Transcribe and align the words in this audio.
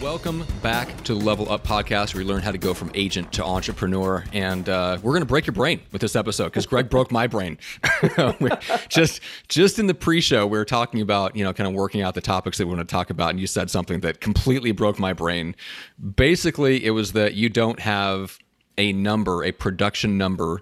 Welcome 0.00 0.44
back 0.62 1.02
to 1.04 1.14
the 1.14 1.24
Level 1.24 1.50
Up 1.50 1.66
podcast, 1.66 2.14
where 2.14 2.22
we 2.22 2.30
learn 2.30 2.40
how 2.40 2.52
to 2.52 2.58
go 2.58 2.72
from 2.72 2.92
agent 2.94 3.32
to 3.32 3.44
entrepreneur. 3.44 4.24
And 4.32 4.68
uh, 4.68 4.98
we're 5.02 5.10
going 5.10 5.22
to 5.22 5.26
break 5.26 5.44
your 5.44 5.54
brain 5.54 5.80
with 5.90 6.00
this 6.00 6.14
episode 6.14 6.44
because 6.44 6.66
Greg 6.66 6.88
broke 6.88 7.10
my 7.10 7.26
brain. 7.26 7.58
just, 8.88 9.20
just 9.48 9.80
in 9.80 9.88
the 9.88 9.94
pre-show, 9.94 10.46
we 10.46 10.56
were 10.56 10.64
talking 10.64 11.00
about 11.00 11.34
you 11.34 11.42
know 11.42 11.52
kind 11.52 11.66
of 11.66 11.74
working 11.74 12.00
out 12.00 12.14
the 12.14 12.20
topics 12.20 12.58
that 12.58 12.66
we 12.66 12.76
want 12.76 12.88
to 12.88 12.92
talk 12.92 13.10
about, 13.10 13.30
and 13.30 13.40
you 13.40 13.48
said 13.48 13.70
something 13.70 13.98
that 14.00 14.20
completely 14.20 14.70
broke 14.70 15.00
my 15.00 15.12
brain. 15.12 15.56
Basically, 16.14 16.84
it 16.84 16.90
was 16.90 17.10
that 17.14 17.34
you 17.34 17.48
don't 17.48 17.80
have 17.80 18.38
a 18.78 18.92
number, 18.92 19.42
a 19.42 19.50
production 19.50 20.16
number 20.16 20.60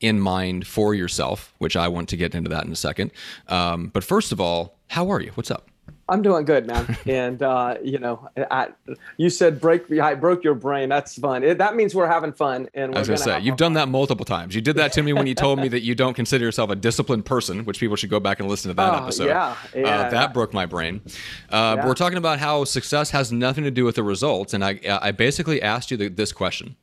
in 0.00 0.18
mind 0.18 0.66
for 0.66 0.94
yourself, 0.94 1.52
which 1.58 1.76
I 1.76 1.88
want 1.88 2.08
to 2.08 2.16
get 2.16 2.34
into 2.34 2.48
that 2.48 2.64
in 2.64 2.72
a 2.72 2.76
second. 2.76 3.10
Um, 3.48 3.88
but 3.88 4.02
first 4.02 4.32
of 4.32 4.40
all, 4.40 4.78
how 4.86 5.10
are 5.10 5.20
you? 5.20 5.32
What's 5.34 5.50
up? 5.50 5.68
I'm 6.08 6.22
doing 6.22 6.44
good, 6.44 6.66
man. 6.66 6.96
and 7.06 7.42
uh, 7.42 7.76
you 7.82 7.98
know, 7.98 8.28
I, 8.50 8.68
you 9.16 9.28
said 9.30 9.60
break. 9.60 9.90
I 9.92 10.14
broke 10.14 10.42
your 10.42 10.54
brain. 10.54 10.88
That's 10.88 11.18
fun. 11.18 11.44
It, 11.44 11.58
that 11.58 11.76
means 11.76 11.94
we're 11.94 12.08
having 12.08 12.32
fun. 12.32 12.68
And 12.74 12.94
I 12.94 13.00
was 13.00 13.08
gonna, 13.08 13.18
say, 13.18 13.40
you've 13.40 13.56
done 13.56 13.74
that 13.74 13.88
multiple 13.88 14.24
times. 14.24 14.54
You 14.54 14.60
did 14.60 14.76
that 14.76 14.92
to 14.92 15.02
me 15.02 15.12
when 15.12 15.26
you 15.26 15.34
told 15.34 15.58
me 15.58 15.68
that 15.68 15.82
you 15.82 15.94
don't 15.94 16.14
consider 16.14 16.44
yourself 16.44 16.70
a 16.70 16.76
disciplined 16.76 17.26
person, 17.26 17.64
which 17.64 17.78
people 17.78 17.96
should 17.96 18.10
go 18.10 18.20
back 18.20 18.40
and 18.40 18.48
listen 18.48 18.70
to 18.70 18.74
that 18.74 18.94
oh, 18.94 19.02
episode. 19.02 19.26
Yeah, 19.26 19.48
uh, 19.48 19.56
yeah. 19.74 20.00
Uh, 20.00 20.10
that 20.10 20.32
broke 20.32 20.54
my 20.54 20.66
brain. 20.66 21.02
Uh, 21.50 21.76
yeah. 21.76 21.86
We're 21.86 21.94
talking 21.94 22.18
about 22.18 22.38
how 22.38 22.64
success 22.64 23.10
has 23.10 23.30
nothing 23.30 23.64
to 23.64 23.70
do 23.70 23.84
with 23.84 23.96
the 23.96 24.02
results, 24.02 24.54
and 24.54 24.64
I, 24.64 24.80
I 24.88 25.12
basically 25.12 25.60
asked 25.60 25.90
you 25.90 25.96
the, 25.96 26.08
this 26.08 26.32
question: 26.32 26.76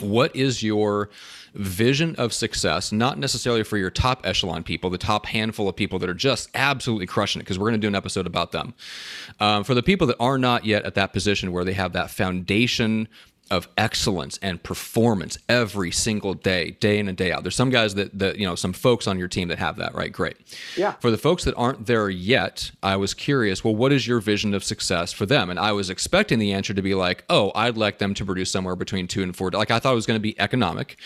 What 0.00 0.34
is 0.34 0.62
your 0.62 1.10
vision 1.54 2.14
of 2.16 2.32
success, 2.32 2.92
not 2.92 3.18
necessarily 3.18 3.62
for 3.62 3.78
your 3.78 3.90
top 3.90 4.26
echelon 4.26 4.62
people, 4.62 4.90
the 4.90 4.98
top 4.98 5.26
handful 5.26 5.68
of 5.68 5.76
people 5.76 5.98
that 5.98 6.08
are 6.08 6.14
just 6.14 6.50
absolutely 6.54 7.06
crushing 7.06 7.40
it, 7.40 7.44
because 7.44 7.58
we're 7.58 7.70
going 7.70 7.80
to 7.80 7.84
do 7.84 7.88
an 7.88 7.94
episode 7.94 8.26
about 8.26 8.52
them. 8.52 8.74
Um, 9.40 9.64
for 9.64 9.74
the 9.74 9.82
people 9.82 10.06
that 10.08 10.16
are 10.20 10.38
not 10.38 10.64
yet 10.64 10.84
at 10.84 10.94
that 10.96 11.12
position 11.12 11.52
where 11.52 11.64
they 11.64 11.72
have 11.72 11.94
that 11.94 12.10
foundation 12.10 13.08
of 13.50 13.68
excellence 13.76 14.38
and 14.42 14.62
performance 14.62 15.38
every 15.48 15.90
single 15.90 16.34
day, 16.34 16.72
day 16.80 16.98
in 16.98 17.08
and 17.08 17.16
day 17.16 17.32
out. 17.32 17.42
There's 17.42 17.54
some 17.54 17.70
guys 17.70 17.94
that 17.94 18.18
that 18.18 18.38
you 18.38 18.46
know, 18.46 18.54
some 18.54 18.72
folks 18.72 19.06
on 19.06 19.18
your 19.18 19.28
team 19.28 19.48
that 19.48 19.58
have 19.58 19.76
that, 19.76 19.94
right? 19.94 20.12
Great. 20.12 20.36
Yeah. 20.76 20.92
For 20.92 21.10
the 21.10 21.18
folks 21.18 21.44
that 21.44 21.54
aren't 21.54 21.86
there 21.86 22.08
yet, 22.08 22.70
I 22.82 22.96
was 22.96 23.14
curious, 23.14 23.62
well, 23.62 23.76
what 23.76 23.92
is 23.92 24.06
your 24.06 24.20
vision 24.20 24.54
of 24.54 24.64
success 24.64 25.12
for 25.12 25.26
them? 25.26 25.50
And 25.50 25.58
I 25.58 25.72
was 25.72 25.90
expecting 25.90 26.38
the 26.38 26.52
answer 26.52 26.74
to 26.74 26.82
be 26.82 26.94
like, 26.94 27.24
oh, 27.28 27.52
I'd 27.54 27.76
like 27.76 27.98
them 27.98 28.14
to 28.14 28.24
produce 28.24 28.50
somewhere 28.50 28.76
between 28.76 29.06
two 29.06 29.22
and 29.22 29.34
four. 29.34 29.50
Like 29.50 29.70
I 29.70 29.78
thought 29.78 29.92
it 29.92 29.96
was 29.96 30.06
going 30.06 30.18
to 30.18 30.22
be 30.22 30.38
economic 30.40 30.98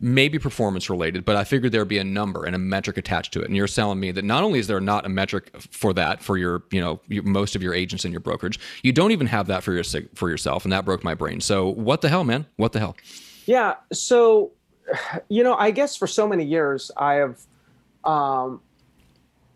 maybe 0.00 0.38
performance 0.38 0.90
related, 0.90 1.24
but 1.24 1.36
I 1.36 1.44
figured 1.44 1.72
there'd 1.72 1.88
be 1.88 1.98
a 1.98 2.04
number 2.04 2.44
and 2.44 2.54
a 2.54 2.58
metric 2.58 2.98
attached 2.98 3.32
to 3.32 3.40
it. 3.40 3.46
And 3.46 3.56
you're 3.56 3.66
telling 3.66 3.98
me 3.98 4.10
that 4.12 4.24
not 4.24 4.44
only 4.44 4.58
is 4.58 4.66
there 4.66 4.80
not 4.80 5.06
a 5.06 5.08
metric 5.08 5.50
for 5.58 5.92
that 5.94 6.22
for 6.22 6.36
your, 6.36 6.62
you 6.70 6.80
know, 6.80 7.00
your, 7.08 7.22
most 7.22 7.56
of 7.56 7.62
your 7.62 7.74
agents 7.74 8.04
in 8.04 8.12
your 8.12 8.20
brokerage, 8.20 8.58
you 8.82 8.92
don't 8.92 9.12
even 9.12 9.26
have 9.26 9.46
that 9.46 9.62
for 9.62 9.72
your 9.72 9.84
for 10.14 10.28
yourself, 10.28 10.64
and 10.64 10.72
that 10.72 10.84
broke 10.84 11.02
my 11.02 11.14
brain. 11.14 11.40
So 11.40 11.68
what 11.68 12.00
the 12.00 12.08
hell, 12.08 12.24
man? 12.24 12.46
What 12.56 12.72
the 12.72 12.78
hell? 12.78 12.96
Yeah. 13.46 13.74
So, 13.92 14.52
you 15.28 15.42
know, 15.42 15.54
I 15.54 15.70
guess 15.70 15.96
for 15.96 16.06
so 16.06 16.28
many 16.28 16.44
years 16.44 16.90
I 16.96 17.14
have. 17.14 17.40
Um, 18.04 18.60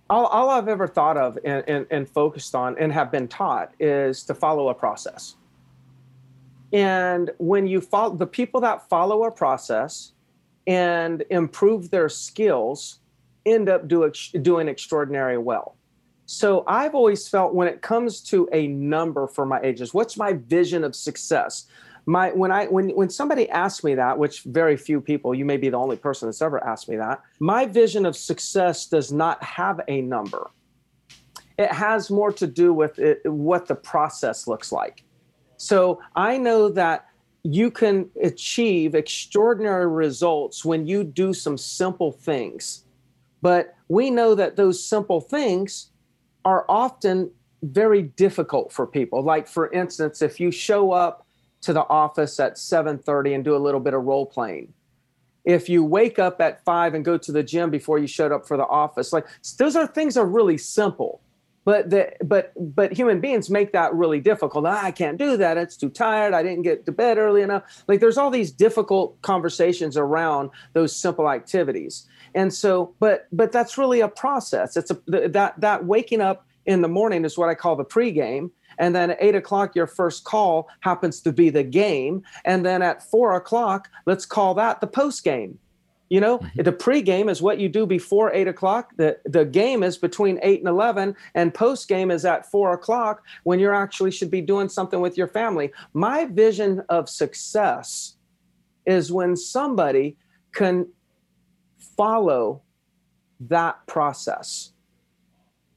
all, 0.08 0.26
all 0.26 0.50
I've 0.50 0.66
ever 0.66 0.88
thought 0.88 1.16
of 1.16 1.38
and, 1.44 1.62
and, 1.68 1.86
and 1.92 2.08
focused 2.08 2.56
on 2.56 2.76
and 2.78 2.92
have 2.92 3.12
been 3.12 3.28
taught 3.28 3.72
is 3.78 4.24
to 4.24 4.34
follow 4.34 4.68
a 4.68 4.74
process. 4.74 5.36
And 6.72 7.30
when 7.38 7.68
you 7.68 7.80
follow 7.80 8.16
the 8.16 8.26
people 8.26 8.60
that 8.62 8.88
follow 8.88 9.22
a 9.24 9.30
process, 9.30 10.12
and 10.66 11.24
improve 11.30 11.90
their 11.90 12.08
skills 12.08 13.00
end 13.46 13.68
up 13.68 13.88
do, 13.88 14.10
doing 14.42 14.68
extraordinary 14.68 15.38
well. 15.38 15.76
So 16.26 16.62
I've 16.68 16.94
always 16.94 17.26
felt 17.26 17.54
when 17.54 17.66
it 17.66 17.82
comes 17.82 18.20
to 18.22 18.48
a 18.52 18.68
number 18.68 19.26
for 19.26 19.44
my 19.44 19.60
agents, 19.62 19.92
what's 19.92 20.16
my 20.16 20.34
vision 20.34 20.84
of 20.84 20.94
success? 20.94 21.66
My 22.06 22.30
when 22.30 22.52
I 22.52 22.66
when 22.66 22.90
when 22.90 23.10
somebody 23.10 23.48
asks 23.50 23.82
me 23.82 23.94
that, 23.96 24.16
which 24.16 24.42
very 24.42 24.76
few 24.76 25.00
people, 25.00 25.34
you 25.34 25.44
may 25.44 25.56
be 25.56 25.68
the 25.68 25.76
only 25.76 25.96
person 25.96 26.28
that's 26.28 26.40
ever 26.40 26.62
asked 26.64 26.88
me 26.88 26.96
that, 26.96 27.20
my 27.40 27.66
vision 27.66 28.06
of 28.06 28.16
success 28.16 28.86
does 28.86 29.12
not 29.12 29.42
have 29.42 29.80
a 29.88 30.00
number. 30.02 30.50
It 31.58 31.72
has 31.72 32.10
more 32.10 32.32
to 32.34 32.46
do 32.46 32.72
with 32.72 32.98
it, 32.98 33.20
what 33.24 33.66
the 33.66 33.74
process 33.74 34.46
looks 34.46 34.72
like. 34.72 35.02
So 35.56 36.00
I 36.16 36.38
know 36.38 36.70
that 36.70 37.06
you 37.42 37.70
can 37.70 38.10
achieve 38.22 38.94
extraordinary 38.94 39.86
results 39.86 40.64
when 40.64 40.86
you 40.86 41.04
do 41.04 41.32
some 41.32 41.56
simple 41.56 42.12
things. 42.12 42.84
But 43.42 43.74
we 43.88 44.10
know 44.10 44.34
that 44.34 44.56
those 44.56 44.84
simple 44.84 45.20
things 45.20 45.90
are 46.44 46.64
often 46.68 47.30
very 47.62 48.02
difficult 48.02 48.72
for 48.72 48.86
people. 48.86 49.22
Like 49.22 49.46
for 49.46 49.72
instance, 49.72 50.22
if 50.22 50.40
you 50.40 50.50
show 50.50 50.92
up 50.92 51.26
to 51.62 51.72
the 51.72 51.86
office 51.88 52.40
at 52.40 52.56
7:30 52.56 53.34
and 53.34 53.44
do 53.44 53.54
a 53.54 53.58
little 53.58 53.80
bit 53.80 53.94
of 53.94 54.04
role 54.04 54.26
playing. 54.26 54.72
If 55.44 55.68
you 55.68 55.84
wake 55.84 56.18
up 56.18 56.40
at 56.40 56.64
5 56.64 56.94
and 56.94 57.04
go 57.04 57.16
to 57.16 57.32
the 57.32 57.42
gym 57.42 57.70
before 57.70 57.98
you 57.98 58.06
showed 58.06 58.32
up 58.32 58.46
for 58.46 58.56
the 58.56 58.66
office, 58.66 59.12
like 59.12 59.26
those 59.58 59.76
are 59.76 59.86
things 59.86 60.16
are 60.16 60.26
really 60.26 60.58
simple 60.58 61.22
but 61.64 61.90
the, 61.90 62.12
but 62.24 62.52
but 62.74 62.92
human 62.92 63.20
beings 63.20 63.50
make 63.50 63.72
that 63.72 63.94
really 63.94 64.20
difficult. 64.20 64.64
Ah, 64.66 64.84
i 64.84 64.90
can't 64.90 65.18
do 65.18 65.36
that. 65.36 65.56
It's 65.56 65.76
too 65.76 65.90
tired. 65.90 66.32
I 66.32 66.42
didn't 66.42 66.62
get 66.62 66.86
to 66.86 66.92
bed 66.92 67.18
early 67.18 67.42
enough. 67.42 67.84
Like 67.86 68.00
there's 68.00 68.18
all 68.18 68.30
these 68.30 68.50
difficult 68.50 69.20
conversations 69.22 69.96
around 69.96 70.50
those 70.72 70.96
simple 70.96 71.30
activities. 71.30 72.08
And 72.34 72.52
so 72.52 72.94
but 72.98 73.26
but 73.32 73.52
that's 73.52 73.76
really 73.76 74.00
a 74.00 74.08
process. 74.08 74.76
It's 74.76 74.90
a 74.90 75.28
that 75.28 75.60
that 75.60 75.84
waking 75.84 76.20
up 76.20 76.46
in 76.66 76.82
the 76.82 76.88
morning 76.88 77.24
is 77.24 77.36
what 77.36 77.48
i 77.48 77.54
call 77.54 77.76
the 77.76 77.84
pregame. 77.84 78.50
And 78.78 78.94
then 78.94 79.10
at 79.10 79.18
eight 79.20 79.34
o'clock 79.34 79.76
your 79.76 79.86
first 79.86 80.24
call 80.24 80.68
happens 80.80 81.20
to 81.22 81.32
be 81.32 81.50
the 81.50 81.64
game. 81.64 82.22
And 82.44 82.64
then 82.64 82.80
at 82.80 83.02
four 83.10 83.34
o'clock 83.36 83.90
let's 84.06 84.24
call 84.24 84.54
that 84.54 84.80
the 84.80 84.86
post 84.86 85.24
game 85.24 85.58
you 86.10 86.20
know, 86.20 86.38
mm-hmm. 86.38 86.62
the 86.62 86.72
pregame 86.72 87.30
is 87.30 87.40
what 87.40 87.58
you 87.58 87.68
do 87.68 87.86
before 87.86 88.32
eight 88.34 88.48
o'clock. 88.48 88.90
The 88.96 89.18
the 89.24 89.44
game 89.44 89.82
is 89.82 89.96
between 89.96 90.38
eight 90.42 90.58
and 90.58 90.68
eleven, 90.68 91.16
and 91.34 91.54
post 91.54 91.88
game 91.88 92.10
is 92.10 92.24
at 92.24 92.50
four 92.50 92.72
o'clock 92.72 93.24
when 93.44 93.60
you 93.60 93.70
actually 93.70 94.10
should 94.10 94.30
be 94.30 94.40
doing 94.40 94.68
something 94.68 95.00
with 95.00 95.16
your 95.16 95.28
family. 95.28 95.72
My 95.94 96.26
vision 96.26 96.82
of 96.88 97.08
success 97.08 98.16
is 98.86 99.12
when 99.12 99.36
somebody 99.36 100.16
can 100.52 100.88
follow 101.96 102.60
that 103.38 103.86
process 103.86 104.72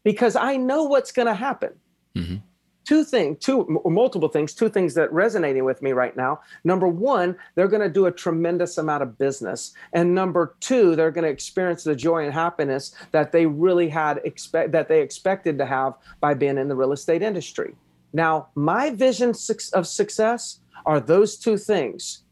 because 0.04 0.36
I 0.36 0.58
know 0.58 0.84
what's 0.84 1.12
going 1.12 1.28
to 1.28 1.36
happen. 1.36 1.74
Mm-hmm 2.16 2.38
two 2.86 3.04
things, 3.04 3.38
two 3.40 3.82
multiple 3.86 4.30
things, 4.30 4.54
two 4.54 4.70
things 4.70 4.94
that 4.94 5.12
resonating 5.12 5.64
with 5.64 5.82
me 5.82 5.92
right 5.92 6.16
now. 6.16 6.42
Number 6.64 6.88
one, 6.88 7.36
they're 7.56 7.68
going 7.68 7.82
to 7.82 7.90
do 7.90 8.06
a 8.06 8.12
tremendous 8.12 8.78
amount 8.78 9.04
of 9.04 9.18
business, 9.18 9.74
and 9.94 10.14
number 10.14 10.56
two, 10.60 10.96
they're 10.96 11.12
going 11.12 11.26
to 11.26 11.30
experience 11.30 11.84
the 11.84 11.96
joy 11.96 12.26
and 12.26 12.34
happiness 12.34 12.94
that 13.12 13.32
they 13.32 13.46
really 13.46 13.90
had 13.90 14.20
expect 14.24 14.72
that 14.72 14.88
they 14.88 15.02
expected 15.02 15.58
to 15.58 15.66
have 15.66 15.94
by 16.20 16.34
being 16.34 16.58
in 16.58 16.68
the 16.68 16.76
real 16.76 16.92
estate 16.92 17.22
industry. 17.22 17.76
Now, 18.12 18.50
my 18.56 18.90
vision 18.90 19.34
of 19.74 19.88
success 19.88 20.60
are 20.86 21.00
those 21.00 21.38
two 21.38 21.58
things: 21.58 22.24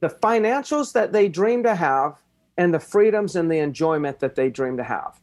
the 0.00 0.08
financials 0.08 0.92
that 0.92 1.12
they 1.12 1.28
dream 1.28 1.62
to 1.62 1.74
have, 1.74 2.20
and 2.56 2.74
the 2.74 2.80
freedoms 2.80 3.36
and 3.36 3.50
the 3.50 3.58
enjoyment 3.58 4.18
that 4.20 4.34
they 4.34 4.50
dream 4.50 4.76
to 4.76 4.84
have. 4.84 5.20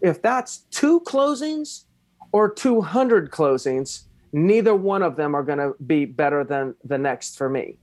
If 0.00 0.22
that's 0.22 0.58
two 0.70 1.00
closings 1.00 1.84
or 2.32 2.50
200 2.50 3.30
closings, 3.30 4.04
neither 4.32 4.74
one 4.74 5.02
of 5.02 5.16
them 5.16 5.34
are 5.34 5.42
going 5.42 5.58
to 5.58 5.74
be 5.86 6.04
better 6.04 6.44
than 6.44 6.74
the 6.84 6.98
next 6.98 7.36
for 7.36 7.48
me. 7.48 7.76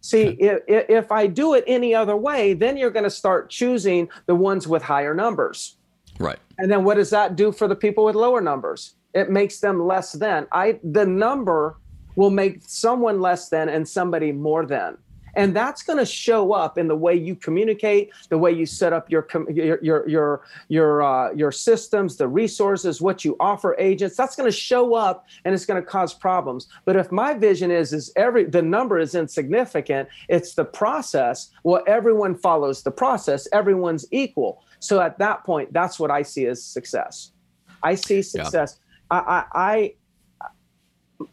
See, 0.00 0.36
if, 0.38 0.62
if 0.68 1.12
I 1.12 1.26
do 1.26 1.54
it 1.54 1.64
any 1.66 1.94
other 1.94 2.16
way, 2.16 2.54
then 2.54 2.76
you're 2.76 2.90
going 2.90 3.04
to 3.04 3.10
start 3.10 3.50
choosing 3.50 4.08
the 4.26 4.34
ones 4.34 4.68
with 4.68 4.82
higher 4.82 5.14
numbers. 5.14 5.76
Right. 6.18 6.38
And 6.58 6.70
then 6.70 6.84
what 6.84 6.94
does 6.94 7.10
that 7.10 7.36
do 7.36 7.52
for 7.52 7.68
the 7.68 7.76
people 7.76 8.04
with 8.04 8.14
lower 8.14 8.40
numbers? 8.40 8.94
It 9.14 9.30
makes 9.30 9.60
them 9.60 9.86
less 9.86 10.12
than. 10.12 10.46
I 10.52 10.78
the 10.84 11.06
number 11.06 11.78
will 12.16 12.30
make 12.30 12.62
someone 12.62 13.20
less 13.20 13.48
than 13.48 13.68
and 13.68 13.88
somebody 13.88 14.32
more 14.32 14.66
than. 14.66 14.98
And 15.38 15.54
that's 15.54 15.82
going 15.82 15.98
to 15.98 16.04
show 16.04 16.52
up 16.52 16.78
in 16.78 16.88
the 16.88 16.96
way 16.96 17.14
you 17.14 17.36
communicate 17.36 18.10
the 18.28 18.36
way 18.36 18.50
you 18.50 18.66
set 18.66 18.92
up 18.92 19.08
your 19.10 19.26
your 19.48 19.78
your 19.82 20.08
your 20.08 20.44
your, 20.68 21.02
uh, 21.02 21.32
your 21.32 21.52
systems 21.52 22.16
the 22.16 22.26
resources 22.26 23.00
what 23.00 23.24
you 23.24 23.36
offer 23.38 23.76
agents. 23.78 24.16
That's 24.16 24.34
going 24.34 24.50
to 24.50 24.56
show 24.56 24.94
up 24.94 25.26
and 25.44 25.54
it's 25.54 25.64
going 25.64 25.80
to 25.80 25.88
cause 25.88 26.12
problems. 26.12 26.66
But 26.84 26.96
if 26.96 27.12
my 27.12 27.34
vision 27.34 27.70
is 27.70 27.92
is 27.92 28.12
every 28.16 28.44
the 28.44 28.60
number 28.60 28.98
is 28.98 29.14
insignificant 29.14 30.08
it's 30.28 30.54
the 30.54 30.64
process. 30.64 31.50
Well 31.62 31.84
everyone 31.86 32.34
follows 32.34 32.82
the 32.82 32.90
process. 32.90 33.46
Everyone's 33.52 34.06
equal. 34.10 34.64
So 34.80 35.00
at 35.00 35.18
that 35.18 35.44
point 35.44 35.72
that's 35.72 36.00
what 36.00 36.10
i 36.10 36.22
see 36.22 36.46
as 36.46 36.64
success. 36.64 37.32
I 37.82 37.94
see 37.94 38.22
success. 38.22 38.80
Yeah. 39.12 39.18
I, 39.18 39.18
I, 39.18 39.44
I 39.54 39.94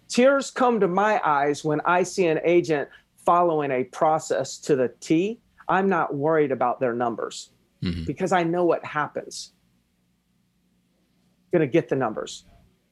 tears 0.07 0.51
come 0.51 0.79
to 0.79 0.87
my 0.87 1.21
eyes 1.23 1.63
when 1.63 1.79
i 1.85 2.01
see 2.01 2.25
an 2.25 2.39
agent 2.43 2.89
following 3.25 3.71
a 3.71 3.83
process 3.85 4.57
to 4.59 4.75
the 4.75 4.93
T, 4.99 5.39
I'm 5.67 5.89
not 5.89 6.15
worried 6.15 6.51
about 6.51 6.79
their 6.79 6.93
numbers 6.93 7.51
mm-hmm. 7.83 8.03
because 8.03 8.31
I 8.31 8.43
know 8.43 8.65
what 8.65 8.85
happens. 8.85 9.53
Going 11.51 11.61
to 11.61 11.71
get 11.71 11.89
the 11.89 11.95
numbers. 11.95 12.45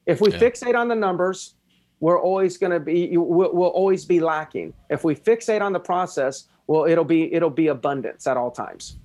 If 0.06 0.20
we 0.20 0.30
yeah. 0.32 0.38
fixate 0.38 0.74
on 0.74 0.88
the 0.88 0.94
numbers, 0.94 1.54
we're 2.00 2.20
always 2.20 2.58
going 2.58 2.72
to 2.72 2.80
be 2.80 3.16
we'll, 3.16 3.54
we'll, 3.54 3.70
always 3.70 4.04
be 4.04 4.20
lacking. 4.20 4.74
If 4.90 5.04
we 5.04 5.14
fixate 5.14 5.62
on 5.62 5.72
the 5.72 5.80
process, 5.80 6.48
well, 6.66 6.84
it'll 6.84 7.04
be 7.04 7.32
it'll 7.32 7.50
be 7.50 7.68
abundance 7.68 8.26
at 8.26 8.36
all 8.36 8.50
times. 8.50 8.98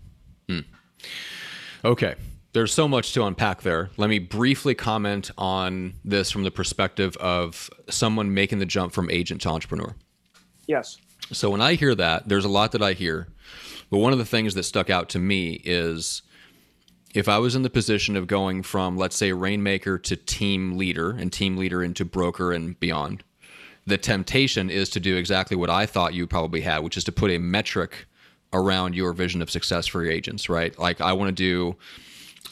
Hmm. 0.47 0.59
Okay. 1.85 2.15
There's 2.51 2.73
so 2.73 2.87
much 2.87 3.13
to 3.13 3.25
unpack 3.25 3.61
there. 3.61 3.91
Let 3.97 4.09
me 4.09 4.17
briefly 4.17 4.73
comment 4.73 5.29
on 5.37 5.93
this 6.03 6.31
from 6.31 6.43
the 6.43 6.49
perspective 6.51 7.15
of 7.17 7.69
someone 7.89 8.33
making 8.33 8.57
the 8.57 8.65
jump 8.65 8.91
from 8.91 9.09
agent 9.11 9.41
to 9.41 9.49
entrepreneur. 9.49 9.95
Yes. 10.65 10.97
So 11.31 11.49
when 11.49 11.61
I 11.61 11.75
hear 11.75 11.95
that, 11.95 12.27
there's 12.27 12.45
a 12.45 12.49
lot 12.49 12.71
that 12.71 12.81
I 12.81 12.93
hear. 12.93 13.27
But 13.89 13.99
one 13.99 14.13
of 14.13 14.19
the 14.19 14.25
things 14.25 14.53
that 14.55 14.63
stuck 14.63 14.89
out 14.89 15.09
to 15.09 15.19
me 15.19 15.61
is 15.63 16.21
if 17.13 17.27
I 17.27 17.39
was 17.39 17.55
in 17.55 17.63
the 17.63 17.69
position 17.69 18.15
of 18.15 18.27
going 18.27 18.63
from, 18.63 18.97
let's 18.97 19.15
say, 19.15 19.31
rainmaker 19.31 19.97
to 19.97 20.15
team 20.15 20.77
leader 20.77 21.11
and 21.11 21.31
team 21.31 21.57
leader 21.57 21.83
into 21.83 22.05
broker 22.05 22.51
and 22.51 22.79
beyond, 22.79 23.23
the 23.85 23.97
temptation 23.97 24.69
is 24.69 24.89
to 24.89 24.99
do 24.99 25.17
exactly 25.17 25.57
what 25.57 25.69
I 25.69 25.85
thought 25.85 26.13
you 26.13 26.27
probably 26.27 26.61
had, 26.61 26.79
which 26.79 26.97
is 26.97 27.03
to 27.05 27.11
put 27.11 27.31
a 27.31 27.39
metric 27.39 28.05
around 28.53 28.95
your 28.95 29.13
vision 29.13 29.41
of 29.41 29.49
success 29.49 29.87
for 29.87 30.03
your 30.03 30.11
agents, 30.11 30.49
right? 30.49 30.77
Like 30.77 31.01
I 31.01 31.13
want 31.13 31.29
to 31.29 31.43
do. 31.43 31.75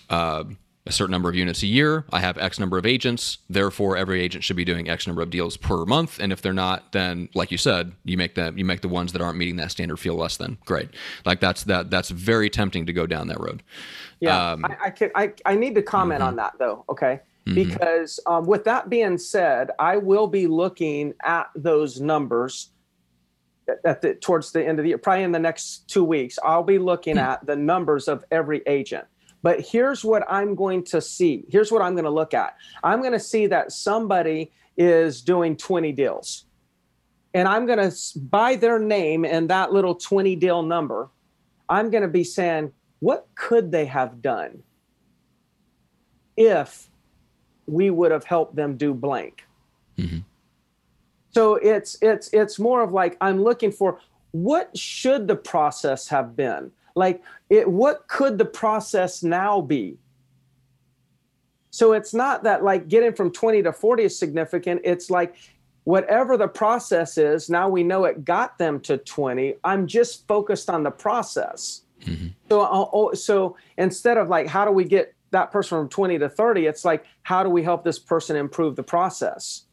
Uh, 0.10 0.46
a 0.88 0.92
certain 0.92 1.12
number 1.12 1.30
of 1.30 1.36
units 1.36 1.64
a 1.64 1.68
year. 1.68 2.06
I 2.12 2.20
have 2.20 2.38
X 2.38 2.60
number 2.60 2.78
of 2.78 2.86
agents. 2.86 3.40
Therefore, 3.50 3.98
every 3.98 4.22
agent 4.22 4.44
should 4.44 4.56
be 4.56 4.66
doing 4.66 4.90
X 4.90 5.08
number 5.08 5.22
of 5.22 5.30
deals 5.30 5.58
per 5.58 5.86
month. 5.86 6.20
And 6.20 6.32
if 6.32 6.42
they're 6.42 6.54
not, 6.54 6.92
then 6.92 7.30
like 7.34 7.52
you 7.52 7.58
said, 7.58 7.94
you 8.04 8.18
make 8.18 8.36
them 8.36 8.58
you 8.58 8.66
make 8.66 8.82
the 8.82 8.88
ones 8.88 9.14
that 9.14 9.22
aren't 9.22 9.38
meeting 9.38 9.58
that 9.58 9.72
standard 9.72 9.98
feel 9.98 10.16
less 10.16 10.38
than 10.38 10.58
great. 10.66 10.90
Like 11.26 11.40
that's 11.40 11.64
that 11.66 11.90
that's 11.90 12.10
very 12.10 12.50
tempting 12.50 12.86
to 12.86 12.94
go 12.94 13.06
down 13.06 13.28
that 13.28 13.40
road. 13.40 13.64
Yeah, 14.20 14.52
um, 14.52 14.66
I, 14.66 14.78
I, 14.86 14.90
can 14.90 15.12
I 15.16 15.34
I 15.46 15.56
need 15.56 15.76
to 15.76 15.82
comment 15.82 16.22
mm-hmm. 16.22 16.30
on 16.30 16.36
that 16.38 16.54
though. 16.60 16.86
Okay. 16.90 17.20
Mm-hmm. 17.48 17.56
Because 17.56 18.20
um, 18.26 18.46
with 18.46 18.66
that 18.66 18.90
being 18.90 19.18
said, 19.18 19.72
I 19.80 19.98
will 19.98 20.28
be 20.28 20.48
looking 20.48 21.14
at 21.24 21.48
those 21.56 22.02
numbers 22.02 22.72
at 23.86 24.02
the 24.02 24.16
towards 24.16 24.52
the 24.52 24.66
end 24.66 24.80
of 24.80 24.84
the 24.84 24.90
year, 24.90 24.98
probably 24.98 25.24
in 25.24 25.32
the 25.32 25.40
next 25.40 25.88
two 25.88 26.04
weeks. 26.04 26.40
I'll 26.44 26.64
be 26.64 26.78
looking 26.78 27.16
mm-hmm. 27.16 27.32
at 27.32 27.46
the 27.46 27.56
numbers 27.56 28.08
of 28.08 28.24
every 28.32 28.62
agent 28.68 29.06
but 29.48 29.62
here's 29.62 30.04
what 30.04 30.30
I'm 30.30 30.56
going 30.56 30.84
to 30.84 31.00
see. 31.00 31.46
Here's 31.48 31.72
what 31.72 31.82
I'm 31.82 31.94
going 31.94 32.04
to 32.04 32.12
look 32.12 32.34
at. 32.34 32.58
I'm 32.84 33.00
going 33.00 33.14
to 33.14 33.20
see 33.34 33.48
that 33.48 33.72
somebody 33.72 34.52
is 34.76 35.22
doing 35.22 35.56
20 35.56 35.94
deals. 35.94 36.44
And 37.34 37.48
I'm 37.48 37.66
going 37.66 37.80
to, 37.80 37.96
by 38.20 38.58
their 38.58 38.78
name 38.78 39.24
and 39.24 39.50
that 39.50 39.72
little 39.72 39.96
20 39.96 40.36
deal 40.36 40.64
number, 40.64 41.08
I'm 41.70 41.90
going 41.90 42.02
to 42.02 42.10
be 42.10 42.26
saying, 42.26 42.74
what 43.00 43.26
could 43.36 43.72
they 43.72 43.86
have 43.86 44.22
done 44.22 44.64
if 46.36 46.90
we 47.68 47.90
would 47.90 48.12
have 48.12 48.26
helped 48.26 48.58
them 48.58 48.76
do 48.76 48.94
blank? 48.94 49.46
Mm-hmm. 49.98 50.18
So 51.32 51.56
it's 51.56 51.98
it's 52.02 52.30
it's 52.34 52.60
more 52.60 52.84
of 52.84 52.92
like 52.92 53.16
I'm 53.22 53.42
looking 53.42 53.72
for 53.72 54.02
what 54.32 54.78
should 54.78 55.30
the 55.30 55.38
process 55.38 56.10
have 56.10 56.36
been? 56.36 56.74
Like, 56.98 57.22
it, 57.50 57.70
what 57.70 58.08
could 58.08 58.38
the 58.38 58.46
process 58.46 59.24
now 59.24 59.62
be? 59.62 59.98
So 61.70 61.94
it's 61.94 62.14
not 62.14 62.44
that 62.44 62.64
like 62.64 62.88
getting 62.88 63.14
from 63.14 63.32
20 63.32 63.62
to 63.64 63.72
40 63.72 64.04
is 64.04 64.18
significant. 64.18 64.82
It's 64.84 65.12
like 65.12 65.36
whatever 65.84 66.36
the 66.36 66.48
process 66.48 67.18
is, 67.20 67.50
now 67.50 67.70
we 67.70 67.84
know 67.84 68.06
it 68.06 68.26
got 68.26 68.58
them 68.58 68.80
to 68.82 68.98
20. 68.98 69.56
I'm 69.64 69.86
just 69.86 70.28
focused 70.28 70.70
on 70.72 70.82
the 70.82 70.92
process. 70.92 71.84
Mm-hmm. 72.02 72.28
So, 72.50 72.62
uh, 72.62 72.90
oh, 72.92 73.14
so 73.14 73.58
instead 73.78 74.18
of 74.18 74.28
like, 74.28 74.48
how 74.48 74.66
do 74.66 74.72
we 74.72 74.86
get 74.86 75.14
that 75.32 75.52
person 75.52 75.78
from 75.78 75.90
20 75.90 76.18
to 76.20 76.30
30? 76.30 76.66
It's 76.66 76.84
like, 76.84 77.06
how 77.22 77.44
do 77.44 77.50
we 77.50 77.62
help 77.62 77.84
this 77.84 78.00
person 78.00 78.36
improve 78.36 78.76
the 78.76 78.84
process? 78.84 79.66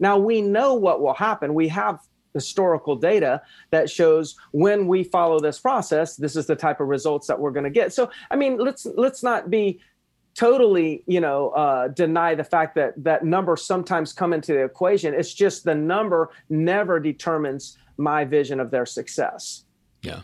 Now 0.00 0.18
we 0.18 0.42
know 0.42 0.74
what 0.74 1.00
will 1.00 1.14
happen. 1.14 1.54
We 1.54 1.68
have 1.68 2.00
historical 2.34 2.96
data 2.96 3.40
that 3.70 3.88
shows 3.88 4.36
when 4.50 4.86
we 4.86 5.04
follow 5.04 5.38
this 5.38 5.58
process 5.58 6.16
this 6.16 6.36
is 6.36 6.46
the 6.46 6.56
type 6.56 6.80
of 6.80 6.88
results 6.88 7.26
that 7.28 7.38
we're 7.38 7.52
going 7.52 7.64
to 7.64 7.70
get. 7.70 7.92
So 7.92 8.10
i 8.30 8.36
mean 8.36 8.58
let's 8.58 8.86
let's 8.96 9.22
not 9.22 9.50
be 9.50 9.80
totally 10.34 11.04
you 11.06 11.20
know 11.20 11.50
uh, 11.50 11.88
deny 11.88 12.34
the 12.34 12.44
fact 12.44 12.74
that 12.74 12.92
that 13.02 13.24
numbers 13.24 13.64
sometimes 13.64 14.12
come 14.12 14.32
into 14.32 14.52
the 14.52 14.64
equation. 14.64 15.14
It's 15.14 15.32
just 15.32 15.64
the 15.64 15.74
number 15.74 16.30
never 16.48 17.00
determines 17.00 17.78
my 17.96 18.24
vision 18.24 18.60
of 18.60 18.70
their 18.70 18.86
success. 18.86 19.64
Yeah. 20.02 20.22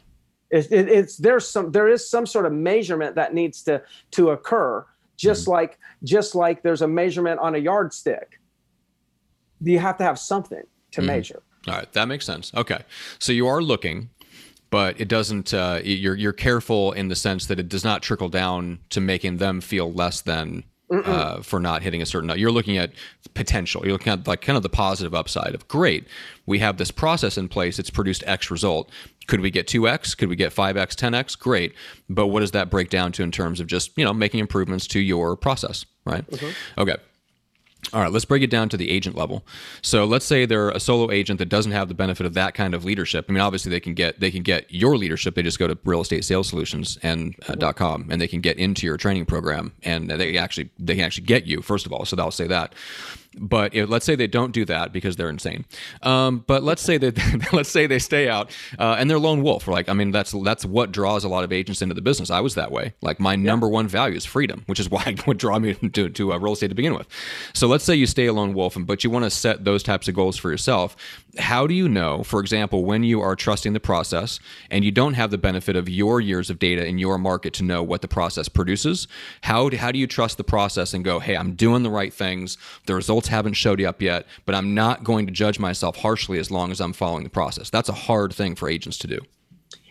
It, 0.50 0.66
it, 0.72 0.88
it's 0.88 1.16
there's 1.16 1.46
some 1.48 1.70
there 1.70 1.88
is 1.88 2.08
some 2.08 2.26
sort 2.26 2.46
of 2.46 2.52
measurement 2.52 3.14
that 3.14 3.34
needs 3.34 3.62
to 3.64 3.82
to 4.12 4.30
occur. 4.30 4.84
Just 5.16 5.46
mm 5.46 5.52
like 5.52 5.78
just 6.02 6.34
like 6.34 6.62
there's 6.62 6.82
a 6.82 6.88
measurement 6.88 7.40
on 7.40 7.54
a 7.54 7.58
yardstick. 7.58 8.40
You 9.60 9.78
have 9.78 9.98
to 9.98 10.04
have 10.04 10.18
something 10.18 10.62
to 10.92 11.00
mm 11.00 11.06
measure 11.06 11.42
all 11.66 11.74
right, 11.74 11.92
that 11.92 12.06
makes 12.06 12.24
sense. 12.24 12.52
Okay, 12.54 12.80
so 13.18 13.32
you 13.32 13.46
are 13.46 13.62
looking, 13.62 14.10
but 14.70 15.00
it 15.00 15.08
doesn't. 15.08 15.52
Uh, 15.52 15.80
you're 15.82 16.16
you're 16.16 16.32
careful 16.32 16.92
in 16.92 17.08
the 17.08 17.16
sense 17.16 17.46
that 17.46 17.58
it 17.58 17.68
does 17.68 17.84
not 17.84 18.02
trickle 18.02 18.28
down 18.28 18.78
to 18.90 19.00
making 19.00 19.38
them 19.38 19.60
feel 19.60 19.92
less 19.92 20.20
than 20.20 20.64
uh, 20.90 21.40
for 21.42 21.60
not 21.60 21.82
hitting 21.82 22.02
a 22.02 22.06
certain. 22.06 22.28
Note. 22.28 22.38
You're 22.38 22.50
looking 22.50 22.76
at 22.76 22.92
potential. 23.34 23.82
You're 23.84 23.92
looking 23.92 24.12
at 24.12 24.26
like 24.26 24.40
kind 24.40 24.56
of 24.56 24.62
the 24.62 24.68
positive 24.68 25.14
upside 25.14 25.54
of 25.54 25.68
great. 25.68 26.06
We 26.46 26.58
have 26.60 26.78
this 26.78 26.90
process 26.90 27.38
in 27.38 27.48
place. 27.48 27.78
It's 27.78 27.90
produced 27.90 28.24
X 28.26 28.50
result. 28.50 28.90
Could 29.26 29.40
we 29.40 29.50
get 29.50 29.68
2x? 29.68 30.16
Could 30.16 30.28
we 30.28 30.34
get 30.34 30.52
5x, 30.52 30.96
10x? 30.96 31.38
Great. 31.38 31.74
But 32.08 32.28
what 32.28 32.40
does 32.40 32.50
that 32.50 32.70
break 32.70 32.90
down 32.90 33.12
to 33.12 33.22
in 33.22 33.30
terms 33.30 33.60
of 33.60 33.68
just, 33.68 33.96
you 33.96 34.04
know, 34.04 34.12
making 34.12 34.40
improvements 34.40 34.88
to 34.88 35.00
your 35.00 35.36
process, 35.36 35.86
right? 36.04 36.28
Mm-hmm. 36.28 36.80
Okay. 36.80 36.96
All 37.92 38.00
right, 38.00 38.12
let's 38.12 38.24
break 38.24 38.42
it 38.42 38.50
down 38.50 38.68
to 38.68 38.76
the 38.76 38.90
agent 38.90 39.16
level. 39.16 39.44
So 39.82 40.04
let's 40.04 40.24
say 40.24 40.46
they're 40.46 40.70
a 40.70 40.78
solo 40.78 41.10
agent 41.10 41.38
that 41.38 41.48
doesn't 41.48 41.72
have 41.72 41.88
the 41.88 41.94
benefit 41.94 42.26
of 42.26 42.34
that 42.34 42.54
kind 42.54 42.74
of 42.74 42.84
leadership. 42.84 43.26
I 43.28 43.32
mean, 43.32 43.40
obviously 43.40 43.70
they 43.70 43.80
can 43.80 43.94
get 43.94 44.20
they 44.20 44.30
can 44.30 44.42
get 44.42 44.66
your 44.72 44.96
leadership. 44.96 45.34
They 45.34 45.42
just 45.42 45.58
go 45.58 45.66
to 45.66 45.78
real 45.84 46.00
estate 46.00 46.24
sales 46.24 46.48
solutions 46.48 46.98
and 47.02 47.34
uh, 47.48 47.72
.com 47.72 48.06
and 48.10 48.20
they 48.20 48.28
can 48.28 48.40
get 48.40 48.58
into 48.58 48.86
your 48.86 48.96
training 48.96 49.26
program 49.26 49.72
and 49.82 50.10
they 50.10 50.36
actually 50.36 50.70
they 50.78 50.94
can 50.94 51.04
actually 51.04 51.26
get 51.26 51.46
you 51.46 51.62
first 51.62 51.86
of 51.86 51.92
all. 51.92 52.04
So 52.04 52.16
they'll 52.16 52.30
say 52.30 52.46
that. 52.46 52.74
But 53.38 53.74
if, 53.74 53.88
let's 53.88 54.04
say 54.04 54.16
they 54.16 54.26
don't 54.26 54.52
do 54.52 54.64
that 54.64 54.92
because 54.92 55.16
they're 55.16 55.28
insane. 55.28 55.64
Um, 56.02 56.44
but 56.46 56.62
let's 56.62 56.82
say 56.82 56.98
that 56.98 57.48
let's 57.52 57.70
say 57.70 57.86
they 57.86 58.00
stay 58.00 58.28
out 58.28 58.50
uh, 58.78 58.96
and 58.98 59.08
they're 59.08 59.20
lone 59.20 59.42
wolf. 59.42 59.68
Like 59.68 59.88
I 59.88 59.92
mean, 59.92 60.10
that's 60.10 60.32
that's 60.32 60.64
what 60.64 60.90
draws 60.90 61.22
a 61.22 61.28
lot 61.28 61.44
of 61.44 61.52
agents 61.52 61.80
into 61.80 61.94
the 61.94 62.02
business. 62.02 62.30
I 62.30 62.40
was 62.40 62.56
that 62.56 62.72
way. 62.72 62.94
Like 63.00 63.20
my 63.20 63.34
yeah. 63.34 63.42
number 63.42 63.68
one 63.68 63.86
value 63.86 64.16
is 64.16 64.24
freedom, 64.24 64.64
which 64.66 64.80
is 64.80 64.90
why 64.90 65.14
would 65.26 65.38
draw 65.38 65.58
me 65.58 65.74
to 65.74 66.08
to 66.08 66.32
uh, 66.32 66.38
real 66.38 66.54
estate 66.54 66.68
to 66.68 66.74
begin 66.74 66.94
with. 66.94 67.06
So 67.54 67.68
let's 67.68 67.84
say 67.84 67.94
you 67.94 68.06
stay 68.06 68.26
a 68.26 68.32
lone 68.32 68.54
wolf, 68.54 68.74
and 68.74 68.86
but 68.86 69.04
you 69.04 69.10
want 69.10 69.24
to 69.24 69.30
set 69.30 69.64
those 69.64 69.82
types 69.82 70.08
of 70.08 70.14
goals 70.14 70.36
for 70.36 70.50
yourself. 70.50 70.96
How 71.38 71.66
do 71.66 71.74
you 71.74 71.88
know, 71.88 72.24
for 72.24 72.40
example, 72.40 72.84
when 72.84 73.04
you 73.04 73.20
are 73.20 73.36
trusting 73.36 73.72
the 73.72 73.80
process 73.80 74.40
and 74.70 74.84
you 74.84 74.90
don't 74.90 75.14
have 75.14 75.30
the 75.30 75.38
benefit 75.38 75.76
of 75.76 75.88
your 75.88 76.20
years 76.20 76.50
of 76.50 76.58
data 76.58 76.84
in 76.84 76.98
your 76.98 77.18
market 77.18 77.52
to 77.54 77.62
know 77.62 77.82
what 77.82 78.02
the 78.02 78.08
process 78.08 78.48
produces? 78.48 79.06
How 79.42 79.70
how 79.76 79.92
do 79.92 79.98
you 79.98 80.06
trust 80.06 80.38
the 80.38 80.44
process 80.44 80.94
and 80.94 81.04
go, 81.04 81.20
hey, 81.20 81.36
I'm 81.36 81.54
doing 81.54 81.82
the 81.84 81.90
right 81.90 82.12
things. 82.12 82.58
The 82.86 82.94
results 82.94 83.20
results 83.20 83.28
haven't 83.28 83.54
showed 83.54 83.82
up 83.82 84.00
yet, 84.00 84.26
but 84.46 84.54
I'm 84.54 84.74
not 84.74 85.04
going 85.04 85.26
to 85.26 85.32
judge 85.32 85.58
myself 85.58 85.96
harshly 85.96 86.38
as 86.38 86.50
long 86.50 86.70
as 86.70 86.80
I'm 86.80 86.92
following 86.92 87.24
the 87.24 87.30
process. 87.30 87.68
That's 87.68 87.88
a 87.88 87.94
hard 87.94 88.32
thing 88.32 88.54
for 88.54 88.68
agents 88.68 88.98
to 88.98 89.06
do. 89.06 89.18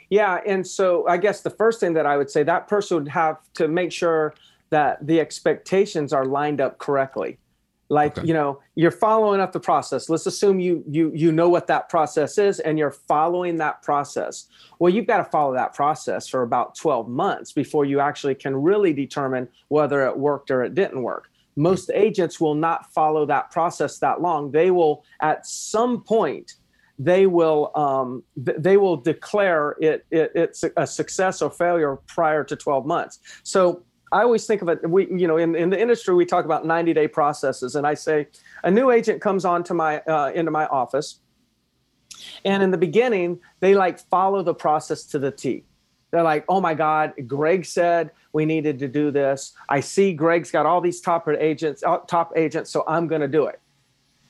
Yeah, 0.09 0.39
and 0.45 0.65
so 0.65 1.07
I 1.07 1.17
guess 1.17 1.41
the 1.41 1.49
first 1.49 1.79
thing 1.79 1.93
that 1.93 2.05
I 2.05 2.17
would 2.17 2.31
say 2.31 2.43
that 2.43 2.67
person 2.67 2.97
would 2.97 3.09
have 3.09 3.37
to 3.55 3.67
make 3.67 3.91
sure 3.91 4.33
that 4.69 5.05
the 5.05 5.19
expectations 5.19 6.13
are 6.13 6.25
lined 6.25 6.61
up 6.61 6.77
correctly. 6.77 7.37
Like, 7.89 8.17
okay. 8.17 8.27
you 8.27 8.33
know, 8.33 8.61
you're 8.75 8.91
following 8.91 9.41
up 9.41 9.51
the 9.51 9.59
process. 9.59 10.09
Let's 10.09 10.27
assume 10.27 10.59
you 10.59 10.83
you 10.87 11.11
you 11.15 11.31
know 11.31 11.49
what 11.49 11.67
that 11.67 11.89
process 11.89 12.37
is 12.37 12.59
and 12.59 12.77
you're 12.77 12.91
following 12.91 13.57
that 13.57 13.81
process. 13.81 14.47
Well, 14.77 14.93
you've 14.93 15.07
got 15.07 15.17
to 15.17 15.25
follow 15.25 15.53
that 15.55 15.73
process 15.73 16.27
for 16.27 16.43
about 16.43 16.75
12 16.75 17.09
months 17.09 17.51
before 17.51 17.85
you 17.85 17.99
actually 17.99 18.35
can 18.35 18.55
really 18.55 18.93
determine 18.93 19.47
whether 19.69 20.05
it 20.05 20.17
worked 20.17 20.51
or 20.51 20.63
it 20.63 20.75
didn't 20.75 21.01
work 21.01 21.29
most 21.59 21.91
agents 21.93 22.39
will 22.39 22.55
not 22.55 22.91
follow 22.93 23.25
that 23.25 23.51
process 23.51 23.99
that 23.99 24.21
long. 24.21 24.49
They 24.51 24.71
will, 24.71 25.03
at 25.21 25.45
some 25.45 26.01
point, 26.03 26.53
they 26.97 27.27
will 27.27 27.71
um, 27.75 28.23
th- 28.45 28.57
they 28.59 28.77
will 28.77 28.97
declare 28.97 29.75
it, 29.79 30.05
it 30.11 30.31
it's 30.35 30.63
a 30.75 30.85
success 30.85 31.41
or 31.41 31.49
failure 31.49 31.97
prior 32.07 32.43
to 32.43 32.55
12 32.55 32.85
months. 32.85 33.19
So 33.43 33.83
I 34.11 34.21
always 34.21 34.45
think 34.45 34.61
of 34.61 34.69
it. 34.69 34.87
We 34.89 35.07
you 35.07 35.27
know 35.27 35.37
in, 35.37 35.55
in 35.55 35.69
the 35.69 35.79
industry 35.79 36.13
we 36.15 36.25
talk 36.25 36.45
about 36.45 36.65
90 36.65 36.93
day 36.93 37.07
processes, 37.07 37.75
and 37.75 37.85
I 37.85 37.93
say 37.93 38.27
a 38.63 38.71
new 38.71 38.91
agent 38.91 39.21
comes 39.21 39.45
on 39.45 39.63
to 39.65 39.73
my 39.73 39.99
uh, 40.01 40.31
into 40.33 40.51
my 40.51 40.65
office, 40.67 41.19
and 42.45 42.63
in 42.63 42.71
the 42.71 42.77
beginning 42.77 43.39
they 43.59 43.75
like 43.75 43.99
follow 44.09 44.43
the 44.43 44.53
process 44.53 45.03
to 45.05 45.19
the 45.19 45.31
T. 45.31 45.65
They're 46.11 46.23
like, 46.23 46.43
oh 46.49 46.59
my 46.59 46.73
God, 46.73 47.13
Greg 47.27 47.65
said 47.65 48.11
we 48.33 48.45
needed 48.45 48.79
to 48.79 48.87
do 48.87 49.11
this. 49.11 49.53
I 49.69 49.79
see 49.79 50.13
Greg's 50.13 50.49
got 50.49 50.65
all 50.65 50.81
these 50.81 51.01
top 51.01 51.27
agents, 51.27 51.83
uh, 51.83 51.99
top 51.99 52.33
agents, 52.35 52.71
so 52.71 52.83
I'm 52.87 53.07
going 53.07 53.21
to 53.21 53.27
do 53.27 53.45
it 53.45 53.59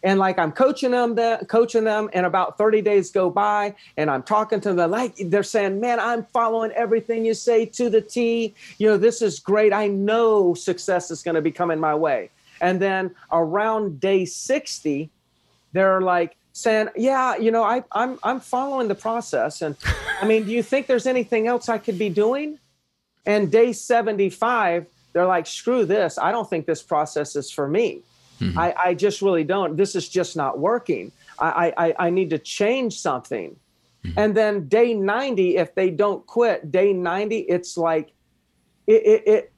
and 0.03 0.19
like 0.19 0.39
I'm 0.39 0.51
coaching 0.51 0.91
them, 0.91 1.15
the, 1.15 1.45
coaching 1.49 1.83
them, 1.83 2.09
and 2.13 2.25
about 2.25 2.57
30 2.57 2.81
days 2.81 3.11
go 3.11 3.29
by, 3.29 3.75
and 3.97 4.09
I'm 4.09 4.23
talking 4.23 4.61
to 4.61 4.73
them. 4.73 4.91
Like 4.91 5.15
they're 5.17 5.43
saying, 5.43 5.79
"Man, 5.79 5.99
I'm 5.99 6.23
following 6.25 6.71
everything 6.71 7.25
you 7.25 7.33
say 7.33 7.65
to 7.65 7.89
the 7.89 8.01
T. 8.01 8.53
You 8.77 8.87
know, 8.87 8.97
this 8.97 9.21
is 9.21 9.39
great. 9.39 9.73
I 9.73 9.87
know 9.87 10.53
success 10.53 11.11
is 11.11 11.21
going 11.21 11.35
to 11.35 11.41
be 11.41 11.51
coming 11.51 11.79
my 11.79 11.95
way." 11.95 12.29
And 12.61 12.81
then 12.81 13.15
around 13.31 13.99
day 13.99 14.25
60, 14.25 15.09
they're 15.73 16.01
like 16.01 16.37
saying, 16.53 16.89
"Yeah, 16.95 17.35
you 17.35 17.51
know, 17.51 17.63
I, 17.63 17.83
I'm 17.91 18.19
I'm 18.23 18.39
following 18.39 18.87
the 18.87 18.95
process, 18.95 19.61
and 19.61 19.75
I 20.21 20.25
mean, 20.25 20.45
do 20.45 20.51
you 20.51 20.63
think 20.63 20.87
there's 20.87 21.07
anything 21.07 21.47
else 21.47 21.67
I 21.67 21.77
could 21.77 21.99
be 21.99 22.09
doing?" 22.09 22.57
And 23.25 23.51
day 23.51 23.73
75, 23.73 24.85
they're 25.11 25.25
like, 25.25 25.45
"Screw 25.45 25.83
this. 25.83 26.17
I 26.17 26.31
don't 26.31 26.49
think 26.49 26.67
this 26.67 26.81
process 26.81 27.35
is 27.35 27.51
for 27.51 27.67
me." 27.67 28.03
Mm-hmm. 28.39 28.57
I, 28.57 28.75
I 28.85 28.93
just 28.93 29.21
really 29.21 29.43
don't. 29.43 29.75
This 29.75 29.95
is 29.95 30.07
just 30.07 30.35
not 30.35 30.59
working. 30.59 31.11
I, 31.39 31.73
I, 31.77 31.95
I 32.07 32.09
need 32.09 32.29
to 32.31 32.39
change 32.39 32.99
something. 32.99 33.55
Mm-hmm. 34.03 34.19
And 34.19 34.35
then 34.35 34.67
day 34.67 34.93
90, 34.93 35.57
if 35.57 35.75
they 35.75 35.89
don't 35.89 36.25
quit, 36.25 36.71
day 36.71 36.93
90, 36.93 37.39
it's 37.39 37.77
like 37.77 38.13
it, 38.87 39.03
it, 39.05 39.27
it, 39.27 39.51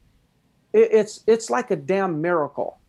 it 0.73 0.89
it's 0.91 1.23
it's 1.27 1.49
like 1.49 1.71
a 1.71 1.75
damn 1.75 2.21
miracle 2.21 2.80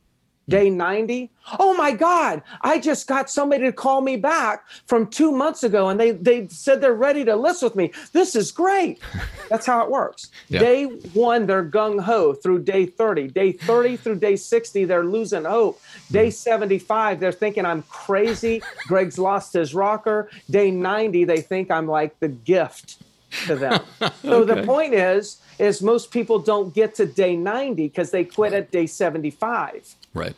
day 0.49 0.69
90 0.69 1.31
oh 1.59 1.75
my 1.75 1.93
god 1.93 2.43
i 2.63 2.79
just 2.79 3.07
got 3.07 3.31
somebody 3.31 3.65
to 3.65 3.73
call 3.73 4.01
me 4.01 4.17
back 4.17 4.65
from 4.87 5.07
two 5.07 5.31
months 5.33 5.63
ago 5.63 5.89
and 5.89 6.01
they 6.01 6.11
they 6.11 6.49
said 6.49 6.81
they're 6.81 6.95
ready 6.95 7.25
to 7.25 7.37
list 7.37 7.63
with 7.63 7.77
me. 7.77 7.93
This 8.13 8.35
is 8.35 8.53
great. 8.53 9.01
That's 9.49 9.67
how 9.67 9.85
it 9.85 9.91
works. 9.91 10.31
Yeah. 10.49 10.61
day 10.61 10.85
one 11.15 11.47
they're 11.47 11.65
gung-ho 11.65 12.35
through 12.35 12.63
day 12.63 12.87
30 12.87 13.29
day 13.29 13.53
30 13.53 13.97
through 13.97 14.17
day 14.17 14.37
60 14.37 14.85
they're 14.85 15.05
losing 15.05 15.45
hope. 15.45 15.81
Day 16.11 16.27
hmm. 16.27 16.31
75 16.31 17.21
they're 17.21 17.33
thinking 17.33 17.67
i'm 17.67 17.83
crazy. 17.83 18.63
Greg's 18.87 19.19
lost 19.19 19.53
his 19.53 19.75
rocker. 19.75 20.31
Day 20.51 20.71
90 20.71 21.25
they 21.25 21.41
think 21.41 21.71
i'm 21.71 21.87
like 21.87 22.19
the 22.21 22.29
gift 22.29 23.03
to 23.47 23.57
them 23.57 23.81
so 24.23 24.43
okay. 24.43 24.55
the 24.55 24.67
point 24.67 24.95
is 24.95 25.39
is 25.59 25.83
most 25.83 26.11
people 26.11 26.39
don't 26.39 26.75
get 26.75 26.95
to 26.95 27.07
day 27.07 27.37
90 27.37 27.89
because 27.89 28.11
they 28.11 28.25
quit 28.25 28.53
at 28.53 28.71
day 28.71 28.87
75 28.87 29.97
Right. 30.15 30.35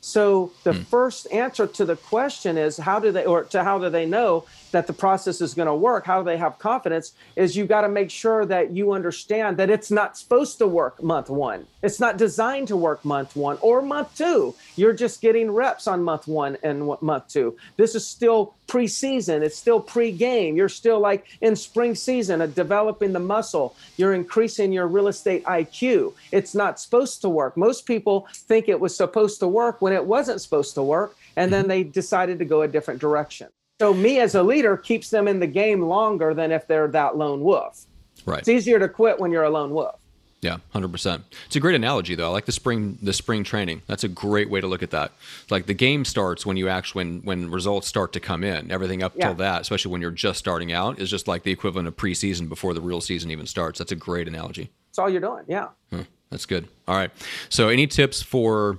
So 0.00 0.52
the 0.62 0.74
hmm. 0.74 0.82
first 0.82 1.30
answer 1.32 1.66
to 1.66 1.84
the 1.84 1.96
question 1.96 2.56
is 2.56 2.76
how 2.76 3.00
do 3.00 3.10
they 3.10 3.24
or 3.24 3.44
to 3.44 3.64
how 3.64 3.78
do 3.78 3.90
they 3.90 4.06
know 4.06 4.44
that 4.72 4.86
the 4.86 4.92
process 4.92 5.40
is 5.40 5.54
going 5.54 5.66
to 5.66 5.74
work? 5.74 6.04
How 6.04 6.20
do 6.20 6.24
they 6.24 6.36
have 6.36 6.58
confidence? 6.58 7.12
Is 7.36 7.56
you 7.56 7.66
got 7.66 7.82
to 7.82 7.88
make 7.88 8.10
sure 8.10 8.44
that 8.46 8.70
you 8.70 8.92
understand 8.92 9.56
that 9.56 9.70
it's 9.70 9.90
not 9.90 10.16
supposed 10.16 10.58
to 10.58 10.66
work 10.66 11.02
month 11.02 11.30
1. 11.30 11.66
It's 11.82 12.00
not 12.00 12.16
designed 12.16 12.68
to 12.68 12.76
work 12.76 13.04
month 13.04 13.36
1 13.36 13.58
or 13.60 13.82
month 13.82 14.16
2. 14.16 14.54
You're 14.76 14.92
just 14.92 15.20
getting 15.20 15.50
reps 15.50 15.86
on 15.86 16.02
month 16.02 16.26
1 16.26 16.58
and 16.62 16.90
month 17.00 17.28
2. 17.28 17.56
This 17.76 17.94
is 17.94 18.06
still 18.06 18.54
preseason, 18.66 19.42
it's 19.42 19.56
still 19.56 19.80
pre-game. 19.80 20.56
You're 20.56 20.68
still 20.68 21.00
like 21.00 21.26
in 21.40 21.56
spring 21.56 21.94
season 21.94 22.40
of 22.40 22.54
developing 22.54 23.12
the 23.12 23.20
muscle. 23.20 23.74
You're 23.96 24.14
increasing 24.14 24.72
your 24.72 24.86
real 24.86 25.08
estate 25.08 25.44
IQ. 25.44 26.14
It's 26.32 26.54
not 26.54 26.78
supposed 26.78 27.22
to 27.22 27.28
work. 27.28 27.56
Most 27.56 27.86
people 27.86 28.28
think 28.34 28.68
it 28.68 28.78
was 28.78 28.94
supposed 28.96 29.40
to 29.40 29.48
work 29.48 29.80
when 29.80 29.92
it 29.92 30.04
wasn't 30.04 30.40
supposed 30.40 30.74
to 30.74 30.82
work 30.82 31.16
and 31.36 31.52
then 31.52 31.68
they 31.68 31.84
decided 31.84 32.38
to 32.40 32.44
go 32.44 32.62
a 32.62 32.68
different 32.68 33.00
direction. 33.00 33.48
So 33.80 33.94
me 33.94 34.18
as 34.18 34.34
a 34.34 34.42
leader 34.42 34.76
keeps 34.76 35.10
them 35.10 35.28
in 35.28 35.38
the 35.38 35.46
game 35.46 35.82
longer 35.82 36.34
than 36.34 36.50
if 36.50 36.66
they're 36.66 36.88
that 36.88 37.16
lone 37.16 37.42
wolf. 37.42 37.86
Right. 38.26 38.40
It's 38.40 38.48
easier 38.48 38.78
to 38.80 38.88
quit 38.88 39.20
when 39.20 39.30
you're 39.30 39.44
a 39.44 39.50
lone 39.50 39.70
wolf. 39.70 40.00
Yeah, 40.40 40.58
hundred 40.72 40.92
percent. 40.92 41.24
It's 41.46 41.56
a 41.56 41.60
great 41.60 41.74
analogy, 41.74 42.14
though. 42.14 42.28
I 42.28 42.30
like 42.30 42.44
the 42.44 42.52
spring 42.52 42.98
the 43.02 43.12
spring 43.12 43.42
training. 43.42 43.82
That's 43.88 44.04
a 44.04 44.08
great 44.08 44.48
way 44.48 44.60
to 44.60 44.68
look 44.68 44.84
at 44.84 44.90
that. 44.90 45.10
Like 45.50 45.66
the 45.66 45.74
game 45.74 46.04
starts 46.04 46.46
when 46.46 46.56
you 46.56 46.68
actually 46.68 47.04
when 47.04 47.22
when 47.22 47.50
results 47.50 47.88
start 47.88 48.12
to 48.12 48.20
come 48.20 48.44
in. 48.44 48.70
Everything 48.70 49.02
up 49.02 49.14
yeah. 49.16 49.26
till 49.26 49.34
that, 49.36 49.62
especially 49.62 49.90
when 49.90 50.00
you're 50.00 50.12
just 50.12 50.38
starting 50.38 50.72
out, 50.72 51.00
is 51.00 51.10
just 51.10 51.26
like 51.26 51.42
the 51.42 51.50
equivalent 51.50 51.88
of 51.88 51.96
preseason 51.96 52.48
before 52.48 52.72
the 52.72 52.80
real 52.80 53.00
season 53.00 53.32
even 53.32 53.46
starts. 53.46 53.80
That's 53.80 53.90
a 53.90 53.96
great 53.96 54.28
analogy. 54.28 54.70
That's 54.90 54.98
all 55.00 55.10
you're 55.10 55.20
doing. 55.20 55.44
Yeah. 55.48 55.68
Huh, 55.92 56.04
that's 56.30 56.46
good. 56.46 56.68
All 56.86 56.94
right. 56.94 57.10
So, 57.48 57.68
any 57.68 57.88
tips 57.88 58.22
for 58.22 58.78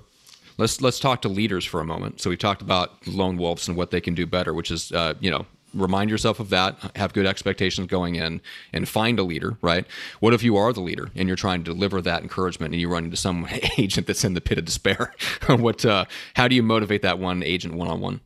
let's 0.60 0.80
let's 0.80 1.00
talk 1.00 1.22
to 1.22 1.28
leaders 1.28 1.64
for 1.64 1.80
a 1.80 1.84
moment. 1.84 2.20
So 2.20 2.30
we 2.30 2.36
talked 2.36 2.62
about 2.62 3.06
lone 3.06 3.36
wolves 3.36 3.66
and 3.66 3.76
what 3.76 3.90
they 3.90 4.00
can 4.00 4.14
do 4.14 4.26
better, 4.26 4.54
which 4.54 4.70
is 4.70 4.92
uh, 4.92 5.14
you 5.18 5.30
know 5.30 5.46
remind 5.72 6.10
yourself 6.10 6.40
of 6.40 6.50
that 6.50 6.76
have 6.96 7.12
good 7.12 7.26
expectations 7.26 7.86
going 7.86 8.16
in 8.16 8.40
and 8.72 8.88
find 8.88 9.20
a 9.20 9.22
leader 9.22 9.56
right 9.62 9.86
what 10.18 10.34
if 10.34 10.42
you 10.42 10.56
are 10.56 10.72
the 10.72 10.80
leader 10.80 11.12
and 11.14 11.28
you're 11.28 11.36
trying 11.36 11.62
to 11.62 11.72
deliver 11.72 12.02
that 12.02 12.22
encouragement 12.22 12.74
and 12.74 12.80
you 12.80 12.88
run 12.88 13.04
into 13.04 13.16
some 13.16 13.46
agent 13.78 14.04
that's 14.08 14.24
in 14.24 14.34
the 14.34 14.40
pit 14.40 14.58
of 14.58 14.64
despair 14.64 15.14
what 15.46 15.84
uh, 15.84 16.04
how 16.34 16.48
do 16.48 16.56
you 16.56 16.62
motivate 16.64 17.02
that 17.02 17.20
one 17.20 17.40
agent 17.44 17.74
one-on-one 17.74 18.20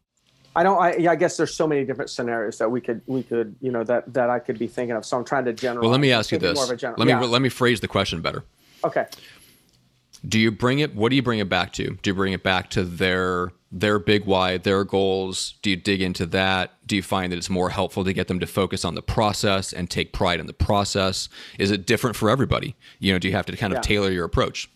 I 0.57 0.63
don't. 0.63 0.81
I, 0.81 0.95
yeah, 0.95 1.11
I 1.11 1.17
guess 1.17 1.37
there's 1.37 1.53
so 1.53 1.67
many 1.67 1.85
different 1.85 2.11
scenarios 2.11 2.59
that 2.59 2.71
we 2.71 2.81
could 2.81 3.01
we 3.07 3.25
could 3.25 3.57
you 3.61 3.73
know 3.73 3.83
that 3.83 4.15
that 4.15 4.31
I 4.31 4.39
could 4.39 4.57
be 4.57 4.69
thinking 4.69 4.95
of. 4.95 5.05
So 5.05 5.19
I'm 5.19 5.25
trying 5.25 5.45
to 5.47 5.53
generalize. 5.53 5.83
Well, 5.83 5.91
let 5.91 6.01
me 6.01 6.13
ask 6.13 6.31
you 6.31 6.39
this. 6.39 6.57
General, 6.77 6.97
let 6.97 7.07
me 7.07 7.11
yeah. 7.11 7.21
let 7.23 7.43
me 7.43 7.49
phrase 7.49 7.81
the 7.81 7.89
question 7.89 8.21
better. 8.21 8.45
Okay 8.85 9.07
do 10.27 10.39
you 10.39 10.51
bring 10.51 10.79
it 10.79 10.95
what 10.95 11.11
do 11.11 11.17
you 11.17 11.23
bring 11.23 11.39
it 11.39 11.49
back 11.49 11.73
to? 11.75 11.97
Do 12.03 12.11
you 12.11 12.15
bring 12.15 12.33
it 12.33 12.43
back 12.43 12.71
to 12.71 12.85
their 12.85 13.53
their 13.71 13.99
big 13.99 14.25
why 14.25 14.59
their 14.59 14.85
goals? 14.85 15.55
Do 15.63 15.71
you 15.71 15.77
dig 15.77 16.01
into 16.01 16.27
that? 16.27 16.73
Do 16.87 16.97
you 16.97 17.03
find 17.03 17.33
that 17.33 17.37
it's 17.37 17.51
more 17.51 17.71
helpful 17.71 18.05
to 18.05 18.13
get 18.13 18.29
them 18.29 18.41
to 18.41 18.47
focus 18.47 18.85
on 18.85 18.95
the 18.95 19.03
process 19.03 19.73
and 19.73 19.91
take 19.91 20.13
pride 20.13 20.41
in 20.41 20.47
the 20.47 20.53
process? 20.53 21.29
Is 21.59 21.71
it 21.71 21.87
different 21.87 22.17
for 22.17 22.31
everybody? 22.31 22.77
You 22.99 23.13
know 23.13 23.19
do 23.19 23.29
you 23.29 23.35
have 23.35 23.47
to 23.47 23.57
kind 23.57 23.73
of 23.73 23.79
yeah. 23.79 23.83
tailor 23.83 24.11
your 24.11 24.25
approach? 24.25 24.71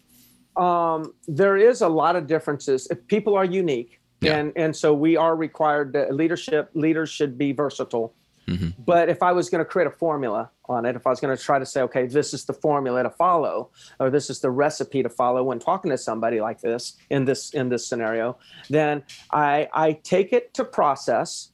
Um, 0.57 1.14
there 1.28 1.57
is 1.57 1.83
a 1.83 1.88
lot 1.88 2.17
of 2.17 2.26
differences. 2.26 2.88
If 2.90 3.07
people 3.07 3.37
are 3.37 3.45
unique 3.45 4.00
yeah. 4.21 4.37
and 4.37 4.52
and 4.57 4.76
so 4.76 4.93
we 4.93 5.17
are 5.17 5.37
required 5.37 5.93
that 5.93 6.14
leadership 6.14 6.71
leaders 6.75 7.11
should 7.11 7.38
be 7.38 7.52
versatile 7.52 8.14
Mm-hmm. 8.49 8.83
But 8.85 9.11
if 9.11 9.23
I 9.23 9.33
was 9.33 9.50
going 9.50 9.59
to 9.59 9.64
create 9.64 9.87
a 9.87 9.90
formula 9.90 10.50
on 10.64 10.87
it, 10.87 10.97
if 10.97 11.07
I 11.07 11.11
was 11.11 11.21
going 11.21 11.37
to 11.37 11.43
try 11.43 11.59
to 11.59 11.67
say, 11.67 11.83
okay, 11.83 12.07
this 12.07 12.33
is 12.33 12.47
the 12.47 12.55
formula 12.55 13.02
to 13.02 13.11
follow, 13.11 13.71
or 14.00 14.09
this 14.09 14.31
is 14.31 14.40
the 14.40 14.50
recipe 14.50 15.02
to 15.02 15.11
follow 15.11 15.45
when 15.45 15.59
talking 15.59 15.90
to 15.90 15.99
somebody 15.99 16.40
like 16.40 16.61
this 16.61 16.97
in 17.11 17.26
this 17.26 17.50
in 17.50 17.69
this 17.69 17.87
scenario, 17.87 18.38
then 18.71 19.02
I 19.33 19.69
I 19.75 19.93
take 19.93 20.33
it 20.33 20.55
to 20.55 20.64
process. 20.64 21.52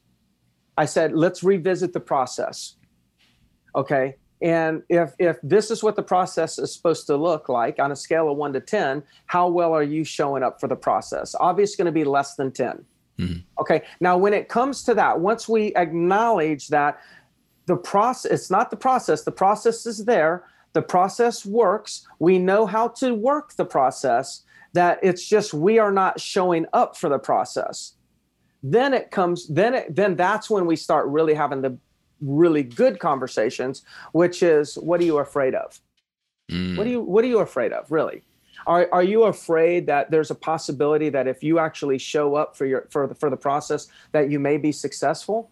I 0.77 0.87
said, 0.87 1.13
let's 1.13 1.43
revisit 1.43 1.93
the 1.93 2.01
process. 2.01 2.77
Okay. 3.75 4.17
And 4.41 4.83
if 4.89 5.15
if 5.19 5.39
this 5.43 5.71
is 5.71 5.83
what 5.83 5.97
the 5.97 6.03
process 6.03 6.59
is 6.59 6.73
supposed 6.75 7.07
to 7.07 7.17
look 7.17 7.49
like 7.49 7.79
on 7.79 7.91
a 7.91 7.97
scale 7.97 8.31
of 8.31 8.37
one 8.37 8.53
to 8.53 8.61
ten, 8.61 9.03
how 9.27 9.49
well 9.49 9.73
are 9.73 9.83
you 9.83 10.05
showing 10.05 10.43
up 10.43 10.61
for 10.61 10.69
the 10.69 10.77
process? 10.77 11.35
Obviously, 11.41 11.83
going 11.83 11.93
to 11.93 11.99
be 11.99 12.05
less 12.05 12.37
than 12.37 12.53
ten. 12.53 12.85
Mm-hmm. 13.19 13.41
Okay. 13.61 13.83
Now, 14.01 14.17
when 14.19 14.35
it 14.35 14.49
comes 14.49 14.83
to 14.85 14.95
that, 14.95 15.21
once 15.21 15.49
we 15.49 15.75
acknowledge 15.77 16.69
that 16.69 17.01
the 17.67 17.77
process, 17.77 18.33
it's 18.33 18.51
not 18.51 18.71
the 18.71 18.77
process, 18.77 19.23
the 19.23 19.33
process 19.33 19.87
is 19.87 20.05
there, 20.05 20.45
the 20.73 20.83
process 20.83 21.47
works, 21.47 22.07
we 22.19 22.39
know 22.39 22.67
how 22.67 22.89
to 22.89 23.15
work 23.15 23.55
the 23.55 23.65
process, 23.65 24.43
that 24.73 24.99
it's 25.03 25.27
just 25.27 25.55
we 25.55 25.79
are 25.79 25.93
not 25.93 26.21
showing 26.21 26.67
up 26.73 26.97
for 26.97 27.09
the 27.09 27.19
process. 27.19 27.95
Then 28.63 28.93
it 28.93 29.11
comes, 29.11 29.47
then 29.47 29.75
it, 29.75 29.95
then 29.95 30.17
that's 30.17 30.51
when 30.51 30.67
we 30.67 30.75
start 30.75 31.07
really 31.07 31.35
having 31.35 31.63
the 31.63 31.79
really 32.21 32.63
good 32.63 32.99
conversations, 32.99 33.83
which 34.13 34.43
is 34.43 34.75
what 34.77 35.01
are 35.01 35.05
you 35.05 35.19
afraid 35.19 35.55
of? 35.55 35.79
Mm. 36.51 36.77
What 36.77 36.87
are 36.87 36.91
you 36.91 37.01
what 37.01 37.25
are 37.25 37.29
you 37.29 37.39
afraid 37.39 37.73
of, 37.73 37.91
really? 37.91 38.23
Are, 38.67 38.89
are 38.93 39.03
you 39.03 39.25
afraid 39.25 39.87
that 39.87 40.11
there's 40.11 40.31
a 40.31 40.35
possibility 40.35 41.09
that 41.11 41.27
if 41.27 41.43
you 41.43 41.59
actually 41.59 41.99
show 41.99 42.35
up 42.35 42.57
for 42.57 42.67
your 42.67 42.87
for 42.91 43.07
the 43.07 43.15
for 43.15 43.31
the 43.31 43.37
process 43.37 43.89
that 44.13 44.31
you 44.31 44.39
may 44.39 44.57
be 44.57 44.73
successful? 44.73 45.51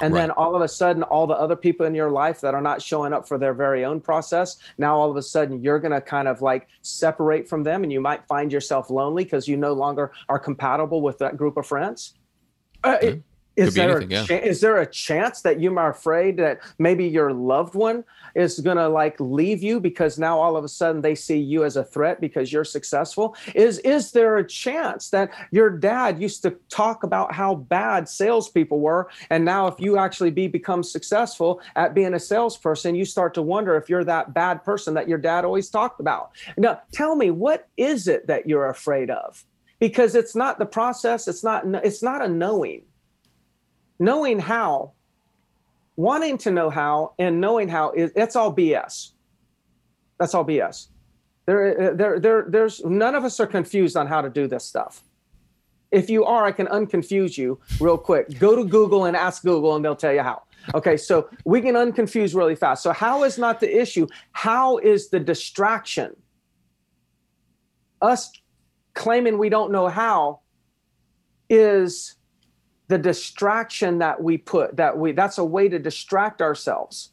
And 0.00 0.12
right. 0.12 0.22
then 0.22 0.30
all 0.32 0.56
of 0.56 0.62
a 0.62 0.66
sudden, 0.66 1.04
all 1.04 1.26
the 1.26 1.34
other 1.34 1.54
people 1.54 1.86
in 1.86 1.94
your 1.94 2.10
life 2.10 2.40
that 2.40 2.52
are 2.52 2.60
not 2.60 2.82
showing 2.82 3.12
up 3.12 3.28
for 3.28 3.38
their 3.38 3.54
very 3.54 3.84
own 3.84 4.00
process, 4.00 4.56
now 4.76 4.96
all 4.96 5.08
of 5.08 5.16
a 5.16 5.22
sudden 5.22 5.62
you're 5.62 5.78
going 5.78 5.92
to 5.92 6.00
kind 6.00 6.26
of 6.26 6.42
like 6.42 6.66
separate 6.82 7.48
from 7.48 7.62
them 7.62 7.84
and 7.84 7.92
you 7.92 8.00
might 8.00 8.26
find 8.26 8.52
yourself 8.52 8.90
lonely 8.90 9.22
because 9.22 9.46
you 9.46 9.56
no 9.56 9.72
longer 9.72 10.10
are 10.28 10.38
compatible 10.38 11.00
with 11.00 11.18
that 11.18 11.36
group 11.36 11.56
of 11.56 11.64
friends. 11.64 12.14
Uh, 12.82 12.96
it, 13.00 13.22
Is 13.56 13.74
there, 13.74 13.90
anything, 13.90 14.10
yeah. 14.10 14.24
cha- 14.24 14.34
is 14.34 14.60
there 14.60 14.80
a 14.80 14.86
chance 14.86 15.42
that 15.42 15.60
you 15.60 15.76
are 15.78 15.90
afraid 15.90 16.36
that 16.38 16.60
maybe 16.78 17.06
your 17.06 17.32
loved 17.32 17.74
one 17.74 18.02
is 18.34 18.58
going 18.58 18.78
to 18.78 18.88
like 18.88 19.18
leave 19.20 19.62
you 19.62 19.78
because 19.80 20.18
now 20.18 20.38
all 20.38 20.56
of 20.56 20.64
a 20.64 20.68
sudden 20.68 21.02
they 21.02 21.14
see 21.14 21.38
you 21.38 21.64
as 21.64 21.76
a 21.76 21.84
threat 21.84 22.20
because 22.20 22.52
you're 22.52 22.64
successful? 22.64 23.36
Is 23.54 23.78
is 23.80 24.10
there 24.10 24.38
a 24.38 24.46
chance 24.46 25.10
that 25.10 25.30
your 25.52 25.70
dad 25.70 26.20
used 26.20 26.42
to 26.42 26.56
talk 26.68 27.04
about 27.04 27.32
how 27.32 27.54
bad 27.54 28.08
salespeople 28.08 28.80
were, 28.80 29.08
and 29.30 29.44
now 29.44 29.68
if 29.68 29.78
you 29.78 29.98
actually 29.98 30.30
be 30.30 30.48
become 30.48 30.82
successful 30.82 31.60
at 31.76 31.94
being 31.94 32.14
a 32.14 32.20
salesperson, 32.20 32.96
you 32.96 33.04
start 33.04 33.34
to 33.34 33.42
wonder 33.42 33.76
if 33.76 33.88
you're 33.88 34.04
that 34.04 34.34
bad 34.34 34.64
person 34.64 34.94
that 34.94 35.08
your 35.08 35.18
dad 35.18 35.44
always 35.44 35.70
talked 35.70 36.00
about? 36.00 36.32
Now, 36.56 36.80
tell 36.92 37.14
me, 37.14 37.30
what 37.30 37.68
is 37.76 38.08
it 38.08 38.26
that 38.26 38.48
you're 38.48 38.68
afraid 38.68 39.10
of? 39.10 39.44
Because 39.78 40.14
it's 40.16 40.34
not 40.34 40.58
the 40.58 40.66
process. 40.66 41.28
It's 41.28 41.44
not. 41.44 41.64
It's 41.84 42.02
not 42.02 42.20
a 42.20 42.28
knowing 42.28 42.82
knowing 43.98 44.38
how, 44.38 44.92
wanting 45.96 46.38
to 46.38 46.50
know 46.50 46.70
how, 46.70 47.14
and 47.18 47.40
knowing 47.40 47.68
how 47.68 47.92
is 47.92 48.12
that's 48.12 48.36
all 48.36 48.54
BS. 48.54 49.12
That's 50.18 50.34
all 50.34 50.44
BS. 50.44 50.88
There, 51.46 51.94
there, 51.94 52.20
there, 52.20 52.46
there's 52.48 52.84
none 52.84 53.14
of 53.14 53.24
us 53.24 53.38
are 53.40 53.46
confused 53.46 53.96
on 53.96 54.06
how 54.06 54.22
to 54.22 54.30
do 54.30 54.46
this 54.46 54.64
stuff. 54.64 55.02
If 55.90 56.10
you 56.10 56.24
are, 56.24 56.44
I 56.44 56.52
can 56.52 56.66
unconfuse 56.66 57.36
you 57.38 57.60
real 57.78 57.98
quick. 57.98 58.38
Go 58.38 58.56
to 58.56 58.64
Google 58.64 59.04
and 59.04 59.16
ask 59.16 59.42
Google, 59.42 59.76
and 59.76 59.84
they'll 59.84 59.94
tell 59.94 60.12
you 60.12 60.22
how. 60.22 60.42
Okay, 60.74 60.96
so 60.96 61.28
we 61.44 61.60
can 61.60 61.74
unconfuse 61.74 62.34
really 62.34 62.54
fast. 62.54 62.82
So, 62.82 62.92
how 62.92 63.24
is 63.24 63.38
not 63.38 63.60
the 63.60 63.80
issue? 63.80 64.06
How 64.32 64.78
is 64.78 65.10
the 65.10 65.20
distraction? 65.20 66.16
Us 68.00 68.32
claiming 68.94 69.38
we 69.38 69.48
don't 69.48 69.70
know 69.70 69.88
how 69.88 70.40
is 71.50 72.14
the 72.88 72.98
distraction 72.98 73.98
that 73.98 74.22
we 74.22 74.36
put 74.36 74.76
that 74.76 74.96
we 74.96 75.12
that's 75.12 75.38
a 75.38 75.44
way 75.44 75.68
to 75.68 75.78
distract 75.78 76.42
ourselves 76.42 77.10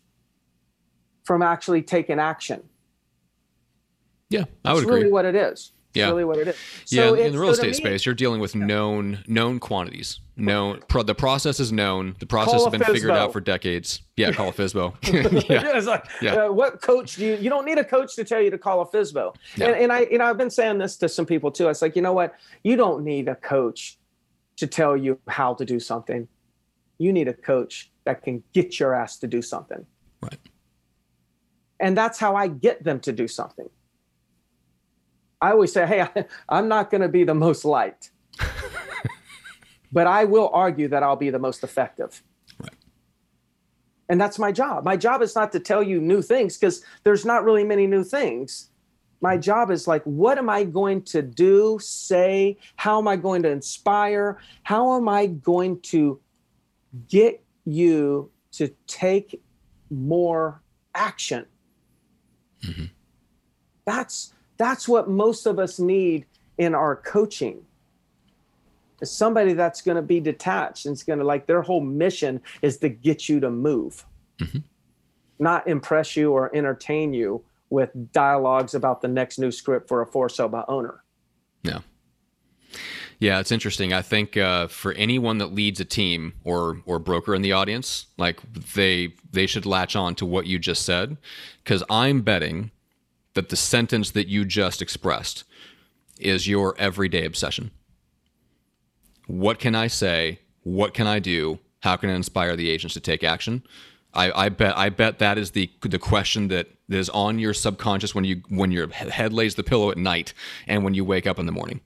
from 1.24 1.42
actually 1.42 1.82
taking 1.82 2.20
action 2.20 2.62
yeah 4.30 4.44
i 4.66 4.74
would 4.74 4.80
it's 4.80 4.88
agree 4.88 5.02
really 5.02 5.12
what 5.12 5.26
it 5.26 5.36
is 5.36 5.72
yeah. 5.94 6.08
really 6.08 6.26
what 6.26 6.38
it 6.38 6.48
is. 6.48 6.56
So 6.86 7.16
yeah, 7.16 7.26
in 7.26 7.34
the 7.34 7.40
real 7.40 7.52
estate 7.52 7.68
me, 7.68 7.74
space, 7.74 8.06
you're 8.06 8.16
dealing 8.16 8.40
with 8.40 8.56
known 8.56 9.24
known 9.28 9.60
quantities. 9.60 10.20
Known 10.38 10.82
pro, 10.88 11.04
the 11.04 11.14
process 11.14 11.60
is 11.60 11.72
known. 11.72 12.16
The 12.20 12.26
process 12.26 12.64
has 12.64 12.72
been 12.72 12.82
FSBO. 12.82 12.94
figured 12.94 13.12
out 13.12 13.32
for 13.34 13.42
decades. 13.42 14.02
Yeah, 14.16 14.32
call 14.32 14.50
a 14.50 14.54
FSBO. 14.54 14.96
yeah. 15.50 15.64
yeah, 15.64 15.80
like, 15.80 16.06
yeah. 16.22 16.34
Uh, 16.34 16.52
what 16.52 16.82
coach 16.82 17.16
do 17.16 17.26
you? 17.26 17.36
You 17.36 17.50
don't 17.50 17.66
need 17.66 17.78
a 17.78 17.84
coach 17.84 18.16
to 18.16 18.24
tell 18.24 18.42
you 18.42 18.50
to 18.50 18.58
call 18.58 18.82
a 18.82 18.86
FSBO. 18.86 19.36
Yeah. 19.56 19.68
And, 19.68 19.76
and 19.76 19.94
I, 19.94 20.08
you 20.10 20.18
know, 20.18 20.26
I've 20.26 20.38
been 20.38 20.50
saying 20.50 20.80
this 20.80 20.96
to 20.98 21.10
some 21.10 21.26
people 21.26 21.52
too. 21.52 21.70
It's 21.70 21.82
like, 21.82 21.96
you 21.96 22.02
know 22.02 22.14
what? 22.14 22.36
You 22.64 22.76
don't 22.76 23.04
need 23.04 23.28
a 23.28 23.36
coach 23.36 23.98
to 24.62 24.68
tell 24.68 24.96
you 24.96 25.20
how 25.28 25.56
to 25.56 25.66
do 25.66 25.80
something. 25.80 26.28
You 27.00 27.12
need 27.12 27.28
a 27.28 27.34
coach 27.34 27.92
that 28.06 28.22
can 28.22 28.44
get 28.54 28.80
your 28.80 28.94
ass 28.94 29.18
to 29.18 29.28
do 29.28 29.42
something. 29.42 29.88
Right. 30.22 30.38
And 31.80 31.98
that's 31.98 32.20
how 32.20 32.36
I 32.36 32.48
get 32.48 32.84
them 32.84 33.00
to 33.00 33.12
do 33.12 33.28
something. 33.28 33.68
I 35.42 35.50
always 35.50 35.74
say, 35.74 35.88
hey, 35.88 36.02
I, 36.50 36.60
am 36.60 36.68
not 36.68 36.92
going 36.92 37.02
to 37.02 37.10
be 37.10 37.24
the 37.24 37.34
most 37.34 37.66
liked, 37.66 38.12
but 39.92 40.06
I 40.06 40.26
will 40.26 40.52
argue 40.54 40.88
that 40.90 41.02
I'll 41.02 41.16
be 41.16 41.32
the 41.32 41.40
most 41.40 41.64
effective. 41.64 42.22
Right. 42.60 42.76
And 44.10 44.22
that's 44.22 44.38
my 44.38 44.52
job. 44.52 44.86
My 44.86 44.96
job 44.96 45.24
is 45.24 45.34
not 45.34 45.52
to 45.54 45.60
tell 45.60 45.82
you 45.82 46.00
new 46.00 46.22
things 46.22 46.56
because 46.56 46.86
there's 47.04 47.26
not 47.26 47.44
really 47.44 47.64
many 47.64 47.88
new 47.88 48.04
things 48.04 48.70
my 49.22 49.38
job 49.38 49.70
is 49.70 49.88
like 49.88 50.04
what 50.04 50.38
am 50.38 50.50
i 50.50 50.64
going 50.64 51.02
to 51.04 51.22
do 51.22 51.78
say? 51.82 52.58
How 52.76 53.00
am 53.00 53.08
i 53.08 53.16
going 53.16 53.44
to 53.44 53.50
inspire? 53.50 54.40
How 54.64 54.98
am 54.98 55.08
i 55.08 55.28
going 55.28 55.80
to 55.82 56.20
get 57.08 57.44
you 57.66 58.30
to 58.54 58.74
take 58.88 59.42
more 59.90 60.62
action? 60.96 61.46
Mm-hmm. 62.64 62.86
that's 63.86 64.34
that's 64.58 64.88
what 64.88 65.10
most 65.10 65.48
of 65.48 65.58
us 65.58 65.80
need 65.80 66.26
in 66.60 66.76
our 66.76 66.96
coaching. 66.96 67.66
Is 69.02 69.10
somebody 69.10 69.54
that's 69.54 69.82
going 69.82 69.96
to 69.96 70.04
be 70.04 70.20
detached 70.20 70.86
and 70.86 70.94
it's 70.94 71.02
going 71.02 71.18
to 71.18 71.26
like 71.26 71.48
their 71.48 71.64
whole 71.64 71.82
mission 71.82 72.40
is 72.62 72.78
to 72.78 72.90
get 72.90 73.28
you 73.28 73.40
to 73.40 73.50
move. 73.50 74.06
Mm-hmm. 74.40 74.60
not 75.38 75.68
impress 75.68 76.16
you 76.16 76.32
or 76.32 76.56
entertain 76.56 77.14
you 77.14 77.44
with 77.72 77.90
dialogues 78.12 78.76
about 78.76 79.02
the 79.02 79.08
next 79.08 79.40
new 79.40 79.50
script 79.50 79.88
for 79.88 80.02
a 80.02 80.06
for 80.06 80.30
sale 80.30 80.50
by 80.50 80.64
owner. 80.68 81.04
Yeah. 81.64 81.80
Yeah, 83.18 83.40
it's 83.40 83.52
interesting. 83.52 83.94
I 83.94 84.02
think 84.02 84.36
uh, 84.36 84.68
for 84.68 84.94
anyone 84.94 85.38
that 85.38 85.54
leads 85.54 85.80
a 85.80 85.86
team 85.86 86.34
or 86.44 86.82
or 86.86 87.00
broker 87.00 87.34
in 87.34 87.42
the 87.44 87.52
audience, 87.52 88.08
like 88.18 88.40
they 88.76 89.14
they 89.32 89.48
should 89.48 89.66
latch 89.66 89.96
on 89.96 90.16
to 90.16 90.26
what 90.26 90.48
you 90.48 90.60
just 90.60 90.84
said, 90.84 91.18
because 91.64 91.84
I'm 91.90 92.22
betting 92.22 92.72
that 93.34 93.50
the 93.50 93.56
sentence 93.56 94.12
that 94.12 94.28
you 94.28 94.44
just 94.44 94.82
expressed 94.82 95.44
is 96.20 96.48
your 96.48 96.76
everyday 96.78 97.26
obsession. 97.26 97.72
What 99.28 99.60
can 99.60 99.76
I 99.76 99.88
say? 99.88 100.40
What 100.64 100.94
can 100.94 101.08
I 101.08 101.20
do? 101.20 101.60
How 101.82 101.96
can 101.96 102.10
I 102.10 102.16
inspire 102.16 102.56
the 102.56 102.70
agents 102.70 102.96
to 102.96 103.00
take 103.00 103.24
action? 103.24 103.64
I, 104.14 104.46
I 104.46 104.50
bet 104.50 104.78
I 104.78 104.90
bet 104.90 105.20
that 105.20 105.38
is 105.38 105.52
the 105.52 105.70
the 105.82 106.00
question 106.00 106.48
that 106.92 106.98
is 106.98 107.10
on 107.10 107.40
your 107.40 107.54
subconscious 107.54 108.14
when 108.14 108.26
you 108.26 108.42
when 108.50 108.72
your 108.72 108.90
head 108.90 109.32
lays 109.32 109.56
the 109.56 109.64
pillow 109.64 109.92
at 109.92 109.98
night 109.98 110.34
and 110.68 110.84
when 110.84 110.94
you 110.94 111.06
wake 111.06 111.26
up 111.26 111.40
in 111.40 111.46
the 111.46 111.52
morning. 111.52 111.80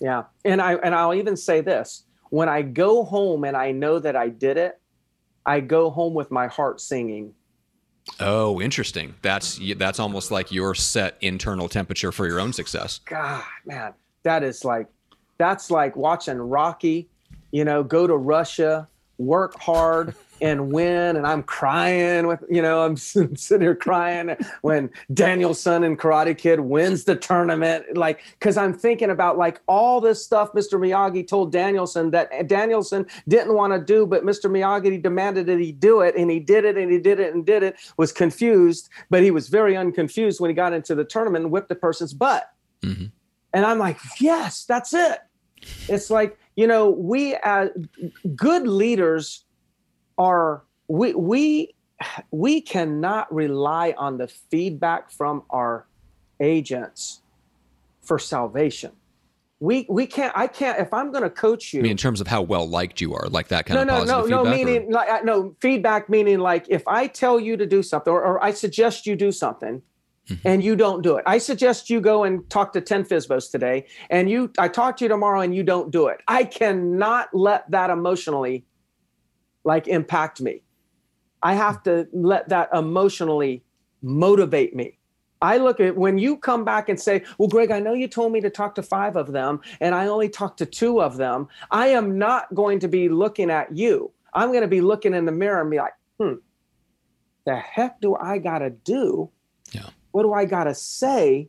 Yeah, 0.00 0.24
and 0.44 0.62
I 0.62 0.74
and 0.76 0.94
I'll 0.94 1.14
even 1.14 1.36
say 1.36 1.60
this: 1.60 2.04
when 2.30 2.48
I 2.48 2.62
go 2.62 3.04
home 3.04 3.44
and 3.44 3.56
I 3.56 3.72
know 3.72 3.98
that 3.98 4.14
I 4.14 4.28
did 4.28 4.56
it, 4.56 4.80
I 5.44 5.60
go 5.60 5.90
home 5.90 6.14
with 6.14 6.30
my 6.30 6.46
heart 6.46 6.80
singing. 6.80 7.34
Oh, 8.20 8.60
interesting. 8.60 9.14
That's 9.22 9.60
that's 9.76 9.98
almost 9.98 10.30
like 10.30 10.52
your 10.52 10.74
set 10.74 11.16
internal 11.20 11.68
temperature 11.68 12.12
for 12.12 12.26
your 12.26 12.38
own 12.38 12.52
success. 12.52 13.00
God, 13.06 13.42
man, 13.66 13.92
that 14.22 14.44
is 14.44 14.64
like 14.64 14.86
that's 15.36 15.70
like 15.70 15.96
watching 15.96 16.38
Rocky. 16.38 17.08
You 17.50 17.64
know, 17.64 17.82
go 17.82 18.06
to 18.06 18.16
Russia, 18.16 18.88
work 19.18 19.58
hard 19.60 20.14
and 20.44 20.70
win 20.70 21.16
and 21.16 21.26
i'm 21.26 21.42
crying 21.42 22.26
with 22.26 22.44
you 22.50 22.60
know 22.60 22.84
i'm 22.84 22.96
sitting 22.98 23.60
here 23.60 23.74
crying 23.74 24.36
when 24.60 24.90
daniel-san 25.14 25.82
and 25.82 25.98
karate 25.98 26.36
kid 26.36 26.60
wins 26.60 27.04
the 27.04 27.16
tournament 27.16 27.96
like 27.96 28.22
because 28.38 28.58
i'm 28.58 28.74
thinking 28.74 29.08
about 29.08 29.38
like 29.38 29.60
all 29.66 30.02
this 30.02 30.22
stuff 30.22 30.52
mr 30.52 30.78
miyagi 30.78 31.26
told 31.26 31.50
daniel-san 31.50 32.10
that 32.10 32.46
daniel-san 32.46 33.06
didn't 33.26 33.54
want 33.54 33.72
to 33.72 33.80
do 33.80 34.06
but 34.06 34.22
mr 34.22 34.50
miyagi 34.50 35.02
demanded 35.02 35.46
that 35.46 35.58
he 35.58 35.72
do 35.72 36.02
it 36.02 36.14
and 36.14 36.30
he 36.30 36.38
did 36.38 36.66
it 36.66 36.76
and 36.76 36.92
he 36.92 36.98
did 36.98 37.18
it 37.18 37.34
and 37.34 37.46
did 37.46 37.62
it 37.62 37.76
was 37.96 38.12
confused 38.12 38.90
but 39.08 39.22
he 39.22 39.30
was 39.30 39.48
very 39.48 39.74
unconfused 39.74 40.40
when 40.40 40.50
he 40.50 40.54
got 40.54 40.74
into 40.74 40.94
the 40.94 41.04
tournament 41.04 41.44
and 41.44 41.52
whipped 41.52 41.70
the 41.70 41.74
person's 41.74 42.12
butt 42.12 42.52
mm-hmm. 42.82 43.06
and 43.54 43.64
i'm 43.64 43.78
like 43.78 43.98
yes 44.20 44.66
that's 44.66 44.92
it 44.92 45.20
it's 45.88 46.10
like 46.10 46.38
you 46.54 46.66
know 46.66 46.90
we 46.90 47.34
as 47.44 47.70
good 48.36 48.66
leaders 48.66 49.43
are 50.18 50.64
we 50.88 51.14
we 51.14 51.74
we 52.30 52.60
cannot 52.60 53.32
rely 53.32 53.94
on 53.96 54.18
the 54.18 54.28
feedback 54.28 55.10
from 55.10 55.42
our 55.50 55.86
agents 56.40 57.22
for 58.02 58.18
salvation 58.18 58.92
we 59.60 59.86
we 59.88 60.06
can't 60.06 60.32
i 60.36 60.46
can't 60.46 60.78
if 60.78 60.92
i'm 60.92 61.10
going 61.10 61.22
to 61.22 61.30
coach 61.30 61.72
you 61.72 61.80
I 61.80 61.82
mean, 61.82 61.92
in 61.92 61.96
terms 61.96 62.20
of 62.20 62.26
how 62.26 62.42
well 62.42 62.68
liked 62.68 63.00
you 63.00 63.14
are 63.14 63.28
like 63.28 63.48
that 63.48 63.66
kind 63.66 63.76
no, 63.76 63.82
of 63.82 64.06
no 64.06 64.14
positive 64.14 64.30
no 64.30 64.42
no 64.42 64.50
meaning 64.50 64.86
or? 64.88 64.92
like 64.92 65.24
no 65.24 65.56
feedback 65.60 66.08
meaning 66.08 66.40
like 66.40 66.66
if 66.68 66.86
i 66.86 67.06
tell 67.06 67.38
you 67.38 67.56
to 67.56 67.66
do 67.66 67.82
something 67.82 68.12
or, 68.12 68.22
or 68.22 68.44
i 68.44 68.50
suggest 68.50 69.06
you 69.06 69.16
do 69.16 69.32
something 69.32 69.82
Mm-hmm. 70.28 70.48
and 70.48 70.64
you 70.64 70.74
don't 70.74 71.02
do 71.02 71.16
it. 71.16 71.24
I 71.26 71.36
suggest 71.36 71.90
you 71.90 72.00
go 72.00 72.24
and 72.24 72.48
talk 72.48 72.72
to 72.72 72.80
10 72.80 73.04
FSBOs 73.04 73.50
today 73.50 73.84
and 74.08 74.30
you 74.30 74.50
I 74.58 74.68
talk 74.68 74.96
to 74.96 75.04
you 75.04 75.08
tomorrow 75.10 75.40
and 75.42 75.54
you 75.54 75.62
don't 75.62 75.90
do 75.90 76.06
it. 76.06 76.22
I 76.26 76.44
cannot 76.44 77.28
let 77.34 77.70
that 77.70 77.90
emotionally 77.90 78.64
like 79.64 79.88
impact 79.88 80.40
me. 80.40 80.62
I 81.42 81.54
have 81.54 81.82
to 81.84 82.08
let 82.12 82.48
that 82.48 82.70
emotionally 82.72 83.62
motivate 84.02 84.74
me. 84.74 84.98
I 85.42 85.58
look 85.58 85.78
at 85.78 85.96
when 85.96 86.16
you 86.16 86.38
come 86.38 86.64
back 86.64 86.88
and 86.88 86.98
say, 86.98 87.22
Well, 87.36 87.48
Greg, 87.48 87.70
I 87.70 87.80
know 87.80 87.92
you 87.92 88.08
told 88.08 88.32
me 88.32 88.40
to 88.40 88.50
talk 88.50 88.74
to 88.76 88.82
five 88.82 89.16
of 89.16 89.32
them, 89.32 89.60
and 89.80 89.94
I 89.94 90.06
only 90.06 90.28
talked 90.28 90.58
to 90.58 90.66
two 90.66 91.02
of 91.02 91.16
them. 91.16 91.48
I 91.70 91.88
am 91.88 92.16
not 92.18 92.54
going 92.54 92.78
to 92.80 92.88
be 92.88 93.08
looking 93.08 93.50
at 93.50 93.76
you. 93.76 94.10
I'm 94.32 94.50
going 94.50 94.62
to 94.62 94.68
be 94.68 94.80
looking 94.80 95.12
in 95.12 95.26
the 95.26 95.32
mirror 95.32 95.60
and 95.60 95.70
be 95.70 95.76
like, 95.76 95.92
Hmm, 96.18 96.34
the 97.44 97.56
heck 97.56 98.00
do 98.00 98.14
I 98.14 98.38
got 98.38 98.60
to 98.60 98.70
do 98.70 99.30
yeah. 99.74 99.90
What 100.12 100.22
do 100.22 100.32
I 100.32 100.44
got 100.44 100.64
to 100.64 100.74
say 100.74 101.48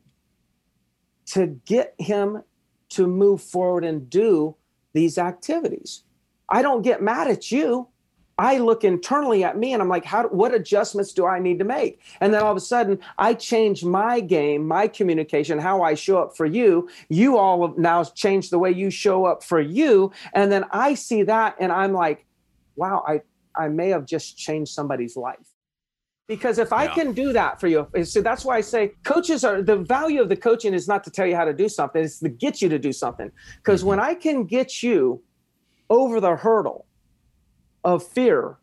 to 1.28 1.47
get 1.65 1.93
him 1.99 2.41
to 2.89 3.08
move 3.08 3.41
forward 3.41 3.86
and 3.86 4.10
do 4.10 4.56
these 4.93 5.17
activities? 5.17 6.04
I 6.49 6.62
don't 6.62 6.82
get 6.82 7.01
mad 7.01 7.28
at 7.28 7.51
you. 7.51 7.88
I 8.38 8.58
look 8.58 8.84
internally 8.84 9.43
at 9.43 9.58
me 9.58 9.71
and 9.71 9.82
I'm 9.82 9.88
like, 9.88 10.04
how, 10.04 10.28
what 10.28 10.54
adjustments 10.54 11.13
do 11.13 11.26
I 11.26 11.39
need 11.39 11.58
to 11.60 11.65
make? 11.65 12.02
And 12.19 12.34
then 12.34 12.43
all 12.43 12.52
of 12.52 12.58
a 12.58 12.62
sudden, 12.62 13.00
I 13.17 13.34
change 13.34 13.86
my 13.86 14.19
game, 14.19 14.67
my 14.67 14.88
communication, 14.88 15.58
how 15.58 15.82
I 15.82 15.93
show 15.93 16.21
up 16.21 16.36
for 16.36 16.45
you. 16.45 16.89
You 17.08 17.38
all 17.38 17.74
now 17.78 18.04
change 18.04 18.50
the 18.50 18.60
way 18.60 18.71
you 18.71 18.89
show 18.89 19.26
up 19.26 19.41
for 19.41 19.62
you. 19.62 20.12
And 20.34 20.52
then 20.52 20.65
I 20.71 20.95
see 20.95 21.24
that 21.24 21.56
and 21.60 21.71
I'm 21.71 21.93
like, 21.93 22.26
wow, 22.76 23.06
I, 23.08 23.21
I 23.56 23.69
may 23.69 23.89
have 23.89 24.06
just 24.06 24.38
changed 24.38 24.74
somebody's 24.74 25.15
life. 25.15 25.38
Because 26.28 26.58
if 26.58 26.74
I 26.74 26.88
can 26.88 27.13
do 27.13 27.34
that 27.34 27.60
for 27.62 27.67
you, 27.67 27.88
so 28.04 28.19
that's 28.19 28.43
why 28.43 28.58
I 28.58 28.62
say 28.62 28.93
coaches 29.04 29.43
are 29.43 29.62
the 29.62 29.76
value 29.76 30.21
of 30.21 30.28
the 30.28 30.36
coaching 30.36 30.74
is 30.74 30.88
not 30.88 31.04
to 31.04 31.12
tell 31.12 31.28
you 31.28 31.36
how 31.36 31.45
to 31.45 31.54
do 31.54 31.69
something, 31.69 32.04
it's 32.04 32.19
to 32.19 32.30
get 32.30 32.63
you 32.63 32.69
to 32.69 32.80
do 32.80 32.91
something. 32.91 33.32
Because 33.58 33.82
mm-hmm. 33.82 33.89
when 33.89 34.00
I 34.00 34.15
can 34.15 34.45
get 34.45 34.82
you 34.82 35.21
over 35.89 36.19
the 36.19 36.36
hurdle 36.36 36.88
of 37.86 38.06
fear 38.06 38.58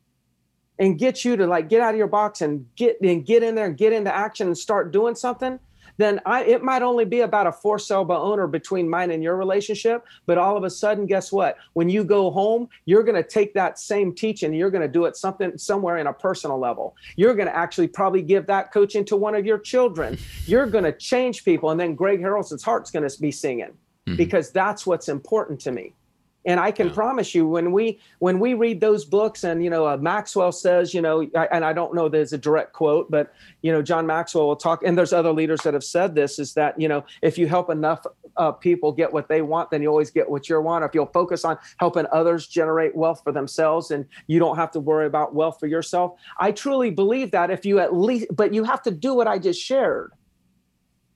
and 0.78 0.98
get 0.98 1.24
you 1.24 1.36
to 1.36 1.46
like 1.46 1.68
get 1.68 1.80
out 1.80 1.94
of 1.94 1.98
your 1.98 2.08
box 2.08 2.42
and 2.42 2.66
get 2.76 3.00
and 3.00 3.24
get 3.24 3.42
in 3.42 3.54
there 3.54 3.66
and 3.66 3.76
get 3.76 3.92
into 3.92 4.14
action 4.14 4.48
and 4.48 4.58
start 4.58 4.92
doing 4.92 5.14
something, 5.14 5.58
then 5.96 6.20
I, 6.26 6.44
it 6.44 6.62
might 6.62 6.82
only 6.82 7.04
be 7.04 7.20
about 7.20 7.46
a 7.46 7.52
for 7.52 7.78
sale 7.78 8.04
by 8.04 8.16
owner 8.16 8.46
between 8.46 8.88
mine 8.88 9.10
and 9.10 9.22
your 9.22 9.36
relationship. 9.36 10.04
But 10.26 10.38
all 10.38 10.56
of 10.56 10.64
a 10.64 10.70
sudden, 10.70 11.06
guess 11.06 11.30
what? 11.30 11.56
When 11.74 11.88
you 11.88 12.02
go 12.02 12.30
home, 12.30 12.68
you're 12.86 13.04
going 13.04 13.22
to 13.22 13.28
take 13.28 13.54
that 13.54 13.78
same 13.78 14.14
teaching, 14.14 14.52
you're 14.54 14.70
going 14.70 14.82
to 14.82 14.88
do 14.88 15.04
it 15.04 15.16
something 15.16 15.56
somewhere 15.56 15.98
in 15.98 16.06
a 16.08 16.12
personal 16.12 16.58
level. 16.58 16.96
You're 17.16 17.34
going 17.34 17.48
to 17.48 17.56
actually 17.56 17.88
probably 17.88 18.22
give 18.22 18.46
that 18.46 18.72
coaching 18.72 19.04
to 19.06 19.16
one 19.16 19.34
of 19.34 19.46
your 19.46 19.58
children. 19.58 20.18
You're 20.46 20.66
going 20.66 20.84
to 20.84 20.92
change 20.92 21.44
people, 21.44 21.70
and 21.70 21.78
then 21.78 21.94
Greg 21.94 22.20
Harrelson's 22.20 22.62
heart's 22.62 22.90
going 22.90 23.08
to 23.08 23.20
be 23.20 23.30
singing 23.30 23.70
mm-hmm. 24.06 24.16
because 24.16 24.50
that's 24.50 24.84
what's 24.86 25.08
important 25.08 25.60
to 25.60 25.72
me 25.72 25.94
and 26.44 26.58
i 26.58 26.70
can 26.70 26.88
yeah. 26.88 26.92
promise 26.94 27.34
you 27.34 27.46
when 27.46 27.72
we 27.72 27.98
when 28.18 28.38
we 28.38 28.54
read 28.54 28.80
those 28.80 29.04
books 29.04 29.44
and 29.44 29.62
you 29.62 29.70
know 29.70 29.86
uh, 29.86 29.96
maxwell 29.96 30.52
says 30.52 30.92
you 30.94 31.00
know 31.00 31.26
I, 31.34 31.46
and 31.46 31.64
i 31.64 31.72
don't 31.72 31.94
know 31.94 32.08
there's 32.08 32.32
a 32.32 32.38
direct 32.38 32.72
quote 32.72 33.10
but 33.10 33.32
you 33.62 33.72
know 33.72 33.82
john 33.82 34.06
maxwell 34.06 34.46
will 34.46 34.56
talk 34.56 34.82
and 34.84 34.96
there's 34.96 35.12
other 35.12 35.32
leaders 35.32 35.60
that 35.62 35.74
have 35.74 35.84
said 35.84 36.14
this 36.14 36.38
is 36.38 36.54
that 36.54 36.80
you 36.80 36.88
know 36.88 37.04
if 37.22 37.38
you 37.38 37.46
help 37.46 37.70
enough 37.70 38.04
uh, 38.36 38.50
people 38.50 38.92
get 38.92 39.12
what 39.12 39.28
they 39.28 39.42
want 39.42 39.70
then 39.70 39.82
you 39.82 39.88
always 39.88 40.10
get 40.10 40.28
what 40.28 40.48
you 40.48 40.60
want 40.60 40.84
if 40.84 40.94
you'll 40.94 41.06
focus 41.06 41.44
on 41.44 41.58
helping 41.78 42.06
others 42.12 42.46
generate 42.46 42.94
wealth 42.96 43.20
for 43.22 43.32
themselves 43.32 43.90
and 43.90 44.06
you 44.26 44.38
don't 44.38 44.56
have 44.56 44.70
to 44.70 44.80
worry 44.80 45.06
about 45.06 45.34
wealth 45.34 45.58
for 45.60 45.66
yourself 45.66 46.18
i 46.38 46.50
truly 46.50 46.90
believe 46.90 47.30
that 47.30 47.50
if 47.50 47.66
you 47.66 47.78
at 47.78 47.94
least 47.94 48.26
but 48.32 48.54
you 48.54 48.64
have 48.64 48.82
to 48.82 48.90
do 48.90 49.14
what 49.14 49.26
i 49.26 49.38
just 49.38 49.60
shared 49.60 50.12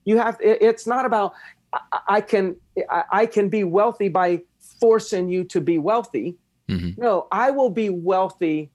you 0.07 0.17
have 0.17 0.37
it, 0.39 0.61
it's 0.61 0.87
not 0.87 1.05
about 1.05 1.33
I, 2.07 2.21
can 2.21 2.55
I, 2.89 3.03
I 3.11 3.25
can 3.25 3.49
be 3.49 3.63
wealthy 3.63 4.09
by 4.09 4.41
forcing 4.79 5.29
you 5.29 5.43
to 5.45 5.61
be 5.61 5.77
wealthy. 5.77 6.37
Mm-hmm. 6.69 7.01
No, 7.01 7.27
I 7.31 7.51
will 7.51 7.69
be 7.69 7.89
wealthy 7.89 8.71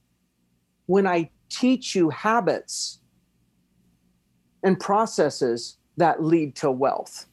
when 0.86 1.06
I 1.06 1.30
teach 1.48 1.94
you 1.94 2.10
habits 2.10 3.00
and 4.62 4.78
processes 4.78 5.76
that 5.96 6.22
lead 6.22 6.56
to 6.56 6.70
wealth. 6.70 7.26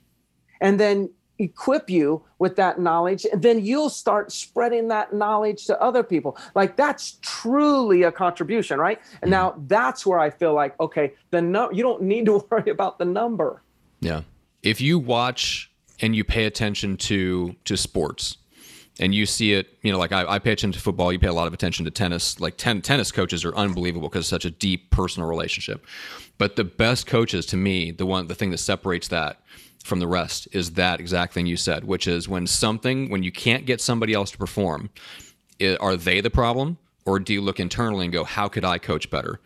And 0.61 0.79
then 0.79 1.09
equip 1.39 1.89
you 1.89 2.21
with 2.37 2.57
that 2.57 2.79
knowledge 2.79 3.25
and 3.31 3.41
then 3.41 3.63
you'll 3.63 3.89
start 3.89 4.31
spreading 4.31 4.89
that 4.89 5.13
knowledge 5.13 5.65
to 5.65 5.81
other 5.81 6.03
people 6.03 6.37
like 6.53 6.75
that's 6.75 7.17
truly 7.21 8.03
a 8.03 8.11
contribution 8.11 8.77
right 8.77 8.99
and 9.21 9.31
mm-hmm. 9.31 9.55
now 9.55 9.55
that's 9.67 10.05
where 10.05 10.19
i 10.19 10.29
feel 10.29 10.53
like 10.53 10.77
okay 10.81 11.13
the 11.31 11.41
no 11.41 11.71
you 11.71 11.81
don't 11.81 12.01
need 12.01 12.25
to 12.25 12.45
worry 12.51 12.69
about 12.69 12.99
the 12.99 13.05
number 13.05 13.63
yeah 14.01 14.21
if 14.63 14.81
you 14.81 14.99
watch 14.99 15.71
and 16.01 16.15
you 16.15 16.23
pay 16.23 16.45
attention 16.45 16.97
to 16.97 17.55
to 17.65 17.77
sports 17.77 18.37
and 18.99 19.15
you 19.15 19.25
see 19.25 19.53
it, 19.53 19.77
you 19.81 19.91
know, 19.91 19.97
like 19.97 20.11
I, 20.11 20.25
I, 20.25 20.39
pay 20.39 20.51
attention 20.51 20.73
to 20.73 20.79
football. 20.79 21.13
You 21.13 21.19
pay 21.19 21.27
a 21.27 21.33
lot 21.33 21.47
of 21.47 21.53
attention 21.53 21.85
to 21.85 21.91
tennis. 21.91 22.39
Like 22.39 22.57
ten, 22.57 22.81
tennis 22.81 23.11
coaches 23.11 23.45
are 23.45 23.55
unbelievable 23.55 24.09
because 24.09 24.21
it's 24.21 24.29
such 24.29 24.45
a 24.45 24.51
deep 24.51 24.91
personal 24.91 25.27
relationship. 25.29 25.85
But 26.37 26.57
the 26.57 26.65
best 26.65 27.07
coaches, 27.07 27.45
to 27.47 27.57
me, 27.57 27.91
the 27.91 28.05
one, 28.05 28.27
the 28.27 28.35
thing 28.35 28.51
that 28.51 28.57
separates 28.57 29.07
that 29.07 29.41
from 29.83 29.99
the 29.99 30.07
rest 30.07 30.47
is 30.51 30.71
that 30.71 30.99
exact 30.99 31.33
thing 31.33 31.45
you 31.45 31.57
said, 31.57 31.85
which 31.85 32.07
is 32.07 32.27
when 32.27 32.45
something, 32.45 33.09
when 33.09 33.23
you 33.23 33.31
can't 33.31 33.65
get 33.65 33.79
somebody 33.79 34.13
else 34.13 34.31
to 34.31 34.37
perform, 34.37 34.89
it, 35.59 35.79
are 35.81 35.95
they 35.95 36.19
the 36.21 36.29
problem, 36.29 36.77
or 37.05 37.19
do 37.19 37.33
you 37.33 37.41
look 37.41 37.59
internally 37.59 38.05
and 38.05 38.13
go, 38.13 38.23
how 38.23 38.47
could 38.47 38.65
I 38.65 38.77
coach 38.77 39.09
better? 39.09 39.39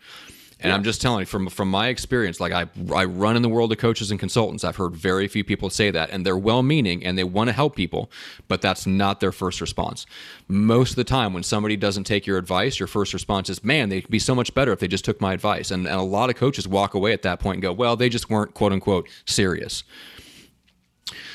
And 0.64 0.70
yeah. 0.70 0.76
I'm 0.76 0.82
just 0.82 1.02
telling 1.02 1.20
you 1.20 1.26
from 1.26 1.50
from 1.50 1.70
my 1.70 1.88
experience, 1.88 2.40
like 2.40 2.54
I 2.54 2.66
I 2.94 3.04
run 3.04 3.36
in 3.36 3.42
the 3.42 3.50
world 3.50 3.70
of 3.70 3.76
coaches 3.76 4.10
and 4.10 4.18
consultants. 4.18 4.64
I've 4.64 4.76
heard 4.76 4.96
very 4.96 5.28
few 5.28 5.44
people 5.44 5.68
say 5.68 5.90
that, 5.90 6.08
and 6.08 6.24
they're 6.24 6.38
well-meaning 6.38 7.04
and 7.04 7.18
they 7.18 7.24
want 7.24 7.48
to 7.48 7.52
help 7.52 7.76
people, 7.76 8.10
but 8.48 8.62
that's 8.62 8.86
not 8.86 9.20
their 9.20 9.30
first 9.30 9.60
response. 9.60 10.06
Most 10.48 10.90
of 10.90 10.96
the 10.96 11.04
time, 11.04 11.34
when 11.34 11.42
somebody 11.42 11.76
doesn't 11.76 12.04
take 12.04 12.26
your 12.26 12.38
advice, 12.38 12.80
your 12.80 12.86
first 12.86 13.12
response 13.12 13.50
is, 13.50 13.62
"Man, 13.62 13.90
they'd 13.90 14.08
be 14.08 14.18
so 14.18 14.34
much 14.34 14.54
better 14.54 14.72
if 14.72 14.78
they 14.78 14.88
just 14.88 15.04
took 15.04 15.20
my 15.20 15.34
advice." 15.34 15.70
And, 15.70 15.86
and 15.86 15.96
a 15.96 16.02
lot 16.02 16.30
of 16.30 16.36
coaches 16.36 16.66
walk 16.66 16.94
away 16.94 17.12
at 17.12 17.20
that 17.22 17.40
point 17.40 17.56
and 17.56 17.62
go, 17.62 17.70
"Well, 17.70 17.94
they 17.94 18.08
just 18.08 18.30
weren't 18.30 18.54
quote 18.54 18.72
unquote 18.72 19.06
serious." 19.26 19.84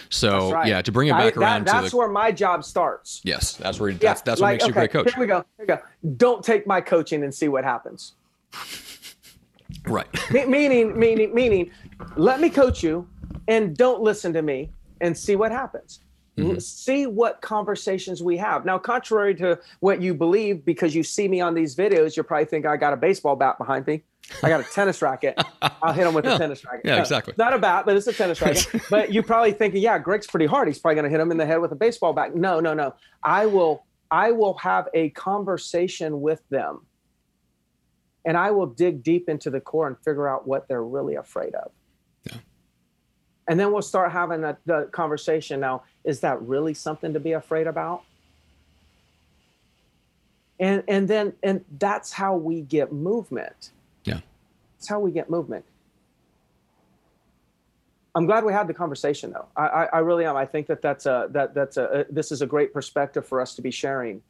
So 0.10 0.54
right. 0.54 0.68
yeah, 0.68 0.82
to 0.82 0.92
bring 0.92 1.10
it 1.10 1.12
back 1.12 1.38
I, 1.38 1.40
around, 1.40 1.68
that, 1.68 1.82
that's 1.82 1.92
the, 1.92 1.98
where 1.98 2.10
my 2.10 2.32
job 2.32 2.64
starts. 2.64 3.22
Yes, 3.24 3.54
that's 3.54 3.80
where 3.80 3.90
yeah, 3.90 3.98
that's 4.02 4.22
that's 4.24 4.42
like, 4.42 4.54
what 4.54 4.54
makes 4.54 4.64
okay, 4.64 4.70
you 4.70 4.72
a 4.72 4.88
great 4.88 4.92
coach. 4.92 5.14
Here 5.14 5.22
we 5.22 5.28
go. 5.28 5.46
Here 5.58 5.66
we 5.66 5.66
go. 5.68 6.16
Don't 6.18 6.44
take 6.44 6.66
my 6.66 6.82
coaching 6.82 7.24
and 7.24 7.32
see 7.32 7.48
what 7.48 7.64
happens. 7.64 8.14
Right. 9.86 10.08
meaning, 10.32 10.98
meaning, 10.98 11.34
meaning, 11.34 11.72
let 12.16 12.40
me 12.40 12.50
coach 12.50 12.84
you 12.84 13.08
and 13.48 13.76
don't 13.76 14.02
listen 14.02 14.34
to 14.34 14.42
me 14.42 14.72
and 15.02 15.18
see 15.18 15.36
what 15.36 15.52
happens. 15.52 16.00
Mm-hmm. 16.38 16.60
See 16.60 17.06
what 17.06 17.42
conversations 17.42 18.24
we 18.24 18.38
have. 18.38 18.66
Now, 18.66 18.78
contrary 18.78 19.36
to 19.36 19.60
what 19.82 20.02
you 20.02 20.14
believe, 20.14 20.64
because 20.64 20.96
you 20.96 21.04
see 21.04 21.28
me 21.28 21.42
on 21.42 21.54
these 21.54 21.76
videos, 21.76 22.16
you 22.16 22.24
probably 22.24 22.46
think 22.46 22.66
I 22.66 22.78
got 22.78 22.94
a 22.94 22.98
baseball 22.98 23.36
bat 23.36 23.58
behind 23.58 23.86
me. 23.88 24.04
I 24.44 24.50
got 24.50 24.62
a 24.62 24.64
tennis 24.64 25.02
racket. 25.02 25.42
I'll 25.82 25.94
hit 25.94 26.08
him 26.08 26.14
with 26.14 26.26
yeah. 26.26 26.36
a 26.36 26.38
tennis 26.38 26.64
racket. 26.64 26.86
Yeah, 26.86 27.00
exactly. 27.00 27.34
Not 27.38 27.54
a 27.54 27.60
bat, 27.60 27.86
but 27.86 27.98
it's 27.98 28.08
a 28.08 28.14
tennis 28.14 28.42
racket. 28.42 28.68
but 28.90 29.12
you 29.12 29.24
probably 29.24 29.52
thinking, 29.52 29.82
yeah, 29.82 29.98
Greg's 29.98 30.28
pretty 30.28 30.46
hard. 30.46 30.68
He's 30.68 30.80
probably 30.80 30.96
going 30.96 31.06
to 31.06 31.10
hit 31.10 31.20
him 31.20 31.32
in 31.32 31.38
the 31.38 31.46
head 31.46 31.60
with 31.60 31.72
a 31.72 31.76
baseball 31.76 32.14
bat. 32.14 32.36
No, 32.36 32.60
no, 32.60 32.74
no. 32.74 32.94
I 33.24 33.46
will. 33.46 33.86
I 34.12 34.32
will 34.32 34.56
have 34.56 34.88
a 34.96 35.10
conversation 35.12 36.22
with 36.22 36.42
them 36.50 36.82
and 38.26 38.38
I 38.38 38.52
will 38.52 38.68
dig 38.68 39.04
deep 39.04 39.30
into 39.30 39.50
the 39.50 39.60
core 39.60 39.88
and 39.88 39.98
figure 40.00 40.28
out 40.28 40.48
what 40.48 40.68
they're 40.68 40.84
really 40.84 41.16
afraid 41.16 41.56
of. 41.56 41.72
Yeah. 42.26 42.38
And 43.48 43.60
then 43.60 43.72
we'll 43.72 43.82
start 43.82 44.12
having 44.12 44.42
the, 44.42 44.58
the 44.66 44.90
conversation. 44.92 45.60
Now, 45.60 45.84
is 46.04 46.20
that 46.22 46.42
really 46.42 46.74
something 46.74 47.14
to 47.14 47.20
be 47.20 47.34
afraid 47.34 47.68
about? 47.68 48.04
And 50.60 50.84
and 50.90 51.08
then 51.08 51.34
and 51.42 51.64
that's 51.80 52.12
how 52.12 52.36
we 52.36 52.62
get 52.62 52.92
movement. 52.92 53.72
Yeah. 54.04 54.20
That's 54.76 54.90
how 54.90 55.00
we 55.00 55.12
get 55.12 55.30
movement. 55.30 55.64
I'm 58.16 58.26
glad 58.26 58.44
we 58.44 58.52
had 58.52 58.68
the 58.68 58.74
conversation, 58.74 59.32
though. 59.32 59.48
I, 59.56 59.68
I, 59.68 59.84
I 59.86 60.00
really 60.00 60.26
am. 60.26 60.36
I 60.36 60.46
think 60.46 60.68
that 60.68 60.82
that's 60.82 61.06
a 61.06 61.28
that 61.32 61.54
that's 61.54 61.78
a, 61.78 61.84
a 61.84 62.06
this 62.12 62.32
is 62.32 62.42
a 62.42 62.46
great 62.46 62.74
perspective 62.74 63.26
for 63.26 63.40
us 63.40 63.56
to 63.56 63.62
be 63.62 63.72
sharing 63.72 64.22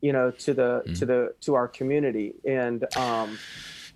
you 0.00 0.12
know 0.12 0.30
to 0.30 0.54
the 0.54 0.82
mm. 0.86 0.98
to 0.98 1.06
the 1.06 1.34
to 1.42 1.54
our 1.54 1.68
community. 1.68 2.34
And 2.44 2.84
um 2.96 3.38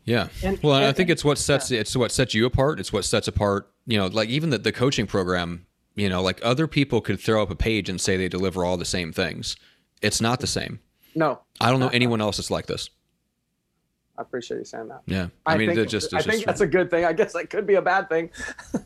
yeah. 0.04 0.28
and, 0.42 0.58
well 0.64 0.76
and, 0.76 0.86
i 0.86 0.92
think 0.92 1.10
it's 1.10 1.24
what 1.24 1.38
sets 1.38 1.70
yeah. 1.70 1.80
it's 1.80 1.94
what 1.96 2.10
sets 2.10 2.34
you 2.34 2.46
apart. 2.46 2.80
It's 2.80 2.92
what 2.92 3.04
sets 3.04 3.28
apart 3.28 3.70
you 3.86 3.98
know 3.98 4.06
like 4.06 4.28
even 4.28 4.50
the, 4.50 4.58
the 4.58 4.72
coaching 4.72 5.06
program 5.06 5.66
you 5.94 6.08
know 6.08 6.22
like 6.22 6.40
other 6.42 6.66
people 6.66 7.00
could 7.00 7.20
throw 7.20 7.42
up 7.42 7.50
a 7.50 7.56
page 7.56 7.88
and 7.88 8.00
say 8.00 8.16
they 8.16 8.28
deliver 8.28 8.64
all 8.64 8.76
the 8.76 8.84
same 8.84 9.12
things. 9.12 9.56
It's 10.00 10.20
not 10.20 10.40
the 10.40 10.48
same. 10.48 10.80
No. 11.14 11.40
I 11.60 11.70
don't 11.70 11.78
know 11.78 11.88
anyone 11.88 12.20
else 12.20 12.38
that's 12.38 12.50
like 12.50 12.66
this 12.66 12.88
I 14.18 14.22
appreciate 14.22 14.58
you 14.58 14.64
saying 14.64 14.88
that. 14.88 15.02
Yeah, 15.06 15.28
I, 15.46 15.54
I 15.54 15.56
mean, 15.56 15.74
think, 15.74 15.88
just, 15.88 16.12
I 16.12 16.20
think 16.20 16.44
that's 16.44 16.60
a 16.60 16.66
good 16.66 16.90
thing. 16.90 17.06
I 17.06 17.14
guess 17.14 17.32
that 17.32 17.48
could 17.48 17.66
be 17.66 17.76
a 17.76 17.82
bad 17.82 18.10
thing. 18.10 18.30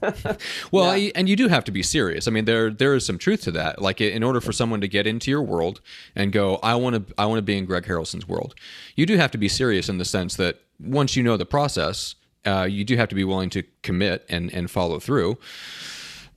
well, 0.70 0.96
yeah. 0.96 1.10
and 1.16 1.28
you 1.28 1.34
do 1.34 1.48
have 1.48 1.64
to 1.64 1.72
be 1.72 1.82
serious. 1.82 2.28
I 2.28 2.30
mean, 2.30 2.44
there 2.44 2.70
there 2.70 2.94
is 2.94 3.04
some 3.04 3.18
truth 3.18 3.42
to 3.42 3.50
that. 3.52 3.82
Like, 3.82 4.00
in 4.00 4.22
order 4.22 4.40
for 4.40 4.52
someone 4.52 4.80
to 4.82 4.88
get 4.88 5.06
into 5.06 5.30
your 5.30 5.42
world 5.42 5.80
and 6.14 6.32
go, 6.32 6.56
I 6.62 6.76
want 6.76 7.08
to 7.08 7.14
I 7.18 7.26
want 7.26 7.38
to 7.38 7.42
be 7.42 7.56
in 7.56 7.64
Greg 7.64 7.84
Harrelson's 7.84 8.28
world, 8.28 8.54
you 8.94 9.04
do 9.04 9.16
have 9.16 9.32
to 9.32 9.38
be 9.38 9.48
serious 9.48 9.88
in 9.88 9.98
the 9.98 10.04
sense 10.04 10.36
that 10.36 10.60
once 10.78 11.16
you 11.16 11.24
know 11.24 11.36
the 11.36 11.46
process, 11.46 12.14
uh, 12.46 12.68
you 12.70 12.84
do 12.84 12.96
have 12.96 13.08
to 13.08 13.16
be 13.16 13.24
willing 13.24 13.50
to 13.50 13.64
commit 13.82 14.24
and 14.28 14.52
and 14.54 14.70
follow 14.70 15.00
through. 15.00 15.38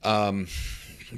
Um, 0.02 0.48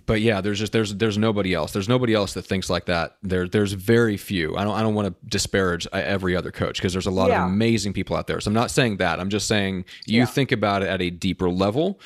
but 0.07 0.21
yeah, 0.21 0.41
there's 0.41 0.59
just 0.59 0.73
there's 0.73 0.95
there's 0.95 1.19
nobody 1.19 1.55
else. 1.55 1.73
There's 1.73 1.89
nobody 1.89 2.15
else 2.15 2.35
that 2.35 2.43
thinks 2.43 2.71
like 2.71 2.87
that. 2.87 3.17
There 3.23 3.49
there's 3.49 3.73
very 3.73 4.17
few. 4.17 4.57
I 4.57 4.65
don't 4.65 4.75
I 4.75 4.83
don't 4.83 4.95
want 4.95 5.09
to 5.09 5.27
disparage 5.29 5.87
uh, 5.87 5.97
every 5.97 6.37
other 6.37 6.51
coach 6.51 6.79
because 6.79 6.93
there's 6.93 7.07
a 7.07 7.11
lot 7.11 7.29
yeah. 7.29 7.45
of 7.45 7.51
amazing 7.51 7.93
people 7.93 8.17
out 8.17 8.27
there. 8.27 8.41
So 8.41 8.49
I'm 8.49 8.55
not 8.55 8.71
saying 8.71 8.99
that. 8.99 9.21
I'm 9.21 9.29
just 9.29 9.47
saying 9.49 9.85
you 10.07 10.21
yeah. 10.21 10.27
think 10.27 10.53
about 10.53 10.83
it 10.83 10.89
at 10.89 11.03
a 11.03 11.11
deeper 11.11 11.51
level, 11.51 12.01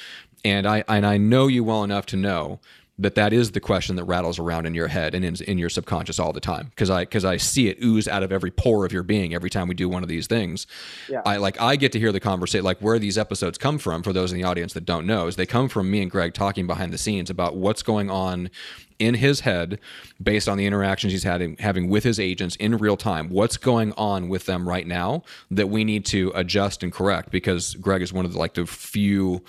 and 0.44 0.66
I 0.66 0.84
and 0.88 1.06
I 1.06 1.18
know 1.18 1.46
you 1.46 1.64
well 1.64 1.84
enough 1.84 2.06
to 2.06 2.16
know 2.16 2.60
that 2.98 3.14
that 3.14 3.32
is 3.32 3.52
the 3.52 3.60
question 3.60 3.96
that 3.96 4.04
rattles 4.04 4.38
around 4.38 4.64
in 4.64 4.74
your 4.74 4.88
head 4.88 5.14
and 5.14 5.24
in, 5.24 5.36
in 5.44 5.58
your 5.58 5.68
subconscious 5.68 6.18
all 6.18 6.32
the 6.32 6.40
time. 6.40 6.66
Because 6.70 6.90
i 6.90 7.02
because 7.02 7.24
i 7.24 7.36
see 7.36 7.68
it 7.68 7.78
ooze 7.82 8.08
out 8.08 8.22
of 8.22 8.32
every 8.32 8.50
pore 8.50 8.86
of 8.86 8.92
your 8.92 9.02
being 9.02 9.34
every 9.34 9.50
time 9.50 9.68
we 9.68 9.74
do 9.74 9.88
one 9.88 10.02
of 10.02 10.08
these 10.08 10.26
things. 10.26 10.66
Yeah. 11.08 11.22
i 11.26 11.36
like 11.36 11.60
i 11.60 11.76
get 11.76 11.92
to 11.92 11.98
hear 11.98 12.12
the 12.12 12.20
conversation 12.20 12.64
like 12.64 12.78
where 12.78 12.98
these 12.98 13.18
episodes 13.18 13.58
come 13.58 13.78
from 13.78 14.02
for 14.02 14.12
those 14.12 14.32
in 14.32 14.38
the 14.38 14.44
audience 14.44 14.72
that 14.72 14.84
don't 14.84 15.06
know 15.06 15.26
is 15.26 15.36
they 15.36 15.46
come 15.46 15.68
from 15.68 15.90
me 15.90 16.02
and 16.02 16.10
greg 16.10 16.32
talking 16.34 16.66
behind 16.66 16.92
the 16.92 16.98
scenes 16.98 17.28
about 17.28 17.56
what's 17.56 17.82
going 17.82 18.10
on 18.10 18.50
in 18.98 19.14
his 19.14 19.40
head 19.40 19.78
based 20.22 20.48
on 20.48 20.56
the 20.56 20.66
interactions 20.66 21.12
he's 21.12 21.24
having 21.24 21.56
having 21.58 21.88
with 21.88 22.04
his 22.04 22.18
agents 22.18 22.56
in 22.56 22.78
real 22.78 22.96
time. 22.96 23.28
What's 23.28 23.56
going 23.56 23.92
on 23.92 24.28
with 24.28 24.46
them 24.46 24.68
right 24.68 24.86
now 24.86 25.22
that 25.50 25.68
we 25.68 25.84
need 25.84 26.06
to 26.06 26.32
adjust 26.34 26.82
and 26.82 26.92
correct? 26.92 27.30
Because 27.30 27.74
greg 27.74 28.02
is 28.02 28.12
one 28.12 28.24
of 28.24 28.32
the 28.32 28.38
like 28.38 28.54
the 28.54 28.66
few 28.66 29.42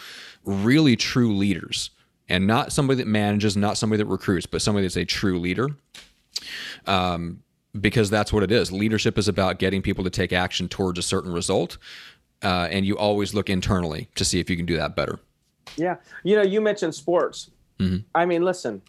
really 0.43 0.95
true 0.95 1.35
leaders 1.35 1.91
and 2.29 2.45
not 2.47 2.71
somebody 2.71 2.97
that 2.97 3.07
manages, 3.07 3.55
not 3.55 3.77
somebody 3.77 4.03
that 4.03 4.09
recruits, 4.09 4.45
but 4.45 4.61
somebody 4.61 4.85
that's 4.85 4.97
a 4.97 5.05
true 5.05 5.39
leader. 5.39 5.69
Um, 6.85 7.43
because 7.79 8.09
that's 8.09 8.33
what 8.33 8.43
it 8.43 8.51
is. 8.51 8.71
Leadership 8.71 9.17
is 9.17 9.27
about 9.27 9.59
getting 9.59 9.81
people 9.81 10.03
to 10.03 10.09
take 10.09 10.33
action 10.33 10.67
towards 10.67 10.97
a 10.97 11.01
certain 11.01 11.31
result, 11.31 11.77
uh, 12.43 12.67
and 12.71 12.85
you 12.85 12.97
always 12.97 13.33
look 13.33 13.49
internally 13.49 14.09
to 14.15 14.25
see 14.25 14.39
if 14.39 14.49
you 14.49 14.57
can 14.57 14.65
do 14.65 14.77
that 14.77 14.95
better. 14.95 15.19
Yeah, 15.75 15.97
you 16.23 16.35
know, 16.35 16.41
you 16.41 16.61
mentioned 16.61 16.95
sports. 16.95 17.51
Mm-hmm. 17.79 17.97
I 18.15 18.25
mean, 18.25 18.43
listen, 18.43 18.81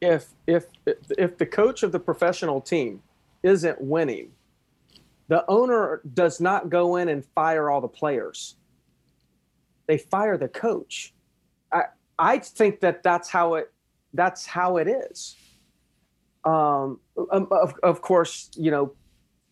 if 0.00 0.28
if 0.46 0.66
if 0.86 1.38
the 1.38 1.46
coach 1.46 1.82
of 1.82 1.92
the 1.92 1.98
professional 1.98 2.60
team 2.60 3.02
isn't 3.42 3.80
winning, 3.80 4.30
the 5.28 5.44
owner 5.48 6.00
does 6.14 6.40
not 6.40 6.70
go 6.70 6.96
in 6.96 7.08
and 7.08 7.24
fire 7.34 7.70
all 7.70 7.80
the 7.80 7.88
players. 7.88 8.56
They 9.86 9.98
fire 9.98 10.36
the 10.36 10.48
coach. 10.48 11.12
I 12.18 12.38
think 12.38 12.80
that 12.80 13.02
that's 13.02 13.28
how 13.28 13.54
it 13.54 13.72
that's 14.14 14.46
how 14.46 14.78
it 14.78 14.88
is. 14.88 15.36
Um, 16.44 17.00
um, 17.30 17.48
of, 17.50 17.74
of 17.82 18.00
course, 18.00 18.50
you 18.56 18.70
know, 18.70 18.94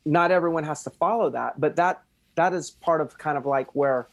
not 0.05 0.31
everyone 0.31 0.65
has 0.65 0.83
to 0.85 0.91
follow 0.91 1.31
that, 1.31 1.61
but 1.61 1.77
that 1.77 2.03
that 2.37 2.53
is 2.53 2.71
part 2.71 3.01
of 3.01 3.19
kind 3.19 3.37
of 3.39 3.47
like 3.47 3.75
where 3.75 4.09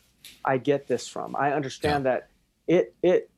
I 0.45 0.57
get 0.57 0.87
this 0.87 1.07
from. 1.07 1.35
I 1.35 1.53
understand 1.53 2.05
yeah. 2.05 2.11
that 2.11 2.29
it 2.67 2.95
it 3.01 3.29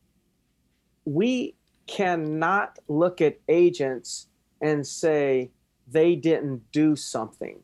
we 1.06 1.56
cannot 1.88 2.80
look 2.88 3.22
at 3.22 3.40
agents 3.48 4.28
and 4.62 4.86
say 4.86 5.52
they 5.88 6.16
didn't 6.16 6.72
do 6.72 6.96
something. 6.96 7.62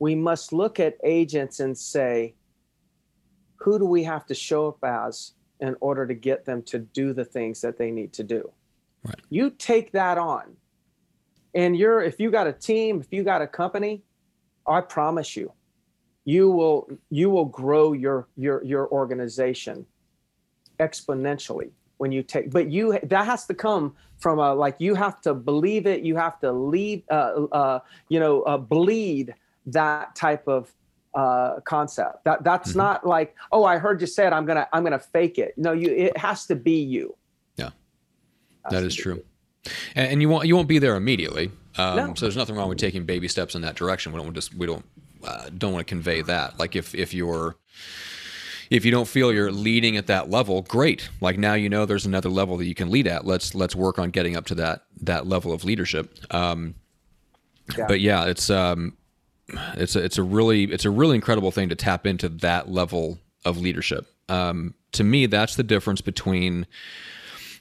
We 0.00 0.14
must 0.14 0.52
look 0.52 0.80
at 0.80 0.96
agents 1.04 1.60
and 1.60 1.76
say, 1.76 2.34
who 3.56 3.78
do 3.78 3.84
we 3.84 4.04
have 4.04 4.26
to 4.26 4.34
show 4.34 4.68
up 4.68 4.82
as 4.82 5.32
in 5.60 5.76
order 5.80 6.06
to 6.06 6.14
get 6.14 6.44
them 6.44 6.62
to 6.62 6.78
do 6.78 7.12
the 7.12 7.24
things 7.24 7.60
that 7.60 7.78
they 7.78 7.90
need 7.90 8.12
to 8.14 8.22
do? 8.22 8.50
Right. 9.04 9.20
You 9.30 9.50
take 9.50 9.92
that 9.92 10.18
on. 10.18 10.56
And 11.54 11.76
you're 11.76 12.02
if 12.02 12.20
you 12.20 12.30
got 12.30 12.46
a 12.46 12.52
team, 12.52 13.00
if 13.00 13.08
you 13.10 13.24
got 13.24 13.42
a 13.42 13.46
company, 13.46 14.02
I 14.66 14.80
promise 14.80 15.36
you, 15.36 15.52
you 16.24 16.50
will 16.50 16.90
you 17.10 17.30
will 17.30 17.46
grow 17.46 17.92
your 17.92 18.28
your 18.36 18.62
your 18.62 18.88
organization 18.92 19.86
exponentially 20.78 21.70
when 21.96 22.12
you 22.12 22.22
take 22.22 22.50
but 22.50 22.70
you 22.70 22.98
that 23.02 23.24
has 23.24 23.46
to 23.46 23.54
come 23.54 23.94
from 24.18 24.38
a 24.38 24.54
like 24.54 24.76
you 24.78 24.94
have 24.94 25.20
to 25.20 25.32
believe 25.32 25.86
it 25.86 26.02
you 26.02 26.16
have 26.16 26.38
to 26.38 26.52
lead 26.52 27.02
uh, 27.10 27.46
uh, 27.50 27.80
you 28.08 28.20
know 28.20 28.42
uh, 28.42 28.58
bleed 28.58 29.34
that 29.66 30.14
type 30.14 30.46
of 30.46 30.72
uh, 31.14 31.58
concept 31.60 32.22
that 32.24 32.44
that's 32.44 32.70
mm-hmm. 32.70 32.78
not 32.78 33.06
like 33.06 33.34
oh 33.50 33.64
i 33.64 33.78
heard 33.78 34.00
you 34.00 34.06
say 34.06 34.26
it 34.26 34.32
i'm 34.32 34.44
gonna 34.44 34.68
i'm 34.72 34.84
gonna 34.84 34.98
fake 34.98 35.38
it 35.38 35.54
no 35.56 35.72
you 35.72 35.90
it 35.90 36.16
has 36.16 36.46
to 36.46 36.54
be 36.54 36.80
you 36.80 37.16
yeah 37.56 37.70
that 38.70 38.84
is 38.84 38.94
true 38.94 39.24
and, 39.94 40.12
and, 40.12 40.22
you 40.22 40.28
won't 40.28 40.46
you 40.46 40.54
won't 40.54 40.68
be 40.68 40.78
there 40.78 40.96
immediately 40.96 41.50
um, 41.76 41.96
no. 41.96 42.14
so 42.14 42.26
there's 42.26 42.36
nothing 42.36 42.54
wrong 42.54 42.68
with 42.68 42.78
taking 42.78 43.04
baby 43.04 43.26
steps 43.26 43.54
in 43.54 43.62
that 43.62 43.74
direction 43.74 44.12
we 44.12 44.20
don't 44.20 44.34
just 44.34 44.54
we 44.54 44.66
don't 44.66 44.84
uh, 45.24 45.48
don't 45.56 45.72
want 45.72 45.84
to 45.86 45.90
convey 45.90 46.22
that 46.22 46.58
like 46.58 46.76
if 46.76 46.94
if 46.94 47.12
you're 47.12 47.56
if 48.70 48.84
you 48.84 48.90
don't 48.90 49.08
feel 49.08 49.32
you're 49.32 49.50
leading 49.52 49.96
at 49.96 50.08
that 50.08 50.28
level, 50.28 50.62
great. 50.62 51.08
Like 51.20 51.38
now 51.38 51.54
you 51.54 51.68
know 51.68 51.86
there's 51.86 52.06
another 52.06 52.28
level 52.28 52.56
that 52.58 52.66
you 52.66 52.74
can 52.74 52.90
lead 52.90 53.06
at. 53.06 53.24
Let's 53.24 53.54
let's 53.54 53.74
work 53.74 53.98
on 53.98 54.10
getting 54.10 54.36
up 54.36 54.46
to 54.46 54.54
that 54.56 54.82
that 55.02 55.26
level 55.26 55.52
of 55.52 55.64
leadership. 55.64 56.14
Um, 56.34 56.74
yeah. 57.76 57.86
But 57.86 58.00
yeah, 58.00 58.26
it's 58.26 58.50
um, 58.50 58.96
it's 59.74 59.96
a, 59.96 60.04
it's 60.04 60.18
a 60.18 60.22
really 60.22 60.64
it's 60.64 60.84
a 60.84 60.90
really 60.90 61.14
incredible 61.14 61.50
thing 61.50 61.68
to 61.68 61.74
tap 61.74 62.06
into 62.06 62.28
that 62.28 62.70
level 62.70 63.18
of 63.44 63.58
leadership. 63.58 64.06
Um, 64.28 64.74
to 64.92 65.04
me, 65.04 65.26
that's 65.26 65.56
the 65.56 65.62
difference 65.62 66.00
between 66.00 66.66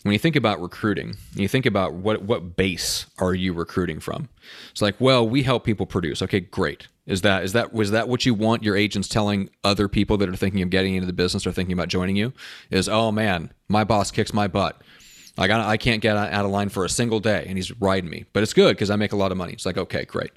when 0.03 0.13
you 0.13 0.19
think 0.19 0.35
about 0.35 0.61
recruiting, 0.61 1.17
you 1.33 1.47
think 1.47 1.65
about 1.65 1.93
what 1.93 2.21
what 2.21 2.55
base 2.55 3.05
are 3.19 3.33
you 3.33 3.53
recruiting 3.53 3.99
from? 3.99 4.29
It's 4.71 4.81
like, 4.81 4.95
well, 4.99 5.27
we 5.27 5.43
help 5.43 5.63
people 5.63 5.85
produce. 5.85 6.21
Okay, 6.21 6.39
great. 6.39 6.87
Is 7.05 7.21
that 7.21 7.43
is 7.43 7.53
that 7.53 7.73
was 7.73 7.91
that 7.91 8.07
what 8.07 8.25
you 8.25 8.33
want 8.33 8.63
your 8.63 8.75
agents 8.75 9.07
telling 9.07 9.49
other 9.63 9.87
people 9.87 10.17
that 10.17 10.29
are 10.29 10.35
thinking 10.35 10.61
of 10.61 10.69
getting 10.69 10.95
into 10.95 11.07
the 11.07 11.13
business 11.13 11.47
or 11.47 11.51
thinking 11.51 11.73
about 11.73 11.87
joining 11.87 12.15
you? 12.15 12.33
Is 12.69 12.89
oh 12.89 13.11
man, 13.11 13.51
my 13.69 13.83
boss 13.83 14.11
kicks 14.11 14.33
my 14.33 14.47
butt. 14.47 14.81
I, 15.37 15.47
I 15.51 15.77
can't 15.77 16.01
get 16.01 16.17
out 16.17 16.45
of 16.45 16.51
line 16.51 16.69
for 16.69 16.83
a 16.83 16.89
single 16.89 17.19
day, 17.19 17.45
and 17.47 17.57
he's 17.57 17.71
riding 17.79 18.09
me. 18.09 18.25
But 18.33 18.41
it's 18.41 18.53
good 18.53 18.75
because 18.75 18.89
I 18.89 18.95
make 18.95 19.11
a 19.11 19.15
lot 19.15 19.31
of 19.31 19.37
money. 19.37 19.53
It's 19.53 19.65
like 19.65 19.77
okay, 19.77 20.05
great. 20.05 20.31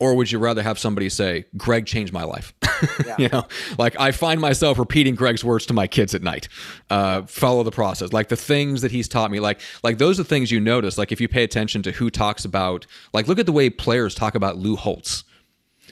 Or 0.00 0.14
would 0.14 0.32
you 0.32 0.38
rather 0.38 0.62
have 0.62 0.78
somebody 0.78 1.08
say, 1.10 1.44
Greg 1.56 1.86
changed 1.86 2.12
my 2.12 2.24
life? 2.24 2.52
Yeah. 3.06 3.16
you 3.18 3.28
know, 3.28 3.46
like 3.76 3.94
I 4.00 4.10
find 4.10 4.40
myself 4.40 4.78
repeating 4.78 5.14
Greg's 5.14 5.44
words 5.44 5.66
to 5.66 5.74
my 5.74 5.86
kids 5.86 6.14
at 6.14 6.22
night. 6.22 6.48
Uh, 6.88 7.22
follow 7.26 7.62
the 7.62 7.70
process. 7.70 8.10
Like 8.14 8.28
the 8.28 8.36
things 8.36 8.80
that 8.80 8.90
he's 8.90 9.06
taught 9.06 9.30
me, 9.30 9.38
like 9.38 9.60
like 9.82 9.98
those 9.98 10.18
are 10.18 10.24
things 10.24 10.50
you 10.50 10.60
notice. 10.60 10.96
Like 10.96 11.12
if 11.12 11.20
you 11.20 11.28
pay 11.28 11.44
attention 11.44 11.82
to 11.82 11.92
who 11.92 12.08
talks 12.08 12.46
about, 12.46 12.86
like 13.12 13.28
look 13.28 13.38
at 13.38 13.44
the 13.44 13.52
way 13.52 13.68
players 13.68 14.14
talk 14.14 14.34
about 14.34 14.56
Lou 14.56 14.76
Holtz. 14.76 15.24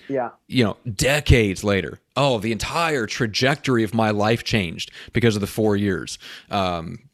Yeah. 0.08 0.30
You 0.46 0.64
know, 0.64 0.76
decades 0.90 1.62
later. 1.62 2.00
Oh, 2.16 2.38
the 2.38 2.52
entire 2.52 3.06
trajectory 3.06 3.84
of 3.84 3.92
my 3.92 4.10
life 4.10 4.42
changed 4.42 4.90
because 5.12 5.34
of 5.36 5.40
the 5.42 5.46
four 5.46 5.76
years. 5.76 6.18
Um, 6.50 7.07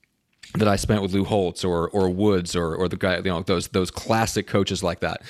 that 0.54 0.68
I 0.68 0.76
spent 0.76 1.02
with 1.02 1.12
Lou 1.12 1.24
Holtz 1.24 1.64
or 1.64 1.88
or 1.90 2.08
Woods 2.08 2.54
or 2.54 2.74
or 2.76 2.88
the 2.88 2.96
guy 2.96 3.16
you 3.16 3.22
know 3.24 3.42
those 3.42 3.68
those 3.68 3.90
classic 3.90 4.46
coaches 4.46 4.82
like 4.82 5.00
that. 5.00 5.22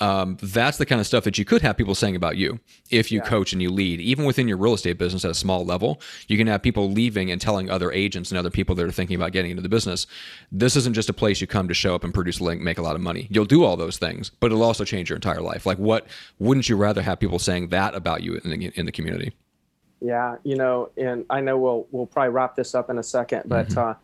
Um, 0.00 0.38
that's 0.40 0.78
the 0.78 0.86
kind 0.86 1.00
of 1.00 1.06
stuff 1.08 1.24
that 1.24 1.38
you 1.38 1.44
could 1.44 1.62
have 1.62 1.76
people 1.76 1.96
saying 1.96 2.14
about 2.14 2.36
you 2.36 2.60
if 2.88 3.10
you 3.10 3.18
yeah. 3.18 3.28
coach 3.28 3.52
and 3.52 3.60
you 3.60 3.70
lead. 3.70 4.00
Even 4.00 4.24
within 4.24 4.46
your 4.46 4.56
real 4.56 4.74
estate 4.74 4.96
business 4.96 5.24
at 5.24 5.32
a 5.32 5.34
small 5.34 5.64
level, 5.64 6.00
you 6.28 6.38
can 6.38 6.46
have 6.46 6.62
people 6.62 6.88
leaving 6.88 7.32
and 7.32 7.40
telling 7.40 7.68
other 7.68 7.90
agents 7.90 8.30
and 8.30 8.38
other 8.38 8.50
people 8.50 8.76
that 8.76 8.86
are 8.86 8.92
thinking 8.92 9.16
about 9.16 9.32
getting 9.32 9.50
into 9.50 9.62
the 9.62 9.68
business, 9.68 10.06
this 10.52 10.76
isn't 10.76 10.94
just 10.94 11.08
a 11.08 11.12
place 11.12 11.40
you 11.40 11.48
come 11.48 11.66
to 11.66 11.74
show 11.74 11.96
up 11.96 12.04
and 12.04 12.14
produce 12.14 12.38
a 12.38 12.44
link, 12.44 12.62
make 12.62 12.78
a 12.78 12.82
lot 12.82 12.94
of 12.94 13.00
money. 13.00 13.26
You'll 13.28 13.44
do 13.44 13.64
all 13.64 13.76
those 13.76 13.98
things, 13.98 14.30
but 14.38 14.52
it'll 14.52 14.62
also 14.62 14.84
change 14.84 15.10
your 15.10 15.16
entire 15.16 15.40
life. 15.40 15.66
Like 15.66 15.78
what 15.78 16.06
wouldn't 16.38 16.68
you 16.68 16.76
rather 16.76 17.02
have 17.02 17.18
people 17.18 17.40
saying 17.40 17.68
that 17.70 17.96
about 17.96 18.22
you 18.22 18.40
in 18.44 18.50
the, 18.50 18.66
in 18.78 18.86
the 18.86 18.92
community? 18.92 19.32
Yeah, 20.00 20.36
you 20.44 20.54
know, 20.54 20.90
and 20.96 21.26
I 21.28 21.40
know 21.40 21.58
we'll 21.58 21.88
we'll 21.90 22.06
probably 22.06 22.30
wrap 22.30 22.54
this 22.54 22.76
up 22.76 22.88
in 22.88 22.98
a 22.98 23.02
second, 23.02 23.42
but. 23.46 23.68
Mm-hmm. 23.70 23.78
Uh, 23.78 23.94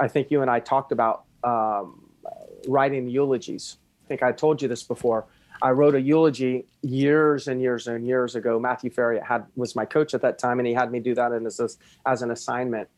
I 0.00 0.08
think 0.08 0.30
you 0.30 0.42
and 0.42 0.50
I 0.50 0.60
talked 0.60 0.92
about 0.92 1.24
um, 1.44 2.08
writing 2.66 3.08
eulogies. 3.08 3.76
I 4.04 4.08
think 4.08 4.22
I 4.22 4.32
told 4.32 4.62
you 4.62 4.68
this 4.68 4.82
before. 4.82 5.26
I 5.60 5.70
wrote 5.70 5.94
a 5.94 6.00
eulogy 6.00 6.66
years 6.82 7.46
and 7.46 7.62
years 7.62 7.86
and 7.86 8.06
years 8.06 8.34
ago. 8.34 8.58
Matthew 8.58 8.90
Ferry 8.90 9.20
had 9.20 9.46
was 9.54 9.76
my 9.76 9.84
coach 9.84 10.12
at 10.12 10.22
that 10.22 10.38
time, 10.38 10.58
and 10.58 10.66
he 10.66 10.74
had 10.74 10.90
me 10.90 10.98
do 10.98 11.14
that 11.14 11.32
as 11.32 11.78
as 12.04 12.22
an 12.22 12.30
assignment. 12.30 12.88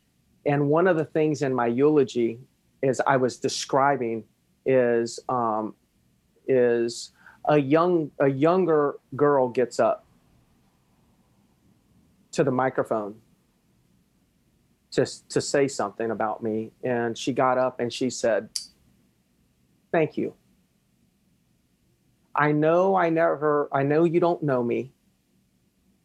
And 0.47 0.69
one 0.69 0.87
of 0.87 0.97
the 0.97 1.05
things 1.05 1.43
in 1.43 1.55
my 1.55 1.67
eulogy 1.67 2.39
is 2.83 3.01
I 3.07 3.17
was 3.17 3.39
describing 3.39 4.25
is 4.65 5.19
um, 5.29 5.75
is 6.49 7.13
a 7.47 7.59
young 7.59 8.11
a 8.19 8.29
younger 8.29 8.97
girl 9.15 9.49
gets 9.49 9.79
up 9.79 10.07
to 12.33 12.45
the 12.45 12.51
microphone 12.51 13.15
to, 14.95 15.29
to 15.29 15.41
say 15.41 15.69
something 15.69 16.11
about 16.11 16.43
me. 16.43 16.71
And 16.83 17.19
she 17.19 17.33
got 17.33 17.59
up 17.59 17.81
and 17.81 17.93
she 17.93 18.11
said, 18.11 18.49
Thank 19.93 20.17
you. 20.17 20.35
I 22.35 22.51
know 22.51 22.97
I 22.97 23.11
never, 23.11 23.69
I 23.73 23.85
know 23.85 24.05
you 24.05 24.19
don't 24.19 24.43
know 24.43 24.63
me. 24.63 24.93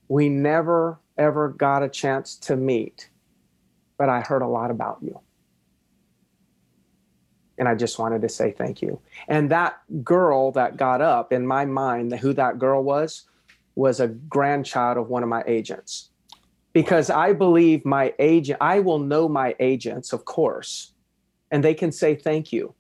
We 0.08 0.30
never 0.30 1.00
ever 1.18 1.50
got 1.50 1.82
a 1.82 1.90
chance 1.90 2.36
to 2.36 2.56
meet, 2.56 3.10
but 3.98 4.10
I 4.10 4.22
heard 4.22 4.44
a 4.44 4.48
lot 4.48 4.70
about 4.70 5.00
you. 5.02 5.20
And 7.58 7.68
I 7.68 7.76
just 7.76 8.00
wanted 8.00 8.22
to 8.22 8.30
say 8.30 8.52
thank 8.52 8.82
you. 8.82 9.02
And 9.28 9.50
that 9.50 9.80
girl 10.04 10.52
that 10.52 10.78
got 10.78 11.02
up 11.02 11.34
in 11.34 11.46
my 11.46 11.66
mind, 11.66 12.14
who 12.14 12.32
that 12.34 12.58
girl 12.58 12.84
was, 12.84 13.26
was 13.76 14.00
a 14.00 14.08
grandchild 14.08 14.98
of 14.98 15.10
one 15.10 15.24
of 15.24 15.30
my 15.30 15.44
agents 15.46 16.09
because 16.80 17.10
I 17.10 17.34
believe 17.34 17.84
my 17.84 18.14
agent, 18.20 18.58
I 18.62 18.80
will 18.80 19.00
know 19.00 19.28
my 19.28 19.54
agents, 19.60 20.14
of 20.14 20.24
course, 20.24 20.94
and 21.52 21.62
they 21.62 21.74
can 21.74 21.92
say 21.92 22.16
thank 22.16 22.54
you. 22.54 22.74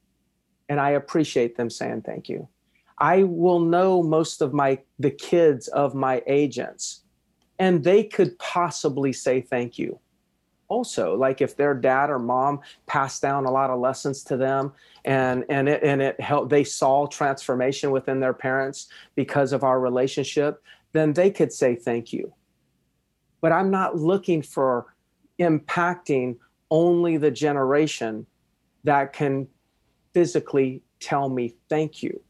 And 0.69 0.79
I 0.79 0.91
appreciate 0.91 1.57
them 1.57 1.69
saying 1.69 2.03
thank 2.03 2.29
you. 2.29 2.47
I 2.97 3.23
will 3.23 3.59
know 3.59 4.01
most 4.01 4.41
of 4.41 4.53
my 4.53 4.79
the 4.99 5.11
kids 5.11 5.67
of 5.67 5.95
my 5.95 6.23
agents, 6.27 7.03
and 7.59 7.83
they 7.83 8.05
could 8.05 8.39
possibly 8.39 9.11
say 9.11 9.41
thank 9.41 9.77
you. 9.77 9.99
Also, 10.69 11.17
like 11.17 11.41
if 11.41 11.57
their 11.57 11.73
dad 11.73 12.09
or 12.09 12.19
mom 12.19 12.61
passed 12.85 13.21
down 13.21 13.43
a 13.43 13.51
lot 13.51 13.69
of 13.69 13.81
lessons 13.81 14.23
to 14.23 14.37
them, 14.37 14.71
and 15.03 15.43
and 15.49 15.67
it 15.67 15.83
and 15.83 16.01
it 16.01 16.21
helped, 16.21 16.49
they 16.49 16.63
saw 16.63 17.05
transformation 17.05 17.91
within 17.91 18.21
their 18.21 18.33
parents 18.33 18.87
because 19.15 19.51
of 19.51 19.65
our 19.65 19.81
relationship, 19.81 20.63
then 20.93 21.11
they 21.11 21.29
could 21.29 21.51
say 21.51 21.75
thank 21.75 22.13
you 22.13 22.33
but 23.41 23.51
I'm 23.51 23.71
not 23.71 23.95
looking 23.95 24.41
for 24.41 24.93
impacting 25.39 26.37
only 26.71 27.17
the 27.17 27.31
generation 27.31 28.25
that 28.83 29.13
can 29.13 29.47
physically 30.13 30.83
tell 30.99 31.29
me 31.29 31.55
thank 31.69 32.03
you. 32.03 32.21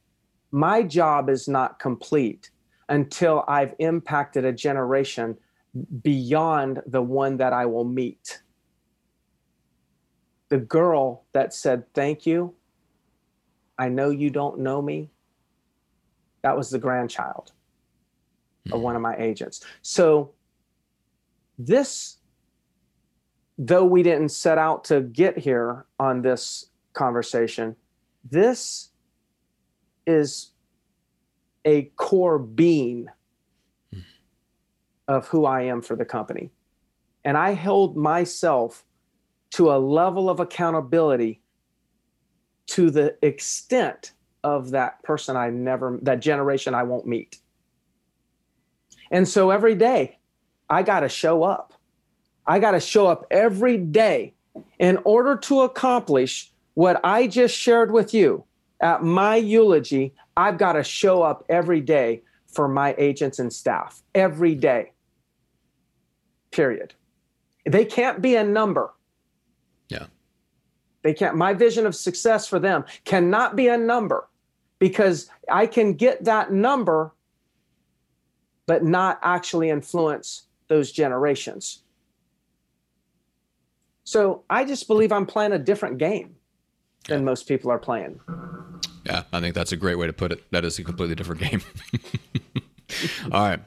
My 0.51 0.83
job 0.83 1.29
is 1.29 1.47
not 1.47 1.79
complete 1.79 2.51
until 2.87 3.43
I've 3.47 3.75
impacted 3.79 4.45
a 4.45 4.51
generation 4.51 5.37
beyond 6.01 6.81
the 6.87 7.01
one 7.01 7.37
that 7.37 7.53
I 7.53 7.65
will 7.65 7.83
meet. 7.83 8.41
The 10.49 10.57
girl 10.57 11.25
that 11.33 11.53
said 11.53 11.83
thank 11.93 12.25
you, 12.25 12.55
I 13.77 13.89
know 13.89 14.09
you 14.09 14.29
don't 14.29 14.59
know 14.59 14.81
me, 14.81 15.11
That 16.41 16.57
was 16.57 16.69
the 16.69 16.79
grandchild 16.79 17.51
of 18.71 18.79
hmm. 18.79 18.83
one 18.83 18.95
of 18.95 19.01
my 19.01 19.15
agents. 19.17 19.63
So 19.81 20.33
this 21.59 22.19
though 23.59 23.83
we 23.83 24.01
didn't 24.01 24.29
set 24.29 24.57
out 24.57 24.85
to 24.85 25.01
get 25.01 25.37
here 25.37 25.85
on 25.99 26.21
this 26.21 26.69
conversation, 26.93 27.75
this 28.23 28.89
is 30.07 30.51
a 31.65 31.83
core 31.97 32.39
being 32.39 33.07
of 35.09 35.27
who 35.27 35.45
I 35.45 35.63
am 35.63 35.81
for 35.81 35.97
the 35.97 36.05
company. 36.05 36.51
And 37.25 37.37
I 37.37 37.51
held 37.51 37.97
myself 37.97 38.85
to 39.51 39.71
a 39.71 39.77
level 39.77 40.29
of 40.29 40.39
accountability 40.39 41.41
to 42.67 42.89
the 42.89 43.17
extent 43.21 44.13
of 44.43 44.71
that 44.71 45.03
person 45.03 45.35
I 45.35 45.49
never, 45.49 45.99
that 46.03 46.21
generation 46.21 46.73
I 46.73 46.83
won't 46.83 47.07
meet. 47.07 47.39
And 49.11 49.27
so 49.27 49.49
every 49.49 49.75
day 49.75 50.18
I 50.69 50.83
got 50.83 51.01
to 51.01 51.09
show 51.09 51.43
up. 51.43 51.73
I 52.45 52.59
got 52.59 52.71
to 52.71 52.79
show 52.79 53.07
up 53.07 53.25
every 53.31 53.77
day 53.77 54.33
in 54.79 54.97
order 55.03 55.35
to 55.35 55.61
accomplish 55.61 56.51
what 56.73 56.99
I 57.03 57.27
just 57.27 57.55
shared 57.55 57.91
with 57.91 58.13
you 58.13 58.43
at 58.81 59.03
my 59.03 59.35
eulogy. 59.35 60.13
I've 60.37 60.57
got 60.57 60.73
to 60.73 60.83
show 60.83 61.21
up 61.21 61.43
every 61.49 61.81
day 61.81 62.23
for 62.47 62.67
my 62.67 62.95
agents 62.97 63.39
and 63.39 63.51
staff 63.51 64.01
every 64.15 64.55
day. 64.55 64.93
Period. 66.51 66.95
They 67.65 67.85
can't 67.85 68.21
be 68.21 68.35
a 68.35 68.43
number. 68.43 68.93
Yeah. 69.89 70.05
They 71.03 71.13
can't. 71.13 71.35
My 71.35 71.53
vision 71.53 71.85
of 71.85 71.95
success 71.95 72.47
for 72.47 72.59
them 72.59 72.85
cannot 73.05 73.55
be 73.55 73.67
a 73.67 73.77
number 73.77 74.27
because 74.79 75.29
I 75.51 75.67
can 75.67 75.93
get 75.93 76.23
that 76.23 76.51
number, 76.51 77.13
but 78.65 78.83
not 78.83 79.19
actually 79.21 79.69
influence 79.69 80.47
those 80.69 80.91
generations. 80.91 81.83
So 84.05 84.43
I 84.49 84.63
just 84.65 84.87
believe 84.87 85.11
I'm 85.11 85.25
playing 85.25 85.51
a 85.51 85.59
different 85.59 85.97
game 85.97 86.35
than 87.07 87.25
most 87.25 87.47
people 87.47 87.69
are 87.69 87.77
playing. 87.77 88.19
Yeah, 89.05 89.23
I 89.33 89.39
think 89.39 89.55
that's 89.55 89.71
a 89.71 89.77
great 89.77 89.95
way 89.95 90.07
to 90.07 90.13
put 90.13 90.31
it. 90.31 90.49
That 90.51 90.65
is 90.65 90.79
a 90.79 90.83
completely 90.83 91.15
different 91.15 91.41
game. 91.41 91.61
All 93.31 93.41
right. 93.41 93.59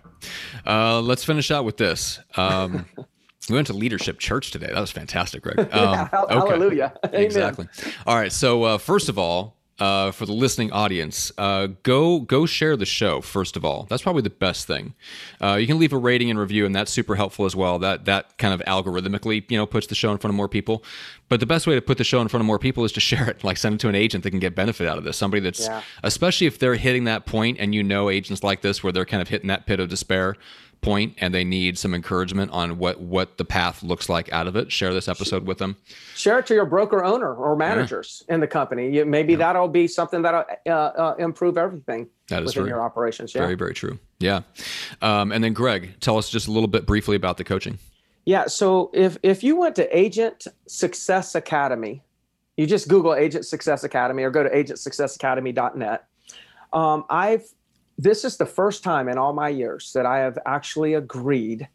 Uh, 0.67 1.01
let's 1.01 1.25
finish 1.25 1.51
out 1.51 1.65
with 1.65 1.77
this. 1.77 2.21
Um, 2.37 2.87
we 3.49 3.55
went 3.55 3.67
to 3.69 3.73
Leadership 3.73 4.19
Church 4.19 4.51
today. 4.51 4.69
That 4.69 4.81
was 4.81 4.91
fantastic, 4.91 5.43
Greg. 5.43 5.59
Um, 5.73 5.93
yeah, 5.95 6.09
okay. 6.13 6.35
Hallelujah. 6.35 6.95
Exactly. 7.13 7.69
All 8.07 8.17
right. 8.17 8.33
So, 8.33 8.63
uh, 8.65 8.79
first 8.79 9.09
of 9.09 9.19
all, 9.19 9.57
uh, 9.79 10.11
for 10.11 10.27
the 10.27 10.33
listening 10.33 10.71
audience, 10.71 11.33
uh, 11.39 11.69
go 11.83 12.21
go 12.21 12.47
share 12.47 12.77
the 12.77 12.87
show. 12.87 13.21
First 13.21 13.57
of 13.57 13.65
all, 13.65 13.87
that's 13.89 14.03
probably 14.03 14.23
the 14.23 14.31
best 14.31 14.67
thing. 14.67 14.95
Uh, 15.41 15.55
you 15.55 15.67
can 15.67 15.79
leave 15.79 15.93
a 15.93 15.99
rating 15.99 16.31
and 16.31 16.39
review, 16.39 16.67
and 16.67 16.75
that's 16.75 16.91
super 16.91 17.15
helpful 17.15 17.47
as 17.47 17.57
well. 17.57 17.79
That 17.79 18.05
that 18.05 18.37
kind 18.39 18.55
of 18.55 18.61
algorithmically, 18.67 19.51
you 19.51 19.57
know, 19.57 19.67
puts 19.67 19.87
the 19.87 19.95
show 19.95 20.13
in 20.13 20.19
front 20.19 20.33
of 20.33 20.37
more 20.37 20.49
people. 20.49 20.85
But 21.29 21.41
the 21.41 21.47
best 21.47 21.67
way 21.67 21.75
to 21.75 21.81
put 21.81 21.99
the 21.99 22.05
show 22.05 22.21
in 22.21 22.29
front 22.29 22.43
of 22.43 22.47
more 22.47 22.59
people 22.59 22.85
is 22.85 22.93
to 22.93 23.01
share 23.13 23.29
it. 23.29 23.43
Like 23.43 23.57
send 23.57 23.77
it 23.77 23.81
to 23.81 23.89
an 23.89 23.95
agent 23.95 24.25
that 24.25 24.31
can 24.31 24.41
get 24.41 24.55
benefit 24.55 24.87
out 24.87 24.99
of 24.99 25.05
this. 25.05 25.17
Somebody 25.17 25.41
that's, 25.41 25.67
yeah. 25.67 25.83
especially 26.03 26.47
if 26.47 26.59
they're 26.59 26.77
hitting 26.77 27.05
that 27.05 27.27
point, 27.27 27.59
and 27.59 27.75
you 27.75 27.83
know 27.83 28.11
agents 28.11 28.45
like 28.45 28.61
this 28.61 28.83
where 28.83 28.93
they're 28.93 29.05
kind 29.07 29.23
of 29.23 29.29
hitting 29.29 29.49
that 29.49 29.67
pit 29.67 29.81
of 29.81 29.89
despair 29.89 30.37
point 30.83 31.15
and 31.19 31.33
they 31.33 31.45
need 31.45 31.79
some 31.79 31.95
encouragement 31.95 32.51
on 32.51 32.77
what 32.77 33.01
what 33.01 33.39
the 33.39 33.45
path 33.45 33.83
looks 33.85 34.09
like 34.09 34.31
out 34.33 34.49
of 34.49 34.57
it 34.57 34.71
share 34.71 34.93
this 34.93 35.07
episode 35.07 35.47
with 35.47 35.59
them 35.59 35.77
share 36.17 36.41
it 36.41 36.47
to 36.47 36.55
your 36.55 36.67
broker 36.67 37.05
owner 37.05 37.33
or 37.33 37.55
managers 37.55 38.25
yeah. 38.29 38.35
in 38.35 38.41
the 38.41 38.47
company 38.49 39.03
maybe 39.05 39.33
yeah. 39.33 39.39
that'll 39.39 39.69
be 39.69 39.87
something 39.87 40.23
that'll 40.23 40.45
uh, 40.67 40.71
uh, 40.71 41.15
improve 41.19 41.57
everything 41.57 42.09
that 42.29 42.43
is 42.43 42.57
within 42.57 42.69
your 42.69 42.83
operations 42.83 43.33
yeah. 43.33 43.43
very 43.43 43.55
very 43.55 43.73
true 43.73 43.97
yeah 44.19 44.41
um, 45.01 45.31
and 45.31 45.43
then 45.43 45.53
greg 45.53 45.95
tell 46.01 46.19
us 46.19 46.29
just 46.29 46.49
a 46.49 46.51
little 46.51 46.69
bit 46.69 46.85
briefly 46.85 47.15
about 47.15 47.37
the 47.37 47.45
coaching 47.45 47.79
yeah 48.25 48.47
so 48.47 48.91
if 48.93 49.17
if 49.23 49.45
you 49.45 49.55
went 49.55 49.77
to 49.77 49.97
agent 49.97 50.49
success 50.67 51.37
academy 51.37 52.03
you 52.57 52.67
just 52.67 52.89
google 52.89 53.15
agent 53.15 53.47
success 53.47 53.85
academy 53.85 54.25
or 54.25 54.31
go 54.31 54.43
to 54.43 54.51
agentsuccessacademy.net 54.51 56.09
um, 56.73 57.05
i've 57.09 57.45
this 57.99 58.25
is 58.25 58.37
the 58.37 58.47
first 58.47 58.83
time 58.83 59.09
in 59.09 59.19
all 59.19 59.33
my 59.33 59.49
years 59.49 59.93
that 59.93 60.07
I 60.07 60.19
have 60.19 60.39
actually 60.47 60.95
agreed 60.95 61.69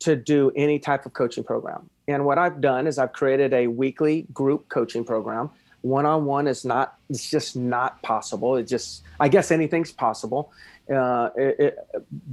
to 0.00 0.16
do 0.16 0.52
any 0.56 0.78
type 0.78 1.06
of 1.06 1.12
coaching 1.12 1.44
program. 1.44 1.88
And 2.08 2.24
what 2.24 2.38
I've 2.38 2.60
done 2.60 2.86
is 2.86 2.98
I've 2.98 3.12
created 3.12 3.52
a 3.54 3.68
weekly 3.68 4.26
group 4.32 4.68
coaching 4.68 5.04
program. 5.04 5.50
One 5.82 6.06
on 6.06 6.24
one 6.24 6.46
is 6.46 6.64
not, 6.64 6.96
it's 7.08 7.30
just 7.30 7.56
not 7.56 8.02
possible. 8.02 8.56
It 8.56 8.64
just, 8.64 9.02
I 9.20 9.28
guess 9.28 9.50
anything's 9.50 9.92
possible. 9.92 10.52
Uh, 10.92 11.30
it, 11.36 11.60
it, 11.60 11.78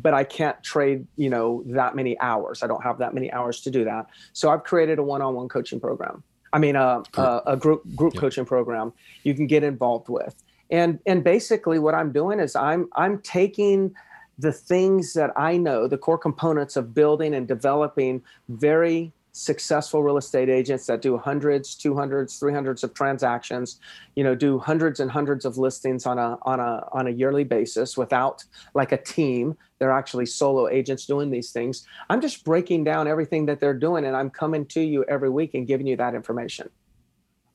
but 0.01 0.13
I 0.13 0.23
can't 0.23 0.61
trade, 0.63 1.05
you 1.15 1.29
know, 1.29 1.63
that 1.67 1.95
many 1.95 2.19
hours. 2.19 2.63
I 2.63 2.67
don't 2.67 2.83
have 2.83 2.97
that 2.99 3.13
many 3.13 3.31
hours 3.31 3.61
to 3.61 3.71
do 3.71 3.83
that. 3.85 4.07
So 4.33 4.49
I've 4.49 4.63
created 4.63 4.99
a 4.99 5.03
one 5.03 5.21
on 5.21 5.35
one 5.35 5.47
coaching 5.47 5.79
program. 5.79 6.23
I 6.51 6.57
mean, 6.57 6.75
uh, 6.75 7.03
uh, 7.15 7.41
a 7.45 7.55
group 7.55 7.83
group 7.95 8.15
yep. 8.15 8.21
coaching 8.21 8.45
program 8.45 8.91
you 9.23 9.35
can 9.35 9.45
get 9.45 9.63
involved 9.63 10.09
with 10.09 10.35
and 10.69 10.99
and 11.05 11.23
basically 11.23 11.79
what 11.79 11.95
i'm 11.95 12.11
doing 12.11 12.39
is 12.39 12.55
i'm 12.55 12.87
i'm 12.95 13.19
taking 13.21 13.93
the 14.37 14.51
things 14.51 15.13
that 15.13 15.31
i 15.35 15.57
know 15.57 15.87
the 15.87 15.97
core 15.97 16.17
components 16.17 16.75
of 16.75 16.93
building 16.93 17.33
and 17.33 17.47
developing 17.47 18.21
very 18.49 19.11
successful 19.31 20.03
real 20.03 20.17
estate 20.17 20.49
agents 20.49 20.85
that 20.87 21.01
do 21.01 21.17
hundreds 21.17 21.75
200s 21.75 22.41
300s 22.41 22.83
of 22.83 22.93
transactions 22.93 23.79
you 24.15 24.23
know 24.23 24.35
do 24.35 24.57
hundreds 24.57 24.99
and 24.99 25.09
hundreds 25.09 25.45
of 25.45 25.57
listings 25.57 26.05
on 26.05 26.17
a 26.17 26.37
on 26.41 26.59
a 26.59 26.85
on 26.91 27.07
a 27.07 27.11
yearly 27.11 27.43
basis 27.43 27.95
without 27.95 28.43
like 28.73 28.91
a 28.91 28.97
team. 28.97 29.55
They're 29.77 29.91
actually 29.91 30.25
solo 30.25 30.67
agents 30.67 31.05
doing 31.05 31.29
these 31.29 31.51
things. 31.51 31.87
I'm 32.09 32.19
just 32.19 32.43
breaking 32.43 32.83
down 32.83 33.07
everything 33.07 33.45
that 33.45 33.61
they're 33.61 33.73
doing 33.73 34.05
and 34.05 34.15
i'm 34.15 34.29
coming 34.29 34.65
to 34.67 34.81
you 34.81 35.05
every 35.07 35.29
week 35.29 35.53
and 35.53 35.65
giving 35.65 35.87
you 35.87 35.95
that 35.97 36.15
information. 36.15 36.69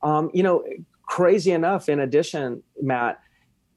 Um, 0.03 0.31
you 0.33 0.43
know 0.43 0.65
crazy 1.15 1.53
enough, 1.53 1.89
in 1.89 2.01
addition, 2.01 2.61
Matt, 2.83 3.21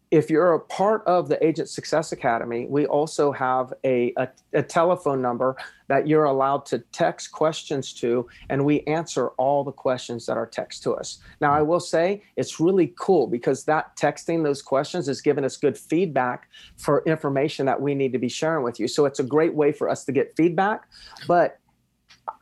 if 0.09 0.27
you're 0.27 0.55
a 0.55 0.59
part 0.59 1.03
of 1.05 1.29
the 1.29 1.37
Agent 1.45 1.69
Success 1.69 2.11
Academy, 2.11 2.65
we 2.67 2.87
also 2.87 3.31
have 3.31 3.71
a, 3.83 4.11
a, 4.17 4.27
a, 4.53 4.63
telephone 4.63 5.21
number 5.21 5.55
that 5.87 6.07
you're 6.07 6.23
allowed 6.23 6.65
to 6.65 6.79
text 6.91 7.31
questions 7.31 7.93
to, 7.93 8.27
and 8.49 8.65
we 8.65 8.81
answer 8.87 9.27
all 9.37 9.63
the 9.63 9.71
questions 9.71 10.25
that 10.25 10.35
are 10.35 10.47
text 10.47 10.81
to 10.81 10.95
us. 10.95 11.19
Now, 11.39 11.51
I 11.53 11.61
will 11.61 11.79
say 11.79 12.23
it's 12.37 12.59
really 12.59 12.91
cool 12.97 13.27
because 13.27 13.65
that 13.65 13.95
texting 13.95 14.43
those 14.43 14.63
questions 14.63 15.07
is 15.07 15.21
giving 15.21 15.45
us 15.45 15.57
good 15.57 15.77
feedback 15.77 16.49
for 16.75 17.03
information 17.05 17.67
that 17.67 17.79
we 17.79 17.93
need 17.93 18.13
to 18.13 18.19
be 18.19 18.29
sharing 18.29 18.63
with 18.63 18.79
you. 18.79 18.87
So 18.87 19.05
it's 19.05 19.19
a 19.19 19.23
great 19.23 19.53
way 19.53 19.71
for 19.71 19.89
us 19.89 20.05
to 20.05 20.11
get 20.11 20.35
feedback. 20.35 20.87
But 21.27 21.59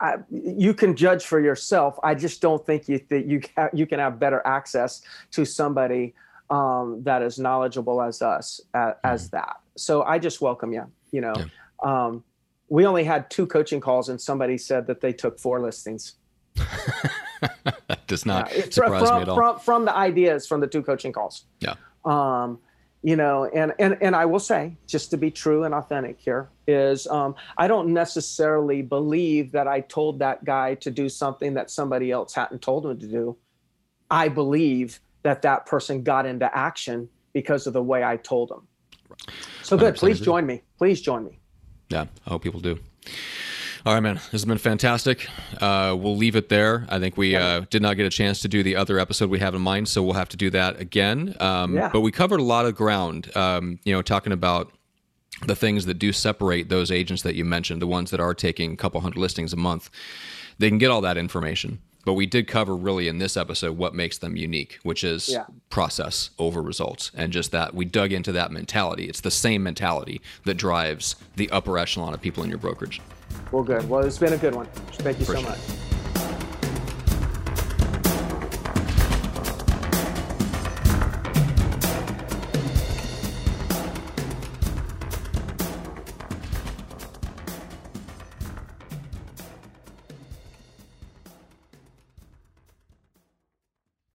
I, 0.00 0.16
you 0.30 0.74
can 0.74 0.96
judge 0.96 1.24
for 1.24 1.40
yourself. 1.40 1.98
I 2.02 2.14
just 2.14 2.40
don't 2.40 2.64
think 2.64 2.88
you 2.88 3.00
that 3.08 3.26
you 3.26 3.40
ha- 3.56 3.70
you 3.72 3.86
can 3.86 3.98
have 3.98 4.18
better 4.18 4.42
access 4.44 5.02
to 5.32 5.44
somebody 5.44 6.14
um, 6.50 7.02
that 7.04 7.22
is 7.22 7.38
knowledgeable 7.38 8.02
as 8.02 8.22
us 8.22 8.60
as, 8.74 8.94
as, 9.04 9.26
mm-hmm. 9.26 9.36
that. 9.36 9.56
So 9.76 10.02
I 10.02 10.18
just 10.18 10.40
welcome 10.40 10.72
you. 10.72 10.86
You 11.12 11.20
know, 11.22 11.34
yeah. 11.36 11.44
um, 11.82 12.24
we 12.68 12.86
only 12.86 13.04
had 13.04 13.30
two 13.30 13.46
coaching 13.46 13.80
calls, 13.80 14.08
and 14.08 14.20
somebody 14.20 14.58
said 14.58 14.86
that 14.86 15.00
they 15.00 15.12
took 15.12 15.38
four 15.38 15.60
listings. 15.60 16.14
that 16.56 18.06
does 18.06 18.26
not 18.26 18.50
yeah, 18.56 18.64
surprise 18.70 19.08
from, 19.08 19.16
me 19.16 19.22
at 19.22 19.28
all. 19.28 19.36
From, 19.36 19.58
from 19.60 19.84
the 19.84 19.96
ideas 19.96 20.46
from 20.46 20.60
the 20.60 20.66
two 20.66 20.82
coaching 20.82 21.12
calls. 21.12 21.44
Yeah. 21.60 21.74
Um, 22.04 22.60
you 23.06 23.14
know 23.14 23.44
and 23.54 23.72
and 23.78 23.96
and 24.00 24.16
i 24.16 24.26
will 24.26 24.40
say 24.40 24.76
just 24.88 25.12
to 25.12 25.16
be 25.16 25.30
true 25.30 25.62
and 25.62 25.72
authentic 25.72 26.18
here 26.18 26.48
is 26.66 27.06
um, 27.06 27.36
i 27.56 27.68
don't 27.68 27.88
necessarily 27.88 28.82
believe 28.82 29.52
that 29.52 29.68
i 29.68 29.78
told 29.80 30.18
that 30.18 30.44
guy 30.44 30.74
to 30.74 30.90
do 30.90 31.08
something 31.08 31.54
that 31.54 31.70
somebody 31.70 32.10
else 32.10 32.34
hadn't 32.34 32.60
told 32.60 32.84
him 32.84 32.98
to 32.98 33.06
do. 33.06 33.36
I 34.10 34.28
believe 34.28 34.98
that 35.22 35.42
that 35.42 35.66
person 35.66 36.02
got 36.02 36.26
into 36.26 36.48
action 36.52 37.08
because 37.32 37.68
of 37.68 37.74
the 37.74 37.82
way 37.82 38.02
i 38.02 38.16
told 38.16 38.50
him. 38.50 38.66
So 39.62 39.76
good. 39.76 39.94
Please 39.94 40.20
join 40.20 40.44
me. 40.44 40.62
Please 40.76 41.00
join 41.00 41.24
me. 41.24 41.38
Yeah 41.90 42.06
i 42.26 42.30
hope 42.30 42.42
people 42.42 42.60
do 42.60 42.76
all 43.86 43.94
right, 43.94 44.02
man. 44.02 44.16
This 44.16 44.32
has 44.32 44.44
been 44.44 44.58
fantastic. 44.58 45.28
Uh, 45.60 45.94
we'll 45.96 46.16
leave 46.16 46.34
it 46.34 46.48
there. 46.48 46.86
I 46.88 46.98
think 46.98 47.16
we 47.16 47.36
uh, 47.36 47.60
did 47.70 47.82
not 47.82 47.96
get 47.96 48.04
a 48.04 48.10
chance 48.10 48.40
to 48.40 48.48
do 48.48 48.64
the 48.64 48.74
other 48.74 48.98
episode 48.98 49.30
we 49.30 49.38
have 49.38 49.54
in 49.54 49.62
mind, 49.62 49.88
so 49.88 50.02
we'll 50.02 50.14
have 50.14 50.28
to 50.30 50.36
do 50.36 50.50
that 50.50 50.80
again. 50.80 51.36
Um, 51.38 51.76
yeah. 51.76 51.90
But 51.92 52.00
we 52.00 52.10
covered 52.10 52.40
a 52.40 52.42
lot 52.42 52.66
of 52.66 52.74
ground. 52.74 53.34
Um, 53.36 53.78
you 53.84 53.94
know, 53.94 54.02
talking 54.02 54.32
about 54.32 54.72
the 55.46 55.54
things 55.54 55.86
that 55.86 55.94
do 55.94 56.12
separate 56.12 56.68
those 56.68 56.90
agents 56.90 57.22
that 57.22 57.36
you 57.36 57.44
mentioned, 57.44 57.80
the 57.80 57.86
ones 57.86 58.10
that 58.10 58.18
are 58.18 58.34
taking 58.34 58.72
a 58.72 58.76
couple 58.76 59.00
hundred 59.00 59.20
listings 59.20 59.52
a 59.52 59.56
month. 59.56 59.88
They 60.58 60.68
can 60.68 60.78
get 60.78 60.90
all 60.90 61.02
that 61.02 61.16
information. 61.16 61.78
But 62.04 62.14
we 62.14 62.26
did 62.26 62.48
cover 62.48 62.74
really 62.74 63.06
in 63.06 63.18
this 63.18 63.36
episode 63.36 63.76
what 63.76 63.94
makes 63.94 64.18
them 64.18 64.36
unique, 64.36 64.78
which 64.82 65.04
is 65.04 65.28
yeah. 65.28 65.44
process 65.70 66.30
over 66.40 66.60
results. 66.60 67.12
And 67.14 67.32
just 67.32 67.52
that 67.52 67.72
we 67.72 67.84
dug 67.84 68.12
into 68.12 68.32
that 68.32 68.50
mentality. 68.50 69.08
It's 69.08 69.20
the 69.20 69.30
same 69.30 69.62
mentality 69.62 70.20
that 70.44 70.54
drives 70.54 71.14
the 71.36 71.50
upper 71.50 71.78
echelon 71.78 72.14
of 72.14 72.20
people 72.20 72.42
in 72.42 72.48
your 72.48 72.58
brokerage. 72.58 73.00
Well, 73.52 73.62
good. 73.62 73.88
Well, 73.88 74.04
it's 74.04 74.18
been 74.18 74.32
a 74.32 74.38
good 74.38 74.54
one. 74.54 74.66
Thank 74.66 75.18
you 75.18 75.24
Appreciate 75.24 75.44
so 75.44 75.50
much. 75.50 75.95